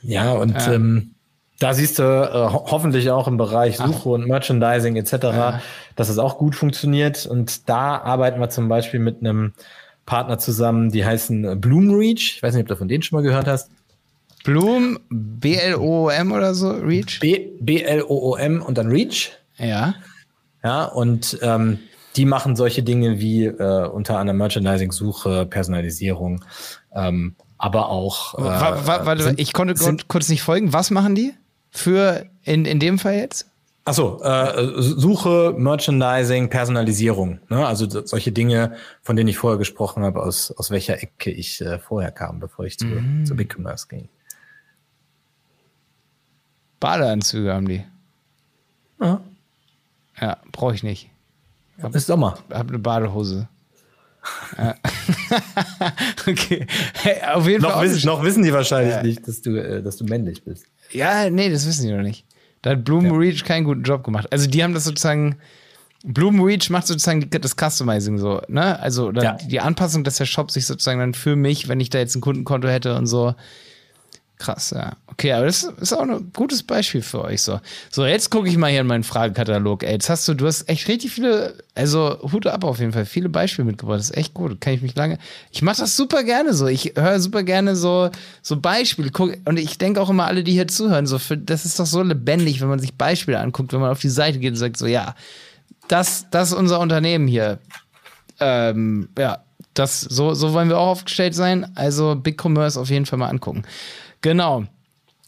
Ja, 0.02 0.32
und 0.32 0.56
Ähm, 0.68 1.12
da 1.60 1.74
siehst 1.76 2.00
du 2.00 2.04
äh, 2.04 2.52
ho 2.52 2.66
hoffentlich 2.72 3.12
auch 3.12 3.28
im 3.28 3.38
Bereich 3.38 3.78
Suche 3.78 4.10
und 4.10 4.28
Merchandising 4.28 4.96
etc., 4.96 5.62
dass 5.96 6.10
es 6.10 6.18
auch 6.18 6.38
gut 6.38 6.56
funktioniert. 6.56 7.28
Und 7.28 7.70
da 7.70 7.98
arbeiten 7.98 8.40
wir 8.40 8.50
zum 8.50 8.68
Beispiel 8.68 9.00
mit 9.00 9.20
einem 9.20 9.54
Partner 10.08 10.40
zusammen, 10.40 10.90
die 10.90 11.06
heißen 11.06 11.62
Bloomreach. 11.62 12.36
Ich 12.36 12.44
weiß 12.44 12.56
nicht, 12.56 12.64
ob 12.64 12.68
du 12.68 12.76
von 12.78 12.88
denen 12.88 13.04
schon 13.04 13.18
mal 13.18 13.24
gehört 13.24 13.48
hast. 13.48 13.70
Bloom, 14.44 15.00
B-L-O-M 15.10 16.32
oder 16.32 16.54
so, 16.54 16.72
Reach? 16.72 17.20
B 17.20 17.50
B-L-O-O-M 17.60 18.62
und 18.62 18.78
dann 18.78 18.88
Reach. 18.88 19.32
Ja. 19.58 19.96
Ja, 20.64 20.86
und 20.86 21.38
ähm, 21.42 21.80
die 22.16 22.26
machen 22.26 22.56
solche 22.56 22.84
Dinge 22.84 23.20
wie 23.20 23.46
äh, 23.46 23.88
unter 23.88 24.18
anderem 24.20 24.38
Merchandising, 24.38 24.92
Suche, 24.92 25.46
Personalisierung, 25.46 26.44
ähm, 26.94 27.36
aber 27.58 27.90
auch. 27.90 28.38
Äh, 28.38 28.44
Wa- 28.44 28.82
wa- 28.86 29.06
Warte, 29.06 29.24
sind- 29.24 29.40
ich 29.40 29.54
konnte 29.54 29.76
sind- 29.78 30.08
kurz 30.08 30.30
nicht 30.30 30.42
folgen. 30.42 30.74
Was 30.74 30.92
machen 30.92 31.16
die 31.16 31.34
für 31.70 32.26
in, 32.44 32.66
in 32.66 32.80
dem 32.80 33.00
Fall 33.00 33.16
jetzt? 33.16 33.48
Achso, 33.86 34.22
äh, 34.24 34.74
Suche, 34.82 35.56
Merchandising, 35.58 36.50
Personalisierung. 36.50 37.40
Ne? 37.50 37.66
Also 37.66 37.90
so- 37.90 38.06
solche 38.06 38.32
Dinge, 38.32 38.76
von 39.02 39.16
denen 39.16 39.30
ich 39.30 39.38
vorher 39.38 39.58
gesprochen 39.58 40.04
habe, 40.04 40.22
aus, 40.22 40.52
aus 40.52 40.70
welcher 40.70 41.02
Ecke 41.02 41.32
ich 41.32 41.62
äh, 41.62 41.80
vorher 41.80 42.12
kam, 42.12 42.40
bevor 42.40 42.66
ich 42.66 42.78
zu, 42.78 42.86
zu 43.24 43.36
Big 43.36 43.56
Commerce 43.58 43.88
ging. 43.88 44.10
Badeanzüge 46.82 47.54
haben 47.54 47.68
die. 47.70 47.84
Ja. 49.00 49.22
Ja, 50.20 50.38
brauche 50.52 50.76
ich 50.76 50.84
nicht. 50.84 51.10
Ist 51.94 52.08
Sommer. 52.08 52.38
Hab 52.52 52.68
eine 52.70 52.78
Badehose. 52.80 53.48
Ja. 54.58 54.76
okay. 56.28 56.68
Hey, 56.94 57.22
auf 57.34 57.48
jeden 57.48 57.64
Noch 57.64 57.72
Fall. 57.72 57.90
wissen, 57.90 58.06
noch 58.06 58.22
wissen 58.24 58.44
die 58.44 58.54
wahrscheinlich 58.54 58.94
Ja. 58.94 59.02
nicht, 59.04 59.28
dass 59.28 59.42
du, 59.42 59.56
äh, 59.56 59.82
dass 59.82 59.98
du 59.98 60.04
männlich 60.06 60.44
bist. 60.44 60.66
Ja, 60.92 61.30
nee, 61.30 61.50
das 61.50 61.66
wissen 61.66 61.88
die 61.88 61.94
noch 61.94 62.04
nicht. 62.04 62.26
Da 62.62 62.72
hat 62.72 62.84
Bloom 62.84 63.10
Reach 63.12 63.44
keinen 63.44 63.64
guten 63.64 63.82
Job 63.84 64.04
gemacht. 64.04 64.28
Also 64.32 64.48
die 64.48 64.64
haben 64.64 64.74
das 64.74 64.84
sozusagen. 64.84 65.38
Bloom 66.04 66.42
Reach 66.42 66.70
macht 66.70 66.88
sozusagen 66.88 67.28
das 67.30 67.56
Customizing 67.56 68.18
so, 68.20 68.42
ne? 68.48 68.80
Also 68.80 69.12
Ja. 69.12 69.34
die 69.34 69.60
Anpassung, 69.60 70.04
dass 70.04 70.18
der 70.18 70.26
Shop 70.26 70.52
sich 70.52 70.66
sozusagen 70.68 71.00
dann 71.00 71.14
für 71.14 71.36
mich, 71.36 71.68
wenn 71.68 71.80
ich 71.80 71.90
da 71.90 72.00
jetzt 72.00 72.16
ein 72.16 72.22
Kundenkonto 72.22 72.68
hätte 72.68 72.96
und 72.96 73.08
so. 73.08 73.34
Krass, 74.42 74.72
ja. 74.72 74.94
Okay, 75.06 75.34
aber 75.34 75.46
das 75.46 75.62
ist 75.62 75.94
auch 75.94 76.02
ein 76.02 76.32
gutes 76.34 76.64
Beispiel 76.64 77.04
für 77.04 77.24
euch 77.24 77.44
so. 77.44 77.60
So, 77.92 78.08
jetzt 78.08 78.32
gucke 78.32 78.50
ich 78.50 78.58
mal 78.58 78.72
hier 78.72 78.82
in 78.82 78.88
meinen 78.88 79.04
Fragekatalog. 79.04 79.84
Ey, 79.84 79.92
jetzt 79.92 80.10
hast 80.10 80.28
du, 80.28 80.34
du 80.34 80.48
hast 80.48 80.68
echt 80.68 80.88
richtig 80.88 81.12
viele, 81.12 81.54
also 81.76 82.18
Hut 82.32 82.48
ab 82.48 82.64
auf 82.64 82.80
jeden 82.80 82.92
Fall, 82.92 83.06
viele 83.06 83.30
Beispiele 83.30 83.68
mitgebracht. 83.68 84.00
Das 84.00 84.10
ist 84.10 84.18
echt 84.18 84.34
gut. 84.34 84.60
Kann 84.60 84.74
ich 84.74 84.82
mich 84.82 84.96
lange. 84.96 85.20
Ich 85.52 85.62
mache 85.62 85.82
das 85.82 85.96
super 85.96 86.24
gerne 86.24 86.56
so. 86.56 86.66
Ich 86.66 86.94
höre 86.96 87.20
super 87.20 87.44
gerne 87.44 87.76
so, 87.76 88.10
so 88.42 88.60
Beispiele. 88.60 89.12
Guck, 89.12 89.38
und 89.46 89.60
ich 89.60 89.78
denke 89.78 90.02
auch 90.02 90.10
immer, 90.10 90.26
alle, 90.26 90.44
die 90.44 90.54
hier 90.54 90.68
zuhören, 90.68 91.06
so 91.06 91.20
für, 91.20 91.38
das 91.38 91.66
ist 91.66 91.80
doch 91.80 91.86
so 91.86 92.02
lebendig, 92.02 92.60
wenn 92.60 92.70
man 92.70 92.80
sich 92.80 92.96
Beispiele 92.96 93.38
anguckt, 93.38 93.74
wenn 93.74 93.80
man 93.80 93.92
auf 93.92 94.00
die 94.00 94.10
Seite 94.10 94.40
geht 94.40 94.54
und 94.54 94.58
sagt, 94.58 94.78
so, 94.78 94.88
ja, 94.88 95.14
das, 95.88 96.26
das 96.32 96.50
ist 96.50 96.58
unser 96.58 96.80
Unternehmen 96.80 97.28
hier. 97.28 97.60
Ähm, 98.40 99.10
ja, 99.20 99.44
das, 99.76 100.02
so, 100.02 100.34
so 100.34 100.54
wollen 100.54 100.70
wir 100.70 100.80
auch 100.80 100.88
aufgestellt 100.88 101.36
sein. 101.36 101.72
Also 101.76 102.16
Big 102.16 102.44
Commerce 102.44 102.80
auf 102.80 102.90
jeden 102.90 103.06
Fall 103.06 103.20
mal 103.20 103.30
angucken. 103.30 103.66
Genau. 104.22 104.66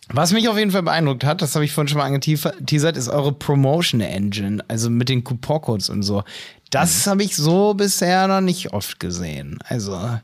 Was 0.10 0.34
mich 0.34 0.50
auf 0.50 0.58
jeden 0.58 0.72
Fall 0.72 0.84
beeindruckt 0.84 1.24
hat, 1.24 1.42
das 1.42 1.56
habe 1.56 1.66
ich 1.66 1.72
vorhin 1.72 1.88
schon 1.88 1.98
mal 1.98 2.06
angeteasert, 2.06 2.98
ist 2.98 3.08
eure 3.10 3.32
Promotion 3.32 4.02
Engine, 4.02 4.64
also 4.68 4.90
mit 4.90 5.10
den 5.10 5.24
Couponcodes 5.24 5.90
und 5.90 6.04
so. 6.04 6.24
Das 6.70 7.08
habe 7.08 7.24
ich 7.24 7.36
so 7.36 7.74
bisher 7.74 8.28
noch 8.28 8.42
nicht 8.42 8.74
oft 8.74 9.00
gesehen. 9.00 9.60
Also, 9.66 10.20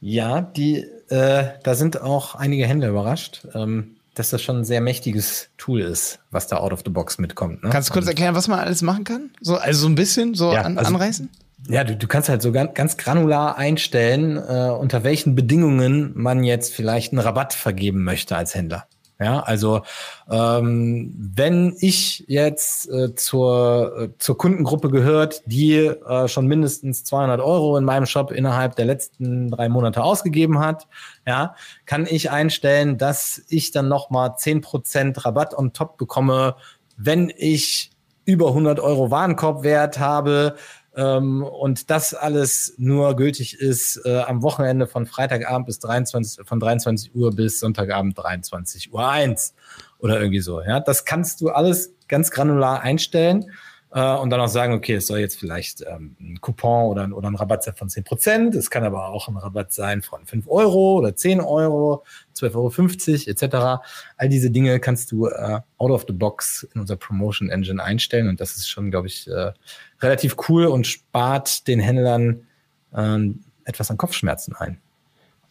Ja, 0.00 0.40
die, 0.42 0.84
äh, 1.08 1.44
da 1.62 1.74
sind 1.74 2.00
auch 2.00 2.34
einige 2.34 2.66
Händler 2.66 2.88
überrascht, 2.88 3.46
ähm, 3.54 3.96
dass 4.14 4.30
das 4.30 4.42
schon 4.42 4.58
ein 4.58 4.64
sehr 4.64 4.80
mächtiges 4.80 5.48
Tool 5.58 5.80
ist, 5.80 6.20
was 6.30 6.46
da 6.46 6.58
out 6.58 6.72
of 6.72 6.82
the 6.84 6.90
box 6.90 7.18
mitkommt. 7.18 7.64
Ne? 7.64 7.70
kannst 7.70 7.88
du 7.88 7.92
kurz 7.94 8.06
erklären, 8.06 8.34
was 8.34 8.46
man 8.46 8.60
alles 8.60 8.82
machen 8.82 9.02
kann? 9.04 9.30
So, 9.40 9.56
also 9.56 9.80
so 9.80 9.88
ein 9.88 9.94
bisschen 9.96 10.34
so 10.34 10.52
Ja, 10.52 10.62
an, 10.62 10.78
also- 10.78 10.88
anreißen? 10.94 11.28
Ja, 11.68 11.82
du, 11.82 11.96
du 11.96 12.06
kannst 12.06 12.28
halt 12.28 12.42
so 12.42 12.52
ganz, 12.52 12.74
ganz 12.74 12.96
granular 12.96 13.56
einstellen, 13.56 14.36
äh, 14.36 14.70
unter 14.70 15.02
welchen 15.02 15.34
Bedingungen 15.34 16.12
man 16.14 16.44
jetzt 16.44 16.74
vielleicht 16.74 17.12
einen 17.12 17.20
Rabatt 17.20 17.54
vergeben 17.54 18.04
möchte 18.04 18.36
als 18.36 18.54
Händler. 18.54 18.86
Ja, 19.20 19.40
also 19.40 19.82
ähm, 20.28 21.14
wenn 21.16 21.76
ich 21.78 22.24
jetzt 22.26 22.90
äh, 22.90 23.14
zur, 23.14 23.96
äh, 23.96 24.08
zur 24.18 24.36
Kundengruppe 24.36 24.90
gehört, 24.90 25.42
die 25.46 25.76
äh, 25.76 26.26
schon 26.26 26.48
mindestens 26.48 27.04
200 27.04 27.40
Euro 27.40 27.76
in 27.76 27.84
meinem 27.84 28.06
Shop 28.06 28.32
innerhalb 28.32 28.74
der 28.74 28.86
letzten 28.86 29.52
drei 29.52 29.68
Monate 29.68 30.02
ausgegeben 30.02 30.58
hat, 30.58 30.88
ja, 31.26 31.54
kann 31.86 32.06
ich 32.10 32.32
einstellen, 32.32 32.98
dass 32.98 33.40
ich 33.48 33.70
dann 33.70 33.86
nochmal 33.86 34.30
10% 34.30 35.24
Rabatt 35.24 35.56
on 35.56 35.72
top 35.72 35.96
bekomme, 35.96 36.56
wenn 36.96 37.32
ich 37.36 37.92
über 38.24 38.48
100 38.48 38.80
Euro 38.80 39.12
Warenkorbwert 39.12 40.00
habe 40.00 40.56
und 41.02 41.90
das 41.90 42.14
alles 42.14 42.74
nur 42.76 43.16
gültig 43.16 43.58
ist 43.58 44.00
äh, 44.04 44.20
am 44.20 44.42
Wochenende 44.42 44.86
von 44.86 45.06
Freitagabend 45.06 45.66
bis 45.66 45.80
23, 45.80 46.46
von 46.46 46.60
23 46.60 47.14
Uhr 47.14 47.34
bis 47.34 47.60
Sonntagabend 47.60 48.16
23 48.16 48.92
Uhr 48.92 49.08
1 49.08 49.54
oder 49.98 50.18
irgendwie 50.18 50.40
so. 50.40 50.62
Ja, 50.62 50.80
das 50.80 51.04
kannst 51.04 51.40
du 51.40 51.50
alles 51.50 51.94
ganz 52.06 52.30
granular 52.30 52.82
einstellen. 52.82 53.50
Äh, 53.94 54.16
und 54.16 54.30
dann 54.30 54.40
auch 54.40 54.48
sagen, 54.48 54.74
okay, 54.74 54.94
es 54.94 55.06
soll 55.06 55.20
jetzt 55.20 55.38
vielleicht 55.38 55.82
ähm, 55.82 56.16
ein 56.20 56.40
Coupon 56.40 56.90
oder, 56.90 57.16
oder 57.16 57.28
ein 57.28 57.36
Rabatt 57.36 57.62
sein 57.62 57.74
von 57.76 57.88
10%. 57.88 58.56
Es 58.56 58.68
kann 58.68 58.82
aber 58.82 59.08
auch 59.08 59.28
ein 59.28 59.36
Rabatt 59.36 59.72
sein 59.72 60.02
von 60.02 60.26
5 60.26 60.48
Euro 60.48 60.98
oder 60.98 61.14
10 61.14 61.40
Euro, 61.40 62.04
12,50 62.36 62.54
Euro 62.56 63.30
etc. 63.30 63.84
All 64.16 64.28
diese 64.28 64.50
Dinge 64.50 64.80
kannst 64.80 65.12
du 65.12 65.28
äh, 65.28 65.60
out 65.78 65.90
of 65.92 66.04
the 66.08 66.12
box 66.12 66.68
in 66.74 66.80
unser 66.80 66.96
Promotion 66.96 67.48
Engine 67.50 67.82
einstellen 67.82 68.28
und 68.28 68.40
das 68.40 68.56
ist 68.56 68.68
schon, 68.68 68.90
glaube 68.90 69.06
ich, 69.06 69.28
äh, 69.28 69.52
relativ 70.00 70.36
cool 70.48 70.66
und 70.66 70.88
spart 70.88 71.68
den 71.68 71.78
Händlern 71.78 72.48
ähm, 72.96 73.44
etwas 73.64 73.92
an 73.92 73.96
Kopfschmerzen 73.96 74.56
ein. 74.56 74.80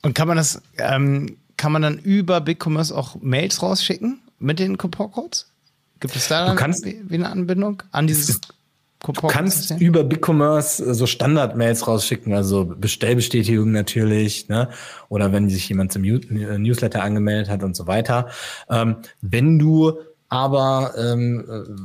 Und 0.02 0.16
kann 0.16 0.28
man 0.28 0.36
das, 0.36 0.62
ähm, 0.78 1.38
kann 1.56 1.72
man 1.72 1.82
dann 1.82 1.98
über 1.98 2.41
BigCommerce 2.41 2.91
auch 2.91 3.16
Mails 3.22 3.64
rausschicken 3.64 4.22
mit 4.38 4.60
den 4.60 4.78
Coupon-Codes? 4.78 5.53
Gibt 6.04 6.18
es 6.18 6.28
da 6.28 6.49
du 6.49 6.56
kannst, 6.56 6.86
wie 6.86 7.16
eine 7.16 7.30
Anbindung 7.30 7.82
an 7.91 8.08
dieses? 8.08 8.41
Du 8.99 9.14
kannst 9.30 9.72
über 9.80 10.04
BigCommerce 10.04 10.82
äh, 10.82 10.93
so 10.93 11.08
Standard-Mails 11.08 11.88
rausschicken, 11.88 12.34
also 12.34 12.66
Bestellbestätigung 12.66 13.72
natürlich, 13.72 14.49
ne? 14.49 14.68
oder 15.08 15.32
wenn 15.32 15.49
sich 15.49 15.70
jemand 15.70 15.93
zum 15.93 16.04
äh, 16.04 16.58
Newsletter 16.58 17.04
angemeldet 17.04 17.49
hat 17.49 17.64
und 17.64 17.74
so 17.74 17.88
weiter. 17.88 18.28
Ähm, 18.70 18.97
wenn 19.22 19.60
du 19.60 19.93
aber 20.28 20.93
ähm, 20.97 21.45
äh, 21.49 21.84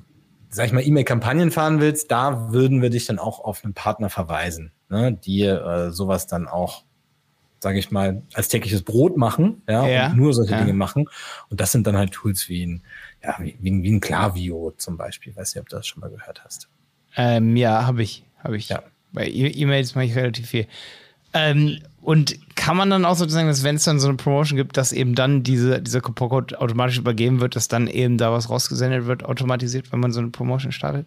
sag 0.50 0.66
ich 0.66 0.72
mal, 0.72 0.84
E-Mail-Kampagnen 0.84 1.52
fahren 1.52 1.80
willst, 1.80 2.10
da 2.10 2.52
würden 2.52 2.82
wir 2.82 2.90
dich 2.90 3.06
dann 3.06 3.20
auch 3.20 3.38
auf 3.38 3.64
einen 3.64 3.74
Partner 3.74 4.10
verweisen, 4.10 4.72
ne, 4.88 5.12
die 5.12 5.42
äh, 5.42 5.90
sowas 5.92 6.26
dann 6.26 6.48
auch, 6.48 6.82
sage 7.60 7.78
ich 7.78 7.90
mal, 7.90 8.22
als 8.34 8.48
tägliches 8.48 8.82
Brot 8.82 9.16
machen, 9.16 9.62
ja, 9.68 9.86
ja 9.86 10.06
und 10.10 10.16
nur 10.16 10.32
solche 10.32 10.52
ja. 10.52 10.60
Dinge 10.60 10.74
machen. 10.74 11.08
Und 11.50 11.60
das 11.60 11.72
sind 11.72 11.86
dann 11.86 11.96
halt 11.96 12.12
Tools 12.12 12.48
wie 12.48 12.64
ein, 12.64 12.82
ja, 13.22 13.36
wie, 13.40 13.56
wie, 13.60 13.90
ein 13.90 14.00
Klaviyo 14.00 14.74
zum 14.76 14.96
Beispiel. 14.96 15.34
Weiß 15.34 15.54
nicht, 15.54 15.62
ob 15.62 15.68
du 15.68 15.76
das 15.76 15.86
schon 15.86 16.00
mal 16.00 16.10
gehört 16.10 16.44
hast. 16.44 16.68
Ähm, 17.16 17.56
ja, 17.56 17.86
habe 17.86 18.02
ich, 18.02 18.24
habe 18.38 18.56
ich. 18.56 18.68
Ja. 18.68 18.82
Bei 19.12 19.26
e- 19.26 19.50
E-Mails 19.50 19.94
mache 19.94 20.04
ich 20.04 20.14
relativ 20.14 20.48
viel. 20.48 20.66
Ähm, 21.34 21.78
und 22.00 22.38
kann 22.56 22.76
man 22.76 22.90
dann 22.90 23.04
auch 23.04 23.16
sozusagen, 23.16 23.48
dass 23.48 23.64
wenn 23.64 23.76
es 23.76 23.84
dann 23.84 24.00
so 24.00 24.08
eine 24.08 24.16
Promotion 24.16 24.56
gibt, 24.56 24.76
dass 24.76 24.92
eben 24.92 25.14
dann 25.14 25.42
diese, 25.42 25.82
dieser 25.82 26.00
Coupon-Code 26.00 26.60
automatisch 26.60 26.98
übergeben 26.98 27.40
wird, 27.40 27.54
dass 27.56 27.68
dann 27.68 27.86
eben 27.86 28.18
da 28.18 28.32
was 28.32 28.48
rausgesendet 28.48 29.06
wird, 29.06 29.24
automatisiert, 29.24 29.92
wenn 29.92 30.00
man 30.00 30.12
so 30.12 30.20
eine 30.20 30.30
Promotion 30.30 30.72
startet? 30.72 31.06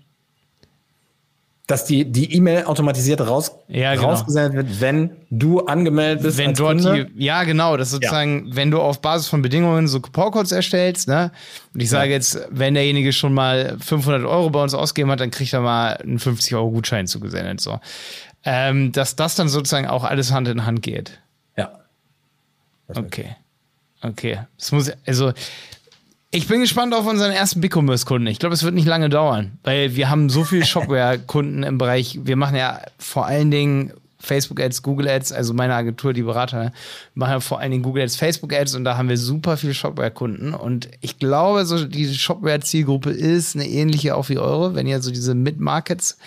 Dass 1.71 1.85
die 1.85 2.05
die 2.05 2.35
E-Mail 2.35 2.65
automatisiert 2.65 3.21
raus, 3.21 3.51
ja, 3.67 3.95
genau. 3.95 4.09
rausgesendet 4.09 4.53
wird, 4.53 4.81
wenn 4.81 5.11
du 5.29 5.61
angemeldet 5.61 6.23
bist. 6.23 6.37
Wenn 6.37 6.53
dort 6.53 6.81
Kunde. 6.81 7.05
die, 7.05 7.23
ja, 7.23 7.43
genau, 7.43 7.77
das 7.77 7.91
sozusagen, 7.91 8.47
ja. 8.47 8.55
wenn 8.55 8.71
du 8.71 8.81
auf 8.81 9.01
Basis 9.01 9.27
von 9.27 9.41
Bedingungen 9.41 9.87
so 9.87 10.01
Coupon-Codes 10.01 10.51
erstellst, 10.51 11.07
ne? 11.07 11.31
Und 11.73 11.81
ich 11.81 11.89
sage 11.89 12.09
ja. 12.09 12.15
jetzt, 12.15 12.39
wenn 12.49 12.73
derjenige 12.73 13.13
schon 13.13 13.33
mal 13.33 13.77
500 13.79 14.25
Euro 14.25 14.49
bei 14.49 14.61
uns 14.61 14.73
ausgegeben 14.73 15.11
hat, 15.11 15.21
dann 15.21 15.31
kriegt 15.31 15.53
er 15.53 15.61
mal 15.61 15.93
einen 15.93 16.19
50 16.19 16.55
Euro 16.55 16.71
Gutschein 16.71 17.07
zugesendet, 17.07 17.61
so 17.61 17.79
ähm, 18.43 18.91
dass 18.91 19.15
das 19.15 19.35
dann 19.35 19.49
sozusagen 19.49 19.87
auch 19.87 20.03
alles 20.03 20.31
Hand 20.31 20.47
in 20.47 20.65
Hand 20.65 20.81
geht. 20.81 21.19
Ja. 21.57 21.71
Okay. 22.87 23.35
Okay. 24.01 24.39
Das 24.57 24.71
muss, 24.71 24.91
also, 25.05 25.33
ich 26.31 26.47
bin 26.47 26.61
gespannt 26.61 26.93
auf 26.93 27.05
unseren 27.05 27.31
ersten 27.31 27.59
BigCommerce-Kunden. 27.59 28.27
Ich 28.27 28.39
glaube, 28.39 28.55
es 28.55 28.63
wird 28.63 28.73
nicht 28.73 28.87
lange 28.87 29.09
dauern, 29.09 29.59
weil 29.63 29.95
wir 29.95 30.09
haben 30.09 30.29
so 30.29 30.45
viele 30.45 30.65
Shopware-Kunden 30.65 31.63
im 31.63 31.77
Bereich. 31.77 32.19
Wir 32.23 32.37
machen 32.37 32.55
ja 32.55 32.79
vor 32.97 33.25
allen 33.25 33.51
Dingen 33.51 33.93
Facebook-Ads, 34.19 34.81
Google-Ads, 34.83 35.33
also 35.33 35.53
meine 35.53 35.73
Agentur, 35.73 36.13
die 36.13 36.21
Berater, 36.21 36.71
machen 37.15 37.31
ja 37.31 37.39
vor 37.39 37.59
allen 37.59 37.71
Dingen 37.71 37.83
Google-Ads, 37.83 38.15
Facebook-Ads 38.15 38.75
und 38.75 38.85
da 38.85 38.97
haben 38.97 39.09
wir 39.09 39.17
super 39.17 39.57
viele 39.57 39.73
Shopware-Kunden. 39.73 40.53
Und 40.53 40.89
ich 41.01 41.19
glaube, 41.19 41.65
so 41.65 41.85
die 41.85 42.13
Shopware-Zielgruppe 42.13 43.09
ist 43.09 43.55
eine 43.55 43.67
ähnliche 43.67 44.15
auch 44.15 44.29
wie 44.29 44.37
eure, 44.37 44.73
wenn 44.73 44.87
ihr 44.87 45.01
so 45.01 45.11
diese 45.11 45.35
Mid-Markets 45.35 46.17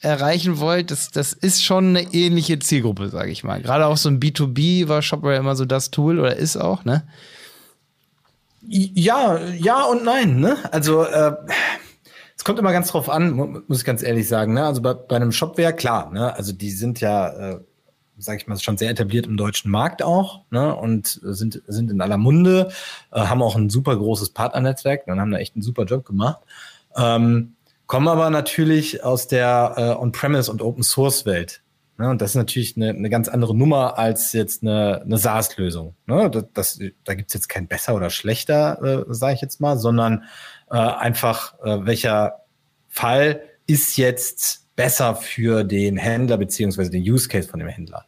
erreichen 0.00 0.58
wollt, 0.58 0.90
das, 0.90 1.10
das 1.10 1.32
ist 1.32 1.64
schon 1.64 1.96
eine 1.96 2.12
ähnliche 2.12 2.58
Zielgruppe, 2.58 3.08
sage 3.08 3.30
ich 3.30 3.44
mal. 3.44 3.62
Gerade 3.62 3.86
auch 3.86 3.96
so 3.96 4.08
ein 4.08 4.20
B2B 4.20 4.88
war 4.88 5.00
Shopware 5.00 5.36
immer 5.36 5.56
so 5.56 5.64
das 5.64 5.90
Tool 5.90 6.20
oder 6.20 6.36
ist 6.36 6.56
auch, 6.56 6.84
ne? 6.84 7.02
Ja, 8.66 9.38
ja 9.38 9.82
und 9.84 10.04
nein, 10.04 10.40
ne? 10.40 10.56
Also 10.70 11.04
äh, 11.04 11.34
es 12.36 12.44
kommt 12.44 12.58
immer 12.58 12.72
ganz 12.72 12.88
drauf 12.88 13.08
an, 13.08 13.62
muss 13.68 13.78
ich 13.78 13.84
ganz 13.84 14.02
ehrlich 14.02 14.28
sagen. 14.28 14.54
Ne? 14.54 14.64
Also 14.64 14.82
bei, 14.82 14.94
bei 14.94 15.16
einem 15.16 15.32
Shopware, 15.32 15.72
klar, 15.72 16.10
ne? 16.10 16.34
Also 16.34 16.52
die 16.52 16.70
sind 16.70 17.00
ja, 17.00 17.28
äh, 17.28 17.60
sage 18.18 18.38
ich 18.38 18.46
mal, 18.46 18.58
schon 18.58 18.76
sehr 18.76 18.90
etabliert 18.90 19.26
im 19.26 19.36
deutschen 19.36 19.70
Markt 19.70 20.02
auch, 20.02 20.42
ne? 20.50 20.74
Und 20.74 21.20
sind, 21.22 21.62
sind 21.66 21.90
in 21.90 22.00
aller 22.00 22.16
Munde, 22.16 22.70
äh, 23.12 23.20
haben 23.20 23.42
auch 23.42 23.56
ein 23.56 23.70
super 23.70 23.96
großes 23.96 24.30
Partnernetzwerk 24.30 25.06
und 25.06 25.20
haben 25.20 25.30
da 25.30 25.38
echt 25.38 25.54
einen 25.54 25.62
super 25.62 25.84
Job 25.84 26.04
gemacht. 26.04 26.40
Ähm, 26.96 27.54
kommen 27.86 28.08
aber 28.08 28.30
natürlich 28.30 29.04
aus 29.04 29.28
der 29.28 29.74
äh, 29.76 30.02
On-Premise 30.02 30.50
und 30.50 30.62
Open-Source-Welt. 30.62 31.62
Ne? 32.02 32.10
Und 32.10 32.20
das 32.20 32.30
ist 32.30 32.36
natürlich 32.36 32.76
eine, 32.76 32.90
eine 32.90 33.08
ganz 33.10 33.28
andere 33.28 33.56
Nummer 33.56 33.96
als 33.96 34.32
jetzt 34.32 34.64
eine, 34.64 35.02
eine 35.02 35.18
SaaS-Lösung. 35.18 35.94
Ne? 36.06 36.28
Das, 36.30 36.44
das, 36.52 36.78
da 37.04 37.14
gibt's 37.14 37.32
jetzt 37.32 37.48
kein 37.48 37.68
besser 37.68 37.94
oder 37.94 38.10
schlechter, 38.10 39.06
äh, 39.08 39.14
sage 39.14 39.34
ich 39.34 39.40
jetzt 39.40 39.60
mal, 39.60 39.78
sondern 39.78 40.24
äh, 40.68 40.78
einfach, 40.78 41.60
äh, 41.60 41.86
welcher 41.86 42.40
Fall 42.88 43.42
ist 43.68 43.98
jetzt 43.98 44.74
besser 44.74 45.14
für 45.14 45.62
den 45.62 45.96
Händler 45.96 46.38
beziehungsweise 46.38 46.90
den 46.90 47.04
Use 47.04 47.28
Case 47.28 47.48
von 47.48 47.60
dem 47.60 47.68
Händler. 47.68 48.04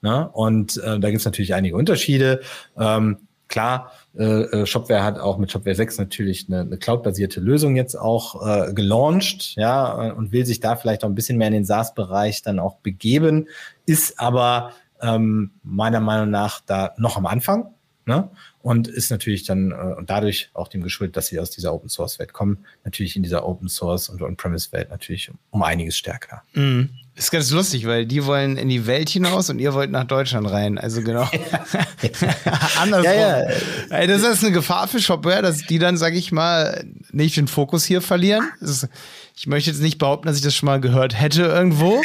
Ne? 0.00 0.26
Und 0.30 0.78
äh, 0.78 0.98
da 0.98 1.10
gibt's 1.10 1.26
natürlich 1.26 1.52
einige 1.52 1.76
Unterschiede. 1.76 2.40
Ähm, 2.78 3.28
klar, 3.48 3.92
äh, 4.16 4.24
äh, 4.24 4.66
Shopware 4.66 5.02
hat 5.02 5.18
auch 5.18 5.38
mit 5.38 5.50
Shopware 5.50 5.74
6 5.74 5.98
natürlich 5.98 6.46
eine, 6.48 6.60
eine 6.60 6.76
cloud-basierte 6.76 7.40
Lösung 7.40 7.76
jetzt 7.76 7.94
auch 7.94 8.46
äh, 8.46 8.72
gelauncht, 8.72 9.54
ja, 9.56 10.12
und 10.12 10.32
will 10.32 10.46
sich 10.46 10.60
da 10.60 10.76
vielleicht 10.76 11.04
auch 11.04 11.08
ein 11.08 11.14
bisschen 11.14 11.38
mehr 11.38 11.48
in 11.48 11.54
den 11.54 11.64
SaaS-Bereich 11.64 12.42
dann 12.42 12.58
auch 12.58 12.76
begeben, 12.76 13.48
ist 13.86 14.18
aber 14.18 14.72
ähm, 15.00 15.52
meiner 15.62 16.00
Meinung 16.00 16.30
nach 16.30 16.60
da 16.60 16.94
noch 16.96 17.16
am 17.16 17.26
Anfang. 17.26 17.70
Ne? 18.06 18.28
Und 18.60 18.86
ist 18.86 19.10
natürlich 19.10 19.44
dann 19.44 19.70
äh, 19.70 19.94
und 19.96 20.10
dadurch 20.10 20.50
auch 20.52 20.68
dem 20.68 20.82
geschuldet, 20.82 21.16
dass 21.16 21.28
sie 21.28 21.40
aus 21.40 21.50
dieser 21.50 21.72
Open 21.72 21.88
Source 21.88 22.18
Welt 22.18 22.34
kommen, 22.34 22.66
natürlich 22.84 23.16
in 23.16 23.22
dieser 23.22 23.46
Open 23.46 23.68
Source 23.68 24.10
und 24.10 24.20
On-Premise 24.20 24.72
Welt 24.72 24.90
natürlich 24.90 25.30
um 25.50 25.62
einiges 25.62 25.96
stärker. 25.96 26.42
Mm. 26.52 26.84
Ist 27.16 27.30
ganz 27.30 27.50
lustig, 27.52 27.86
weil 27.86 28.06
die 28.06 28.26
wollen 28.26 28.56
in 28.56 28.68
die 28.68 28.88
Welt 28.88 29.08
hinaus 29.08 29.48
und 29.48 29.60
ihr 29.60 29.72
wollt 29.72 29.88
nach 29.88 30.02
Deutschland 30.02 30.50
rein. 30.50 30.78
Also 30.78 31.00
genau. 31.00 31.22
Andersrum. 32.80 33.04
Ja, 33.04 33.50
ja. 33.50 34.06
Das 34.08 34.22
ist 34.22 34.42
eine 34.42 34.52
Gefahr 34.52 34.88
für 34.88 34.98
Shopware, 34.98 35.40
dass 35.40 35.58
die 35.58 35.78
dann, 35.78 35.96
sag 35.96 36.14
ich 36.14 36.32
mal, 36.32 36.84
nicht 37.12 37.36
den 37.36 37.46
Fokus 37.46 37.84
hier 37.84 38.00
verlieren. 38.00 38.50
Ist, 38.60 38.88
ich 39.36 39.46
möchte 39.46 39.70
jetzt 39.70 39.80
nicht 39.80 39.98
behaupten, 39.98 40.26
dass 40.26 40.36
ich 40.36 40.42
das 40.42 40.56
schon 40.56 40.66
mal 40.66 40.80
gehört 40.80 41.20
hätte 41.20 41.42
irgendwo. 41.42 42.02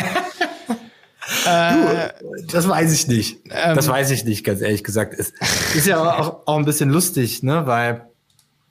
Äh, 1.48 2.10
du, 2.22 2.46
das 2.52 2.68
weiß 2.68 2.94
ich 2.94 3.08
nicht. 3.08 3.40
Ähm, 3.50 3.76
das 3.76 3.88
weiß 3.88 4.12
ich 4.12 4.26
nicht, 4.26 4.44
ganz 4.44 4.62
ehrlich 4.62 4.84
gesagt. 4.84 5.16
Es 5.18 5.34
ist 5.74 5.88
ja 5.88 6.02
auch, 6.02 6.42
auch 6.46 6.58
ein 6.58 6.66
bisschen 6.66 6.92
lustig, 6.92 7.42
ne, 7.42 7.66
weil 7.66 8.08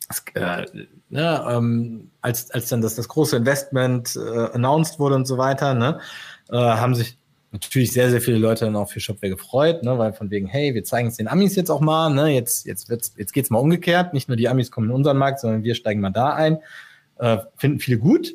es, 0.09 0.23
äh, 0.35 0.67
ne, 1.11 1.47
ähm, 1.51 2.11
als, 2.21 2.51
als 2.53 2.69
dann 2.69 2.81
das, 2.81 2.95
das 2.95 3.09
große 3.09 3.37
Investment 3.37 4.17
äh, 4.17 4.51
announced 4.55 4.99
wurde 5.01 5.17
und 5.17 5.27
so 5.27 5.37
weiter, 5.37 5.75
ne, 5.75 6.01
äh, 6.51 6.57
haben 6.57 6.95
sich 6.95 7.19
natürlich 7.53 7.93
sehr, 7.93 8.11
sehr 8.11 8.21
viele 8.21 8.39
Leute 8.39 8.67
dann 8.67 8.77
auch 8.77 8.91
für 8.91 9.01
Shopware 9.01 9.31
gefreut, 9.31 9.83
ne, 9.83 9.99
weil 9.99 10.13
von 10.13 10.31
wegen, 10.31 10.47
hey, 10.47 10.75
wir 10.75 10.85
zeigen 10.85 11.09
es 11.09 11.17
den 11.17 11.29
Amis 11.29 11.57
jetzt 11.57 11.71
auch 11.71 11.81
mal, 11.81 12.11
ne, 12.11 12.29
jetzt, 12.29 12.67
jetzt 12.67 12.91
jetzt 12.91 13.33
geht's 13.33 13.51
mal 13.51 13.59
umgekehrt. 13.59 14.13
Nicht 14.13 14.29
nur 14.29 14.37
die 14.37 14.49
Amis 14.49 14.71
kommen 14.71 14.91
in 14.91 14.95
unseren 14.95 15.17
Markt, 15.17 15.41
sondern 15.41 15.63
wir 15.63 15.75
steigen 15.75 16.01
mal 16.01 16.11
da 16.11 16.35
ein. 16.35 16.59
Äh, 17.19 17.39
finden 17.57 17.81
viele 17.81 17.99
gut. 17.99 18.35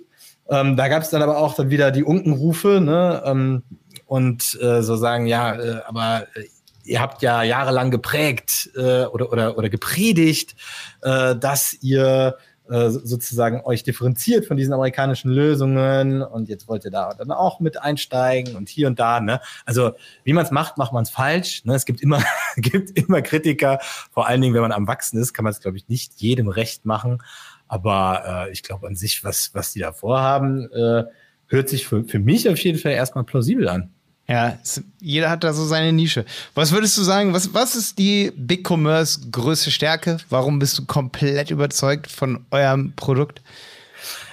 Ähm, 0.50 0.76
da 0.76 0.88
gab 0.88 1.04
es 1.04 1.10
dann 1.10 1.22
aber 1.22 1.38
auch 1.38 1.54
dann 1.56 1.70
wieder 1.70 1.92
die 1.92 2.04
Unkenrufe, 2.04 2.82
ne, 2.82 3.22
ähm, 3.26 3.64
und 4.06 4.60
äh, 4.62 4.84
so 4.84 4.96
sagen, 4.96 5.26
ja, 5.26 5.56
äh, 5.56 5.82
aber 5.88 6.28
äh, 6.36 6.44
ihr 6.84 7.00
habt 7.00 7.22
ja 7.22 7.44
jahrelang 7.44 7.92
geprägt 7.92 8.70
äh, 8.76 9.06
oder, 9.06 9.32
oder, 9.32 9.58
oder 9.58 9.70
gepredigt, 9.70 10.56
äh, 11.02 11.36
dass 11.36 11.74
ihr 11.82 12.38
äh, 12.74 12.90
sozusagen 12.90 13.62
euch 13.66 13.84
differenziert 13.84 14.48
von 14.48 14.58
diesen 14.58 14.74
amerikanischen 14.74 15.30
Lösungen 15.30 16.24
und 16.24 16.50
jetzt 16.50 16.68
wollt 16.68 16.84
ihr 16.86 16.90
da 16.90 17.14
dann 17.14 17.30
auch 17.30 17.60
mit 17.60 17.80
einsteigen 17.80 18.56
und 18.56 18.68
hier 18.68 18.88
und 18.88 18.98
da. 18.98 19.20
Ne? 19.20 19.40
Also 19.64 19.92
wie 20.24 20.34
man 20.34 20.44
es 20.44 20.50
macht, 20.50 20.80
macht 20.80 20.92
man 20.92 21.04
es 21.04 21.12
falsch. 21.12 21.64
Ne? 21.66 21.76
Es 21.76 21.86
gibt 21.86 22.02
immer, 22.02 22.24
gibt 22.58 22.98
immer 22.98 23.22
Kritiker, 23.22 23.78
vor 24.12 24.28
allen 24.28 24.42
Dingen, 24.42 24.56
wenn 24.56 24.64
man 24.64 24.72
am 24.72 24.88
Wachsen 24.88 25.20
ist, 25.20 25.34
kann 25.34 25.44
man 25.44 25.52
es, 25.52 25.60
glaube 25.60 25.78
ich, 25.78 25.88
nicht 25.88 26.14
jedem 26.16 26.48
recht 26.48 26.84
machen. 26.84 27.22
Aber 27.68 28.48
äh, 28.48 28.52
ich 28.52 28.64
glaube 28.64 28.88
an 28.88 28.96
sich, 28.96 29.24
was, 29.24 29.54
was 29.54 29.74
die 29.74 29.80
da 29.80 29.94
vorhaben, 29.94 30.72
äh, 30.72 31.04
hört 31.46 31.70
sich 31.70 31.86
für, 31.86 32.04
für 32.06 32.18
mich 32.18 32.50
auf 32.50 32.58
jeden 32.58 32.80
Fall 32.80 32.94
erstmal 32.94 33.24
plausibel 33.24 33.70
an. 33.70 33.94
Ja, 34.34 34.58
es, 34.64 34.82
jeder 35.00 35.30
hat 35.30 35.44
da 35.44 35.54
so 35.54 35.64
seine 35.64 35.94
Nische. 35.94 36.26
Was 36.56 36.72
würdest 36.72 36.98
du 36.98 37.04
sagen, 37.04 37.34
was, 37.34 37.54
was 37.54 37.76
ist 37.76 38.00
die 38.00 38.32
Big 38.36 38.68
Commerce 38.68 39.30
größte 39.30 39.70
Stärke? 39.70 40.18
Warum 40.32 40.58
bist 40.58 40.76
du 40.76 40.86
komplett 40.86 41.52
überzeugt 41.52 42.10
von 42.10 42.44
eurem 42.50 42.94
Produkt? 42.96 43.44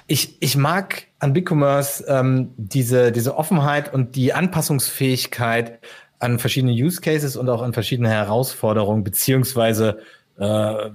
Ich, 0.06 0.38
ich 0.40 0.56
mag 0.56 1.02
an 1.18 1.34
Big 1.34 1.50
Commerce 1.50 2.02
ähm, 2.08 2.54
diese, 2.56 3.12
diese 3.12 3.36
Offenheit 3.36 3.92
und 3.92 4.16
die 4.16 4.32
Anpassungsfähigkeit 4.32 5.80
an 6.18 6.38
verschiedene 6.38 6.72
Use 6.72 7.02
Cases 7.02 7.36
und 7.36 7.50
auch 7.50 7.60
an 7.60 7.74
verschiedene 7.74 8.08
Herausforderungen 8.08 9.04
beziehungsweise 9.04 9.98
äh, 10.38 10.88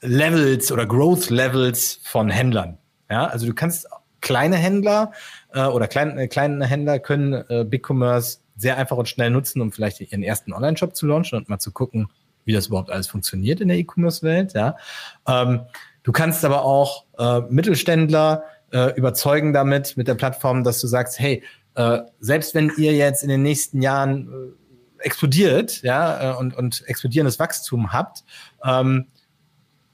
Levels 0.00 0.70
oder 0.70 0.86
Growth 0.86 1.30
Levels 1.30 1.98
von 2.04 2.30
Händlern. 2.30 2.78
Ja, 3.10 3.26
also 3.26 3.46
du 3.46 3.54
kannst 3.54 3.88
kleine 4.20 4.56
Händler 4.56 5.10
äh, 5.52 5.64
oder 5.66 5.86
klein, 5.88 6.18
äh, 6.18 6.28
kleine 6.28 6.66
Händler 6.66 6.98
können 6.98 7.32
äh, 7.48 7.64
BigCommerce 7.64 8.40
sehr 8.56 8.76
einfach 8.76 8.96
und 8.96 9.08
schnell 9.08 9.30
nutzen, 9.30 9.60
um 9.60 9.72
vielleicht 9.72 10.00
ihren 10.00 10.22
ersten 10.22 10.52
Online-Shop 10.52 10.94
zu 10.94 11.06
launchen 11.06 11.38
und 11.38 11.48
mal 11.48 11.58
zu 11.58 11.72
gucken, 11.72 12.08
wie 12.44 12.52
das 12.52 12.66
überhaupt 12.66 12.90
alles 12.90 13.06
funktioniert 13.06 13.60
in 13.60 13.68
der 13.68 13.76
E-Commerce-Welt. 13.76 14.54
Ja. 14.54 14.76
Ähm, 15.26 15.60
du 16.02 16.12
kannst 16.12 16.44
aber 16.44 16.64
auch 16.64 17.04
äh, 17.18 17.40
Mittelständler 17.48 18.44
äh, 18.72 18.94
überzeugen 18.96 19.52
damit, 19.52 19.96
mit 19.96 20.08
der 20.08 20.14
Plattform, 20.14 20.64
dass 20.64 20.80
du 20.80 20.86
sagst, 20.86 21.18
hey, 21.20 21.42
äh, 21.74 22.00
selbst 22.20 22.54
wenn 22.54 22.72
ihr 22.76 22.92
jetzt 22.94 23.22
in 23.22 23.28
den 23.28 23.42
nächsten 23.42 23.80
Jahren 23.80 24.28
äh, 24.98 25.04
explodiert, 25.04 25.82
ja, 25.82 26.32
äh, 26.32 26.36
und, 26.36 26.56
und 26.56 26.82
explodierendes 26.86 27.38
Wachstum 27.38 27.92
habt, 27.92 28.24
ähm, 28.64 29.06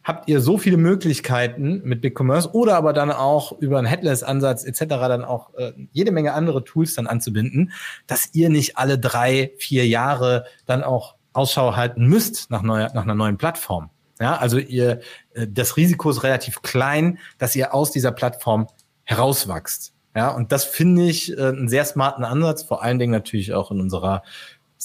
habt 0.04 0.28
ihr 0.28 0.40
so 0.40 0.58
viele 0.58 0.76
Möglichkeiten 0.76 1.80
mit 1.82 2.02
BigCommerce 2.02 2.54
oder 2.54 2.76
aber 2.76 2.92
dann 2.92 3.10
auch 3.10 3.58
über 3.58 3.78
einen 3.78 3.86
Headless-Ansatz 3.86 4.64
etc. 4.64 4.84
dann 4.86 5.24
auch 5.24 5.54
äh, 5.54 5.72
jede 5.92 6.12
Menge 6.12 6.34
andere 6.34 6.62
Tools 6.62 6.94
dann 6.94 7.06
anzubinden, 7.06 7.72
dass 8.06 8.28
ihr 8.32 8.50
nicht 8.50 8.76
alle 8.76 8.98
drei, 8.98 9.52
vier 9.58 9.86
Jahre 9.86 10.44
dann 10.66 10.84
auch 10.84 11.16
Ausschau 11.32 11.74
halten 11.74 12.06
müsst 12.06 12.50
nach, 12.50 12.62
neuer, 12.62 12.90
nach 12.94 13.02
einer 13.02 13.14
neuen 13.14 13.38
Plattform. 13.38 13.90
Ja, 14.20 14.36
also 14.36 14.58
ihr, 14.58 15.00
äh, 15.32 15.48
das 15.48 15.76
Risiko 15.76 16.10
ist 16.10 16.22
relativ 16.22 16.62
klein, 16.62 17.18
dass 17.38 17.56
ihr 17.56 17.74
aus 17.74 17.90
dieser 17.90 18.12
Plattform 18.12 18.68
herauswachst. 19.04 19.92
Ja, 20.14 20.28
und 20.28 20.52
das 20.52 20.64
finde 20.64 21.06
ich 21.06 21.36
äh, 21.36 21.48
einen 21.48 21.68
sehr 21.68 21.84
smarten 21.84 22.24
Ansatz, 22.24 22.62
vor 22.62 22.82
allen 22.82 22.98
Dingen 22.98 23.10
natürlich 23.10 23.52
auch 23.52 23.72
in 23.72 23.80
unserer 23.80 24.22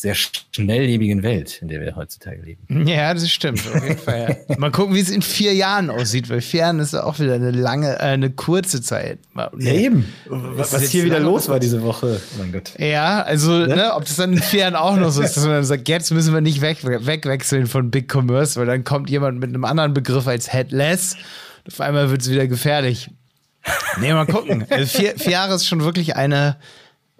sehr 0.01 0.15
schnelllebigen 0.15 1.23
Welt, 1.23 1.61
in 1.61 1.67
der 1.67 1.81
wir 1.81 1.95
heutzutage 1.95 2.41
leben. 2.41 2.87
Ja, 2.87 3.13
das 3.13 3.29
stimmt. 3.29 3.59
Auf 3.67 3.83
jeden 3.83 3.97
Fall, 3.97 4.37
ja. 4.47 4.55
Mal 4.57 4.71
gucken, 4.71 4.95
wie 4.95 4.99
es 5.01 5.09
in 5.09 5.21
vier 5.21 5.53
Jahren 5.53 5.89
aussieht, 5.89 6.29
weil 6.29 6.39
vier 6.39 6.61
Jahren 6.61 6.79
ist 6.79 6.93
ja 6.93 7.03
auch 7.03 7.19
wieder 7.19 7.33
eine 7.33 7.51
lange, 7.51 7.95
äh, 7.95 8.03
eine 8.03 8.29
kurze 8.29 8.81
Zeit. 8.81 9.19
Ja, 9.35 9.51
eben. 9.71 10.05
Was, 10.27 10.71
was 10.71 10.89
hier 10.89 11.03
wieder 11.03 11.19
los 11.19 11.49
war 11.49 11.59
diese 11.59 11.81
Woche. 11.81 12.21
Oh 12.33 12.39
mein 12.39 12.53
Gott. 12.53 12.73
Ja, 12.77 13.21
also, 13.23 13.51
ne? 13.51 13.75
ne? 13.75 13.93
ob 13.93 14.05
das 14.05 14.15
dann 14.15 14.33
in 14.33 14.41
vier 14.41 14.61
Jahren 14.61 14.75
auch 14.75 14.95
noch 14.95 15.11
so 15.11 15.21
ist, 15.21 15.35
dass 15.35 15.43
man 15.43 15.53
dann 15.53 15.65
sagt, 15.65 15.89
jetzt 15.89 16.11
müssen 16.11 16.33
wir 16.33 16.41
nicht 16.41 16.61
weg, 16.61 16.77
wegwechseln 16.83 17.67
von 17.67 17.91
Big 17.91 18.13
Commerce, 18.13 18.57
weil 18.57 18.67
dann 18.67 18.85
kommt 18.85 19.09
jemand 19.09 19.39
mit 19.39 19.49
einem 19.49 19.65
anderen 19.65 19.93
Begriff 19.93 20.27
als 20.27 20.53
Headless. 20.53 21.17
Auf 21.67 21.81
einmal 21.81 22.09
wird 22.09 22.21
es 22.21 22.29
wieder 22.29 22.47
gefährlich. 22.47 23.09
Nee, 23.99 24.13
mal 24.13 24.25
gucken. 24.25 24.65
Also 24.69 24.97
vier, 24.97 25.17
vier 25.17 25.33
Jahre 25.33 25.55
ist 25.55 25.67
schon 25.67 25.83
wirklich 25.83 26.15
eine, 26.15 26.55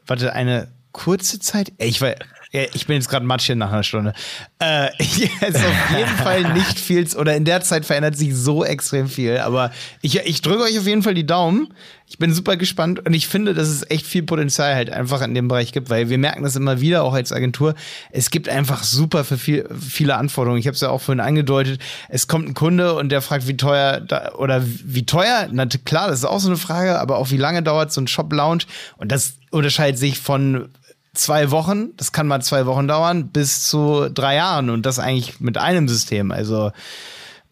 warte, 0.07 0.32
eine 0.34 0.69
kurze 0.93 1.39
Zeit. 1.39 1.73
Ich 1.77 2.01
war, 2.01 2.15
ja, 2.52 2.64
ich 2.74 2.88
bin 2.88 2.95
jetzt 2.95 3.10
gerade 3.10 3.26
Matschchen 3.26 3.60
nach 3.60 3.72
einer 3.72 3.84
Stunde. 3.84 4.14
Äh, 4.58 4.89
ist 5.00 5.58
auf 5.58 5.97
jeden 5.97 6.18
Fall 6.18 6.54
nicht 6.54 6.80
viel, 6.80 7.08
oder 7.16 7.36
in 7.36 7.45
der 7.45 7.62
Zeit 7.62 7.86
verändert 7.86 8.18
sich 8.18 8.36
so 8.36 8.66
extrem 8.66 9.08
viel. 9.08 9.38
Aber 9.38 9.72
ich, 10.02 10.20
ich 10.20 10.41
drücke 10.41 10.64
euch 10.64 10.80
auf 10.80 10.88
jeden 10.88 11.04
Fall 11.04 11.14
die 11.14 11.28
Daumen. 11.28 11.72
Ich 12.08 12.18
bin 12.18 12.34
super 12.34 12.58
gespannt 12.58 13.06
und 13.06 13.14
ich 13.14 13.28
finde, 13.28 13.54
dass 13.54 13.68
es 13.68 13.88
echt 13.91 14.08
viel 14.08 14.24
Potenzial 14.24 14.74
halt 14.74 14.89
einfach 14.89 15.22
in 15.22 15.36
dem 15.36 15.47
Bereich 15.47 15.72
gibt, 15.74 15.91
weil 15.91 16.10
wir 16.10 16.18
merken 16.18 16.41
das 16.41 16.56
immer 16.56 16.82
wieder, 16.82 17.04
auch 17.04 17.14
als 17.14 17.32
Agentur. 17.32 17.76
Es 18.10 18.32
gibt 18.32 18.50
einfach 18.50 18.82
super 18.82 19.24
für 19.24 19.38
viel, 19.38 19.70
viele 19.80 20.16
Anforderungen. 20.16 20.60
Ich 20.60 20.66
habe 20.66 20.74
es 20.74 20.82
ja 20.82 20.89
auch 20.89 21.02
vorhin 21.02 21.20
angedeutet. 21.20 21.80
Es 22.08 22.28
kommt 22.28 22.47
ein 22.47 22.54
Kunde 22.56 22.95
und 22.95 23.10
der 23.10 23.22
fragt, 23.22 23.47
wie 23.47 23.58
teuer 23.58 24.00
da, 24.00 24.34
oder 24.34 24.64
wie 24.66 25.06
teuer. 25.06 25.50
Na 25.52 25.68
klar, 25.68 26.08
das 26.08 26.20
ist 26.20 26.26
auch 26.26 26.39
so 26.39 26.47
eine 26.47 26.58
Frage, 26.58 27.00
aber 27.00 27.18
auch 27.18 27.30
wie 27.30 27.38
lange 27.38 27.62
dauert 27.62 27.93
so 27.93 28.02
ein 28.02 28.08
Shop-Lounge? 28.08 28.64
Und 28.97 29.12
das 29.12 29.36
unterscheidet 29.52 30.00
sich 30.00 30.18
von 30.18 30.70
zwei 31.14 31.51
Wochen, 31.51 31.95
das 31.97 32.12
kann 32.12 32.28
mal 32.28 32.41
zwei 32.41 32.66
Wochen 32.66 32.88
dauern, 32.88 33.30
bis 33.30 33.68
zu 33.68 34.10
drei 34.10 34.36
Jahren 34.36 34.70
und 34.70 34.86
das 34.86 34.99
eigentlich 34.99 35.39
mit 35.39 35.57
einem 35.57 35.88
System. 35.88 36.32
Also, 36.32 36.72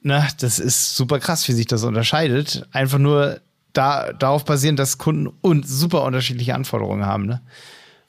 ne, 0.01 0.27
das 0.39 0.59
ist 0.59 0.95
super 0.95 1.19
krass, 1.19 1.47
wie 1.47 1.53
sich 1.53 1.67
das 1.67 1.83
unterscheidet. 1.83 2.67
Einfach 2.71 2.99
nur 2.99 3.39
da, 3.73 4.13
darauf 4.13 4.45
basierend, 4.45 4.79
dass 4.79 4.97
Kunden 4.97 5.27
und 5.41 5.67
super 5.67 6.03
unterschiedliche 6.03 6.55
Anforderungen 6.55 7.05
haben, 7.05 7.25
ne? 7.25 7.41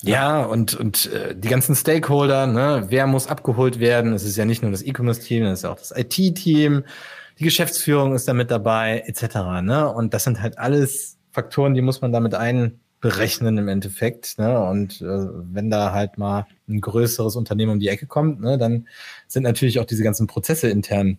Ja, 0.02 0.44
und, 0.44 0.74
und 0.74 1.06
äh, 1.12 1.34
die 1.34 1.48
ganzen 1.48 1.74
Stakeholder, 1.74 2.46
ne, 2.46 2.84
wer 2.88 3.08
muss 3.08 3.26
abgeholt 3.26 3.80
werden? 3.80 4.12
Es 4.12 4.22
ist 4.22 4.36
ja 4.36 4.44
nicht 4.44 4.62
nur 4.62 4.70
das 4.70 4.82
E-Commerce-Team, 4.82 5.44
es 5.46 5.58
ist 5.58 5.62
ja 5.64 5.70
auch 5.70 5.78
das 5.78 5.90
IT-Team, 5.90 6.84
die 7.38 7.44
Geschäftsführung 7.44 8.14
ist 8.14 8.28
da 8.28 8.32
mit 8.32 8.50
dabei, 8.50 9.02
etc. 9.06 9.62
Ne? 9.62 9.92
Und 9.92 10.14
das 10.14 10.24
sind 10.24 10.40
halt 10.40 10.58
alles 10.58 11.16
Faktoren, 11.30 11.74
die 11.74 11.82
muss 11.82 12.00
man 12.00 12.12
damit 12.12 12.34
ein 12.34 12.80
berechnen 13.00 13.58
im 13.58 13.68
Endeffekt. 13.68 14.38
Ne? 14.38 14.58
Und 14.60 15.00
äh, 15.00 15.04
wenn 15.04 15.70
da 15.70 15.92
halt 15.92 16.18
mal 16.18 16.46
ein 16.68 16.80
größeres 16.80 17.36
Unternehmen 17.36 17.72
um 17.72 17.80
die 17.80 17.88
Ecke 17.88 18.06
kommt, 18.06 18.40
ne, 18.40 18.58
dann 18.58 18.88
sind 19.26 19.44
natürlich 19.44 19.78
auch 19.78 19.84
diese 19.84 20.02
ganzen 20.02 20.26
Prozesse 20.26 20.68
intern 20.68 21.18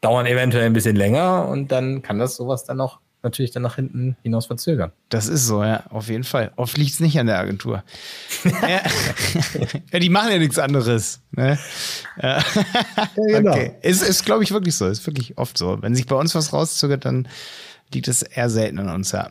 dauern 0.00 0.26
eventuell 0.26 0.66
ein 0.66 0.72
bisschen 0.72 0.96
länger 0.96 1.48
und 1.48 1.72
dann 1.72 2.02
kann 2.02 2.18
das 2.18 2.36
sowas 2.36 2.64
dann 2.64 2.80
auch 2.80 3.00
natürlich 3.22 3.50
dann 3.50 3.62
nach 3.62 3.74
hinten 3.76 4.16
hinaus 4.22 4.46
verzögern. 4.46 4.92
Das 5.08 5.26
ist 5.26 5.46
so, 5.46 5.64
ja, 5.64 5.84
auf 5.90 6.08
jeden 6.08 6.22
Fall. 6.22 6.52
Oft 6.56 6.76
liegt 6.78 6.92
es 6.92 7.00
nicht 7.00 7.18
an 7.18 7.26
der 7.26 7.38
Agentur. 7.38 7.82
ja. 8.44 8.82
ja. 9.92 9.98
die 9.98 10.08
machen 10.08 10.30
ja 10.30 10.38
nichts 10.38 10.58
anderes. 10.58 11.20
Ne? 11.32 11.58
Ja. 12.22 12.38
ja 12.38 12.44
genau. 13.16 13.52
Okay. 13.52 13.72
Ist, 13.82 14.02
ist 14.02 14.24
glaube 14.24 14.44
ich, 14.44 14.52
wirklich 14.52 14.76
so. 14.76 14.86
Ist 14.86 15.06
wirklich 15.06 15.36
oft 15.38 15.58
so. 15.58 15.82
Wenn 15.82 15.94
sich 15.94 16.06
bei 16.06 16.14
uns 16.14 16.34
was 16.34 16.52
rauszögert, 16.52 17.04
dann 17.04 17.26
liegt 17.92 18.06
es 18.06 18.22
eher 18.22 18.48
selten 18.48 18.78
an 18.78 18.90
uns, 18.90 19.12
ja. 19.12 19.30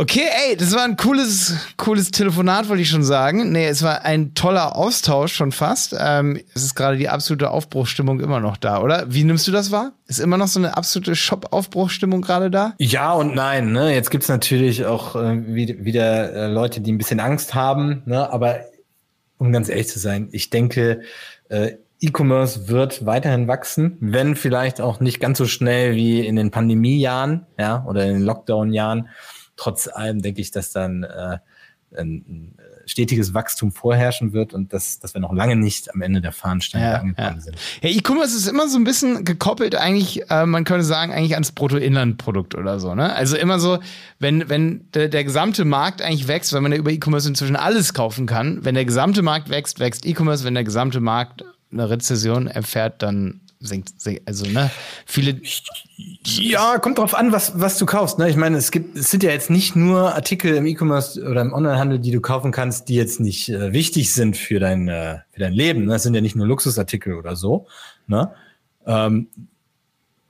Okay, 0.00 0.28
ey, 0.46 0.56
das 0.56 0.76
war 0.76 0.84
ein 0.84 0.96
cooles, 0.96 1.56
cooles 1.76 2.12
Telefonat, 2.12 2.68
wollte 2.68 2.82
ich 2.82 2.88
schon 2.88 3.02
sagen. 3.02 3.50
Nee, 3.50 3.66
es 3.66 3.82
war 3.82 4.04
ein 4.04 4.32
toller 4.32 4.76
Austausch 4.76 5.32
schon 5.32 5.50
fast. 5.50 5.92
Ähm, 5.98 6.40
es 6.54 6.62
ist 6.62 6.76
gerade 6.76 6.96
die 6.96 7.08
absolute 7.08 7.50
Aufbruchstimmung 7.50 8.20
immer 8.20 8.38
noch 8.38 8.56
da, 8.56 8.80
oder? 8.80 9.12
Wie 9.12 9.24
nimmst 9.24 9.48
du 9.48 9.50
das 9.50 9.72
wahr? 9.72 9.94
Ist 10.06 10.20
immer 10.20 10.36
noch 10.36 10.46
so 10.46 10.60
eine 10.60 10.76
absolute 10.76 11.16
Shop-Aufbruchstimmung 11.16 12.22
gerade 12.22 12.48
da? 12.48 12.74
Ja 12.78 13.12
und 13.12 13.34
nein. 13.34 13.72
Ne? 13.72 13.92
Jetzt 13.92 14.12
gibt's 14.12 14.28
natürlich 14.28 14.86
auch 14.86 15.16
äh, 15.16 15.44
wieder 15.48 16.32
äh, 16.32 16.46
Leute, 16.46 16.80
die 16.80 16.92
ein 16.92 16.98
bisschen 16.98 17.18
Angst 17.18 17.56
haben. 17.56 18.02
Ne? 18.06 18.32
Aber 18.32 18.60
um 19.38 19.50
ganz 19.50 19.68
ehrlich 19.68 19.88
zu 19.88 19.98
sein, 19.98 20.28
ich 20.30 20.50
denke, 20.50 21.00
äh, 21.48 21.72
E-Commerce 22.00 22.68
wird 22.68 23.04
weiterhin 23.04 23.48
wachsen, 23.48 23.96
wenn 23.98 24.36
vielleicht 24.36 24.80
auch 24.80 25.00
nicht 25.00 25.18
ganz 25.18 25.38
so 25.38 25.46
schnell 25.46 25.96
wie 25.96 26.24
in 26.24 26.36
den 26.36 26.52
Pandemiejahren, 26.52 27.46
ja, 27.58 27.84
oder 27.88 28.04
in 28.04 28.12
den 28.12 28.22
Lockdown-Jahren 28.22 29.08
trotz 29.58 29.88
allem 29.88 30.22
denke 30.22 30.40
ich, 30.40 30.50
dass 30.50 30.72
dann 30.72 31.02
äh, 31.02 31.38
ein 31.96 32.54
stetiges 32.86 33.34
Wachstum 33.34 33.72
vorherrschen 33.72 34.32
wird 34.32 34.54
und 34.54 34.72
dass, 34.72 34.98
dass 34.98 35.14
wir 35.14 35.20
noch 35.20 35.32
lange 35.32 35.56
nicht 35.56 35.92
am 35.94 36.00
Ende 36.00 36.20
der 36.20 36.32
Fahnenstange 36.32 36.84
ja, 36.84 36.94
angekommen 36.96 37.36
ja. 37.36 37.40
sind. 37.40 37.56
Ja, 37.82 37.90
E-Commerce 37.90 38.36
ist 38.36 38.46
immer 38.46 38.68
so 38.68 38.78
ein 38.78 38.84
bisschen 38.84 39.24
gekoppelt 39.24 39.74
eigentlich, 39.74 40.30
äh, 40.30 40.46
man 40.46 40.64
könnte 40.64 40.84
sagen, 40.84 41.12
eigentlich 41.12 41.34
ans 41.34 41.52
Bruttoinlandprodukt 41.52 42.54
oder 42.54 42.80
so. 42.80 42.94
Ne? 42.94 43.12
Also 43.12 43.36
immer 43.36 43.58
so, 43.58 43.78
wenn, 44.18 44.48
wenn 44.48 44.90
der, 44.92 45.08
der 45.08 45.24
gesamte 45.24 45.64
Markt 45.64 46.02
eigentlich 46.02 46.28
wächst, 46.28 46.52
weil 46.52 46.60
man 46.60 46.72
ja 46.72 46.78
über 46.78 46.90
E-Commerce 46.90 47.28
inzwischen 47.28 47.56
alles 47.56 47.94
kaufen 47.94 48.26
kann, 48.26 48.64
wenn 48.64 48.74
der 48.74 48.84
gesamte 48.84 49.22
Markt 49.22 49.50
wächst, 49.50 49.80
wächst 49.80 50.06
E-Commerce, 50.06 50.44
wenn 50.44 50.54
der 50.54 50.64
gesamte 50.64 51.00
Markt 51.00 51.44
eine 51.70 51.90
Rezession 51.90 52.46
erfährt, 52.46 53.02
dann 53.02 53.40
sinkt, 53.60 53.92
also 54.26 54.46
ne, 54.46 54.70
viele. 55.06 55.40
Ja, 56.24 56.78
kommt 56.78 56.98
drauf 56.98 57.14
an, 57.14 57.32
was, 57.32 57.60
was 57.60 57.78
du 57.78 57.86
kaufst. 57.86 58.18
Ne? 58.18 58.28
Ich 58.28 58.36
meine, 58.36 58.56
es 58.56 58.70
gibt, 58.70 58.96
es 58.96 59.10
sind 59.10 59.22
ja 59.22 59.30
jetzt 59.30 59.50
nicht 59.50 59.74
nur 59.74 60.14
Artikel 60.14 60.54
im 60.54 60.66
E-Commerce 60.66 61.20
oder 61.22 61.40
im 61.40 61.52
Onlinehandel, 61.52 61.98
die 61.98 62.12
du 62.12 62.20
kaufen 62.20 62.52
kannst, 62.52 62.88
die 62.88 62.94
jetzt 62.94 63.20
nicht 63.20 63.48
äh, 63.48 63.72
wichtig 63.72 64.14
sind 64.14 64.36
für 64.36 64.60
dein, 64.60 64.88
äh, 64.88 65.18
für 65.30 65.40
dein 65.40 65.52
Leben. 65.52 65.86
Ne? 65.86 65.92
Das 65.92 66.04
sind 66.04 66.14
ja 66.14 66.20
nicht 66.20 66.36
nur 66.36 66.46
Luxusartikel 66.46 67.14
oder 67.14 67.34
so. 67.34 67.66
Ne? 68.06 68.30
Ähm, 68.86 69.28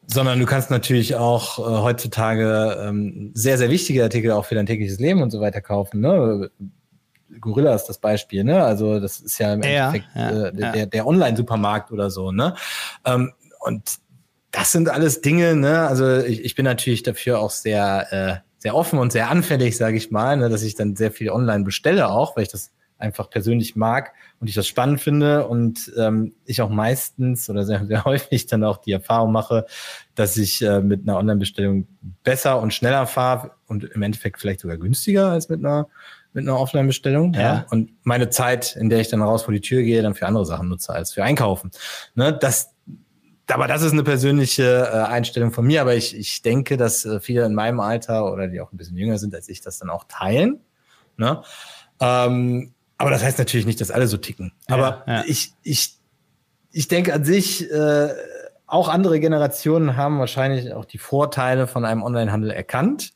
sondern 0.07 0.39
du 0.39 0.47
kannst 0.47 0.71
natürlich 0.71 1.17
auch 1.17 1.59
äh, 1.59 1.83
heutzutage 1.83 2.79
ähm, 2.83 3.31
sehr, 3.35 3.59
sehr 3.59 3.71
wichtige 3.71 4.03
Artikel 4.03 4.31
auch 4.31 4.47
für 4.47 4.55
dein 4.55 4.67
tägliches 4.67 4.99
Leben 4.99 5.23
und 5.23 5.31
so 5.31 5.41
weiter 5.41 5.61
kaufen. 5.61 6.01
Ne? 6.01 6.51
Gorilla 7.41 7.75
ist 7.75 7.87
das 7.87 7.99
Beispiel, 7.99 8.45
ne? 8.45 8.63
Also 8.65 9.01
das 9.01 9.21
ist 9.21 9.39
ja 9.39 9.55
im 9.55 9.63
ja, 9.63 9.89
Endeffekt 9.89 10.07
ja, 10.15 10.47
äh, 10.47 10.53
der, 10.53 10.87
der 10.87 11.07
Online-Supermarkt 11.07 11.93
oder 11.93 12.11
so, 12.11 12.33
ne? 12.33 12.55
Ähm, 13.05 13.33
und 13.61 13.99
das 14.51 14.73
sind 14.73 14.89
alles 14.89 15.21
Dinge, 15.21 15.57
ne? 15.57 15.87
Also 15.87 16.19
ich, 16.19 16.45
ich 16.45 16.55
bin 16.55 16.65
natürlich 16.65 17.03
dafür 17.03 17.41
auch 17.41 17.51
sehr, 17.51 18.13
äh, 18.13 18.49
sehr 18.59 18.75
offen 18.75 18.99
und 18.99 19.13
sehr 19.13 19.31
anfällig, 19.31 19.77
sage 19.77 19.97
ich 19.97 20.11
mal, 20.11 20.37
ne? 20.37 20.49
dass 20.49 20.63
ich 20.63 20.75
dann 20.75 20.97
sehr 20.97 21.13
viel 21.13 21.31
online 21.31 21.65
bestelle 21.65 22.09
auch, 22.09 22.37
weil 22.37 22.43
ich 22.43 22.51
das 22.51 22.73
einfach 22.99 23.31
persönlich 23.31 23.77
mag 23.77 24.13
und 24.41 24.49
ich 24.49 24.55
das 24.57 24.67
spannend 24.67 25.01
finde 25.01 25.47
und 25.47 25.93
ähm, 25.97 26.35
ich 26.45 26.61
auch 26.61 26.69
meistens 26.69 27.49
oder 27.49 27.65
sehr, 27.65 27.87
sehr 27.87 28.05
häufig 28.05 28.47
dann 28.47 28.65
auch 28.65 28.79
die 28.79 28.93
Erfahrung 28.93 29.31
mache, 29.31 29.67
dass 30.17 30.37
ich 30.37 30.63
äh, 30.63 30.81
mit 30.81 31.03
einer 31.03 31.17
Online-Bestellung 31.17 31.87
besser 32.25 32.61
und 32.61 32.75
schneller 32.75 33.07
fahre 33.07 33.53
und 33.67 33.85
im 33.85 34.03
Endeffekt 34.03 34.41
vielleicht 34.41 34.61
sogar 34.61 34.77
günstiger 34.77 35.31
als 35.31 35.49
mit 35.49 35.61
einer 35.61 35.89
mit 36.39 36.49
einer 36.49 36.59
Offline-Bestellung. 36.59 37.35
Ja. 37.35 37.41
ja. 37.41 37.67
Und 37.71 37.91
meine 38.05 38.31
Zeit, 38.31 38.77
in 38.77 38.89
der 38.89 39.01
ich 39.01 39.09
dann 39.09 39.23
raus 39.23 39.43
vor 39.43 39.53
die 39.53 39.61
Tür 39.61 39.83
gehe, 39.83 40.03
dann 40.03 40.15
für 40.15 40.27
andere 40.27 40.47
Sachen 40.47 40.69
nutze 40.69 40.93
als 40.93 41.13
für 41.13 41.25
Einkaufen. 41.25 41.71
Ne, 42.15 42.33
das, 42.33 42.75
aber 43.49 43.67
das 43.67 43.83
ist 43.83 43.93
eine 43.93 44.05
persönliche 44.05 44.89
äh, 44.93 44.97
Einstellung 45.11 45.53
von 45.53 45.67
mir. 45.67 45.81
Aber 45.81 45.95
ich, 45.95 46.17
ich 46.17 46.43
denke, 46.43 46.77
dass 46.77 47.05
äh, 47.05 47.21
viele 47.21 47.45
in 47.45 47.55
meinem 47.55 47.81
Alter 47.81 48.33
oder 48.33 48.49
die 48.49 48.61
auch 48.61 48.73
ein 48.73 48.77
bisschen 48.77 48.97
jünger 48.97 49.19
sind 49.19 49.35
als 49.35 49.49
ich, 49.49 49.61
das 49.61 49.79
dann 49.79 49.91
auch 49.91 50.05
teilen. 50.05 50.61
Ne? 51.17 51.43
Ähm, 52.01 52.73
aber 52.99 53.11
das 53.11 53.23
heißt 53.23 53.39
natürlich 53.39 53.67
nicht, 53.67 53.81
dass 53.81 53.91
alle 53.91 54.07
so 54.07 54.17
ticken. 54.17 54.53
Aber 54.67 55.05
ja, 55.07 55.15
ja. 55.15 55.25
ich, 55.27 55.53
ich, 55.63 55.99
ich 56.71 56.89
denke 56.89 57.15
an 57.15 57.25
sich, 57.25 57.71
äh, 57.71 58.09
auch 58.67 58.89
andere 58.89 59.19
Generationen 59.19 59.97
haben 59.97 60.19
wahrscheinlich 60.19 60.75
auch 60.75 60.85
die 60.85 60.99
Vorteile 60.99 61.67
von 61.67 61.87
einem 61.87 62.03
Onlinehandel 62.03 62.51
erkannt 62.51 63.15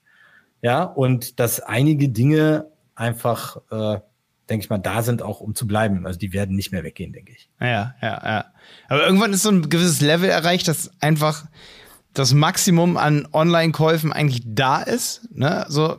Ja, 0.63 0.83
und 0.83 1.39
dass 1.39 1.61
einige 1.61 2.09
Dinge 2.09 2.72
einfach, 3.03 3.57
äh, 3.71 4.01
denke 4.49 4.65
ich 4.65 4.71
mal, 4.71 4.79
da 4.79 5.03
sind 5.03 5.23
auch, 5.23 5.41
um 5.41 5.55
zu 5.55 5.67
bleiben. 5.67 6.07
Also 6.07 6.19
die 6.19 6.33
werden 6.33 6.57
nicht 6.57 6.73
mehr 6.73 6.85
weggehen, 6.85 7.13
denke 7.13 7.33
ich. 7.33 7.51
Ja, 7.61 7.95
ja, 8.01 8.23
ja. 8.25 8.45
Aber 8.89 9.05
irgendwann 9.05 9.33
ist 9.33 9.43
so 9.43 9.51
ein 9.51 9.69
gewisses 9.69 10.01
Level 10.01 10.31
erreicht, 10.31 10.69
dass 10.69 10.91
einfach 11.01 11.47
das 12.15 12.33
Maximum 12.33 12.97
an 12.97 13.27
Online-Käufen 13.33 14.13
eigentlich 14.13 14.43
da 14.45 14.83
ist. 14.83 15.29
Ne? 15.33 15.65
So, 15.69 15.99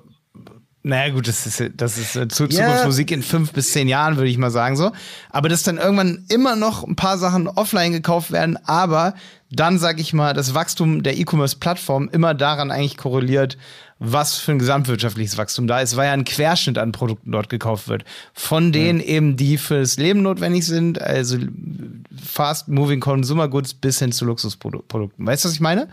naja, 0.83 1.13
gut, 1.13 1.27
das 1.27 1.45
ist, 1.45 1.71
das 1.75 1.97
ist 1.97 2.15
äh, 2.15 2.27
zu 2.27 2.47
Zukunftsmusik 2.47 3.11
in 3.11 3.23
fünf 3.23 3.53
bis 3.53 3.71
zehn 3.71 3.87
Jahren, 3.87 4.17
würde 4.17 4.29
ich 4.29 4.37
mal 4.37 4.51
sagen 4.51 4.75
so. 4.75 4.91
Aber 5.29 5.49
dass 5.49 5.63
dann 5.63 5.77
irgendwann 5.77 6.25
immer 6.29 6.55
noch 6.55 6.83
ein 6.83 6.95
paar 6.95 7.17
Sachen 7.17 7.47
offline 7.47 7.91
gekauft 7.91 8.31
werden, 8.31 8.57
aber 8.65 9.15
dann, 9.49 9.79
sage 9.79 10.01
ich 10.01 10.13
mal, 10.13 10.33
das 10.33 10.53
Wachstum 10.53 11.03
der 11.03 11.17
E-Commerce-Plattform 11.17 12.09
immer 12.11 12.33
daran 12.33 12.69
eigentlich 12.69 12.97
korreliert, 12.97 13.57
was 14.05 14.37
für 14.37 14.51
ein 14.51 14.59
gesamtwirtschaftliches 14.59 15.37
Wachstum 15.37 15.65
da 15.65 15.79
ist, 15.79 15.95
weil 15.95 16.07
ja 16.07 16.13
ein 16.13 16.25
Querschnitt 16.25 16.77
an 16.77 16.91
Produkten 16.91 17.31
dort 17.31 17.49
gekauft 17.49 17.87
wird. 17.87 18.03
Von 18.33 18.73
denen 18.73 18.99
mhm. 18.99 19.05
eben, 19.05 19.37
die 19.37 19.57
fürs 19.57 19.97
Leben 19.97 20.21
notwendig 20.21 20.65
sind, 20.65 21.01
also 21.01 21.37
fast-moving 22.21 22.99
Consumer 22.99 23.47
Goods 23.47 23.73
bis 23.73 23.99
hin 23.99 24.11
zu 24.11 24.25
Luxusprodukten. 24.25 25.25
Weißt 25.25 25.45
du, 25.45 25.47
was 25.47 25.55
ich 25.55 25.61
meine? 25.61 25.87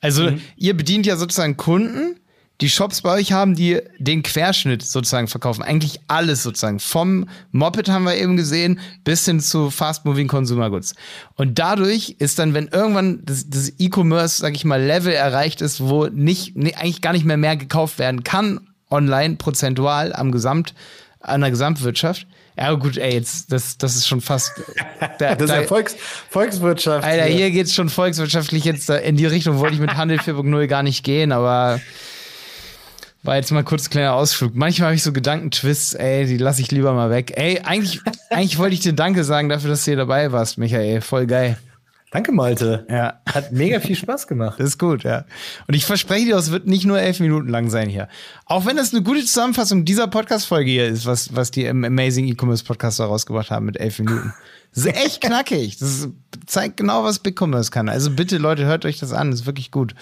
Also, 0.00 0.32
mhm. 0.32 0.40
ihr 0.56 0.76
bedient 0.76 1.06
ja 1.06 1.16
sozusagen 1.16 1.56
Kunden, 1.56 2.16
die 2.60 2.68
Shops 2.68 3.02
bei 3.02 3.12
euch 3.14 3.32
haben, 3.32 3.54
die 3.54 3.80
den 3.98 4.22
Querschnitt 4.22 4.82
sozusagen 4.82 5.28
verkaufen. 5.28 5.62
Eigentlich 5.62 6.00
alles 6.08 6.42
sozusagen. 6.42 6.80
Vom 6.80 7.28
Moped 7.52 7.88
haben 7.88 8.04
wir 8.04 8.16
eben 8.16 8.36
gesehen, 8.36 8.80
bis 9.04 9.24
hin 9.24 9.38
zu 9.40 9.70
Fast-Moving 9.70 10.26
Consumer 10.26 10.68
Goods. 10.70 10.94
Und 11.36 11.58
dadurch 11.58 12.16
ist 12.18 12.38
dann, 12.38 12.54
wenn 12.54 12.66
irgendwann 12.68 13.20
das, 13.24 13.48
das 13.48 13.72
E-Commerce, 13.78 14.40
sag 14.40 14.56
ich 14.56 14.64
mal, 14.64 14.82
Level 14.82 15.12
erreicht 15.12 15.60
ist, 15.60 15.80
wo 15.80 16.06
nicht, 16.06 16.56
nee, 16.56 16.74
eigentlich 16.74 17.00
gar 17.00 17.12
nicht 17.12 17.24
mehr 17.24 17.36
mehr 17.36 17.56
gekauft 17.56 18.00
werden 18.00 18.24
kann, 18.24 18.60
online, 18.90 19.36
prozentual, 19.36 20.12
am 20.12 20.32
Gesamt, 20.32 20.74
an 21.20 21.42
der 21.42 21.50
Gesamtwirtschaft. 21.50 22.26
Ja, 22.56 22.72
gut, 22.72 22.96
ey, 22.96 23.12
jetzt, 23.12 23.52
das, 23.52 23.78
das 23.78 23.94
ist 23.94 24.08
schon 24.08 24.20
fast. 24.20 24.52
Da, 25.20 25.34
das 25.34 25.50
ist 25.50 25.56
ja 25.56 25.62
Volks, 25.62 25.96
Volkswirtschaft. 26.28 27.04
Alter, 27.04 27.24
hier, 27.24 27.36
hier 27.36 27.50
geht's 27.50 27.74
schon 27.74 27.88
volkswirtschaftlich 27.88 28.64
jetzt 28.64 28.88
in 28.90 29.16
die 29.16 29.26
Richtung, 29.26 29.58
wollte 29.58 29.74
ich 29.74 29.80
mit 29.80 29.96
Handel 29.96 30.18
4.0 30.18 30.66
gar 30.66 30.82
nicht 30.82 31.04
gehen, 31.04 31.32
aber 31.32 31.80
war 33.22 33.36
jetzt 33.36 33.50
mal 33.50 33.64
kurz 33.64 33.86
ein 33.86 33.90
kleiner 33.90 34.14
Ausflug. 34.14 34.54
Manchmal 34.54 34.88
habe 34.88 34.96
ich 34.96 35.02
so 35.02 35.12
Gedankentwists, 35.12 35.94
ey, 35.94 36.26
die 36.26 36.38
lasse 36.38 36.62
ich 36.62 36.70
lieber 36.70 36.92
mal 36.92 37.10
weg. 37.10 37.32
Ey, 37.36 37.60
eigentlich, 37.60 38.00
eigentlich 38.30 38.58
wollte 38.58 38.74
ich 38.74 38.80
dir 38.80 38.92
Danke 38.92 39.24
sagen 39.24 39.48
dafür, 39.48 39.70
dass 39.70 39.84
du 39.84 39.90
hier 39.90 39.96
dabei 39.96 40.32
warst, 40.32 40.58
Michael. 40.58 41.00
Voll 41.00 41.26
geil. 41.26 41.58
Danke, 42.10 42.32
Malte. 42.32 42.86
Ja. 42.88 43.20
Hat 43.26 43.52
mega 43.52 43.80
viel 43.80 43.96
Spaß 43.96 44.26
gemacht. 44.28 44.58
Das 44.58 44.68
ist 44.68 44.78
gut, 44.78 45.04
ja. 45.04 45.26
Und 45.66 45.74
ich 45.74 45.84
verspreche 45.84 46.24
dir, 46.24 46.36
es 46.36 46.50
wird 46.50 46.66
nicht 46.66 46.86
nur 46.86 46.98
elf 46.98 47.20
Minuten 47.20 47.48
lang 47.48 47.68
sein 47.68 47.90
hier. 47.90 48.08
Auch 48.46 48.64
wenn 48.64 48.76
das 48.76 48.94
eine 48.94 49.02
gute 49.02 49.20
Zusammenfassung 49.20 49.84
dieser 49.84 50.06
Podcast-Folge 50.06 50.70
hier 50.70 50.86
ist, 50.86 51.04
was, 51.04 51.36
was 51.36 51.50
die 51.50 51.66
im 51.66 51.84
Amazing 51.84 52.26
E-Commerce 52.26 52.64
Podcast 52.64 52.98
da 52.98 53.04
rausgebracht 53.04 53.50
haben 53.50 53.66
mit 53.66 53.78
elf 53.78 53.98
Minuten. 53.98 54.32
Das 54.74 54.86
ist 54.86 54.96
echt 54.96 55.20
knackig. 55.20 55.78
Das 55.78 56.08
zeigt 56.46 56.78
genau, 56.78 57.04
was 57.04 57.18
Big 57.18 57.38
Commerce 57.38 57.70
kann. 57.70 57.90
Also 57.90 58.10
bitte, 58.10 58.38
Leute, 58.38 58.64
hört 58.64 58.86
euch 58.86 58.98
das 58.98 59.12
an. 59.12 59.30
Das 59.30 59.40
ist 59.40 59.46
wirklich 59.46 59.70
gut. 59.70 59.94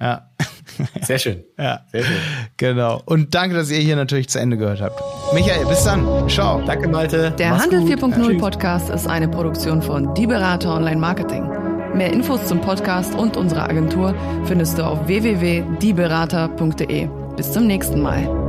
Ja. 0.00 0.28
Sehr 1.02 1.18
schön. 1.18 1.44
Ja. 1.58 1.80
Sehr 1.92 2.04
schön. 2.04 2.16
Genau. 2.56 3.02
Und 3.04 3.34
danke, 3.34 3.54
dass 3.54 3.70
ihr 3.70 3.78
hier 3.78 3.96
natürlich 3.96 4.28
zu 4.28 4.40
Ende 4.40 4.56
gehört 4.56 4.80
habt. 4.80 5.00
Michael, 5.32 5.66
bis 5.66 5.84
dann. 5.84 6.28
Ciao. 6.28 6.62
Danke, 6.64 6.88
Malte. 6.88 7.30
Der 7.32 7.50
Mach's 7.50 7.62
Handel 7.62 7.80
4.0 7.80 8.38
Podcast 8.38 8.90
ist 8.90 9.06
eine 9.06 9.28
Produktion 9.28 9.82
von 9.82 10.14
Die 10.14 10.26
Berater 10.26 10.74
Online 10.74 11.00
Marketing. 11.00 11.48
Mehr 11.94 12.12
Infos 12.12 12.46
zum 12.46 12.60
Podcast 12.60 13.14
und 13.14 13.36
unserer 13.36 13.68
Agentur 13.68 14.14
findest 14.46 14.78
du 14.78 14.84
auf 14.84 15.06
www.dieberater.de. 15.06 17.08
Bis 17.36 17.52
zum 17.52 17.66
nächsten 17.66 18.00
Mal. 18.00 18.43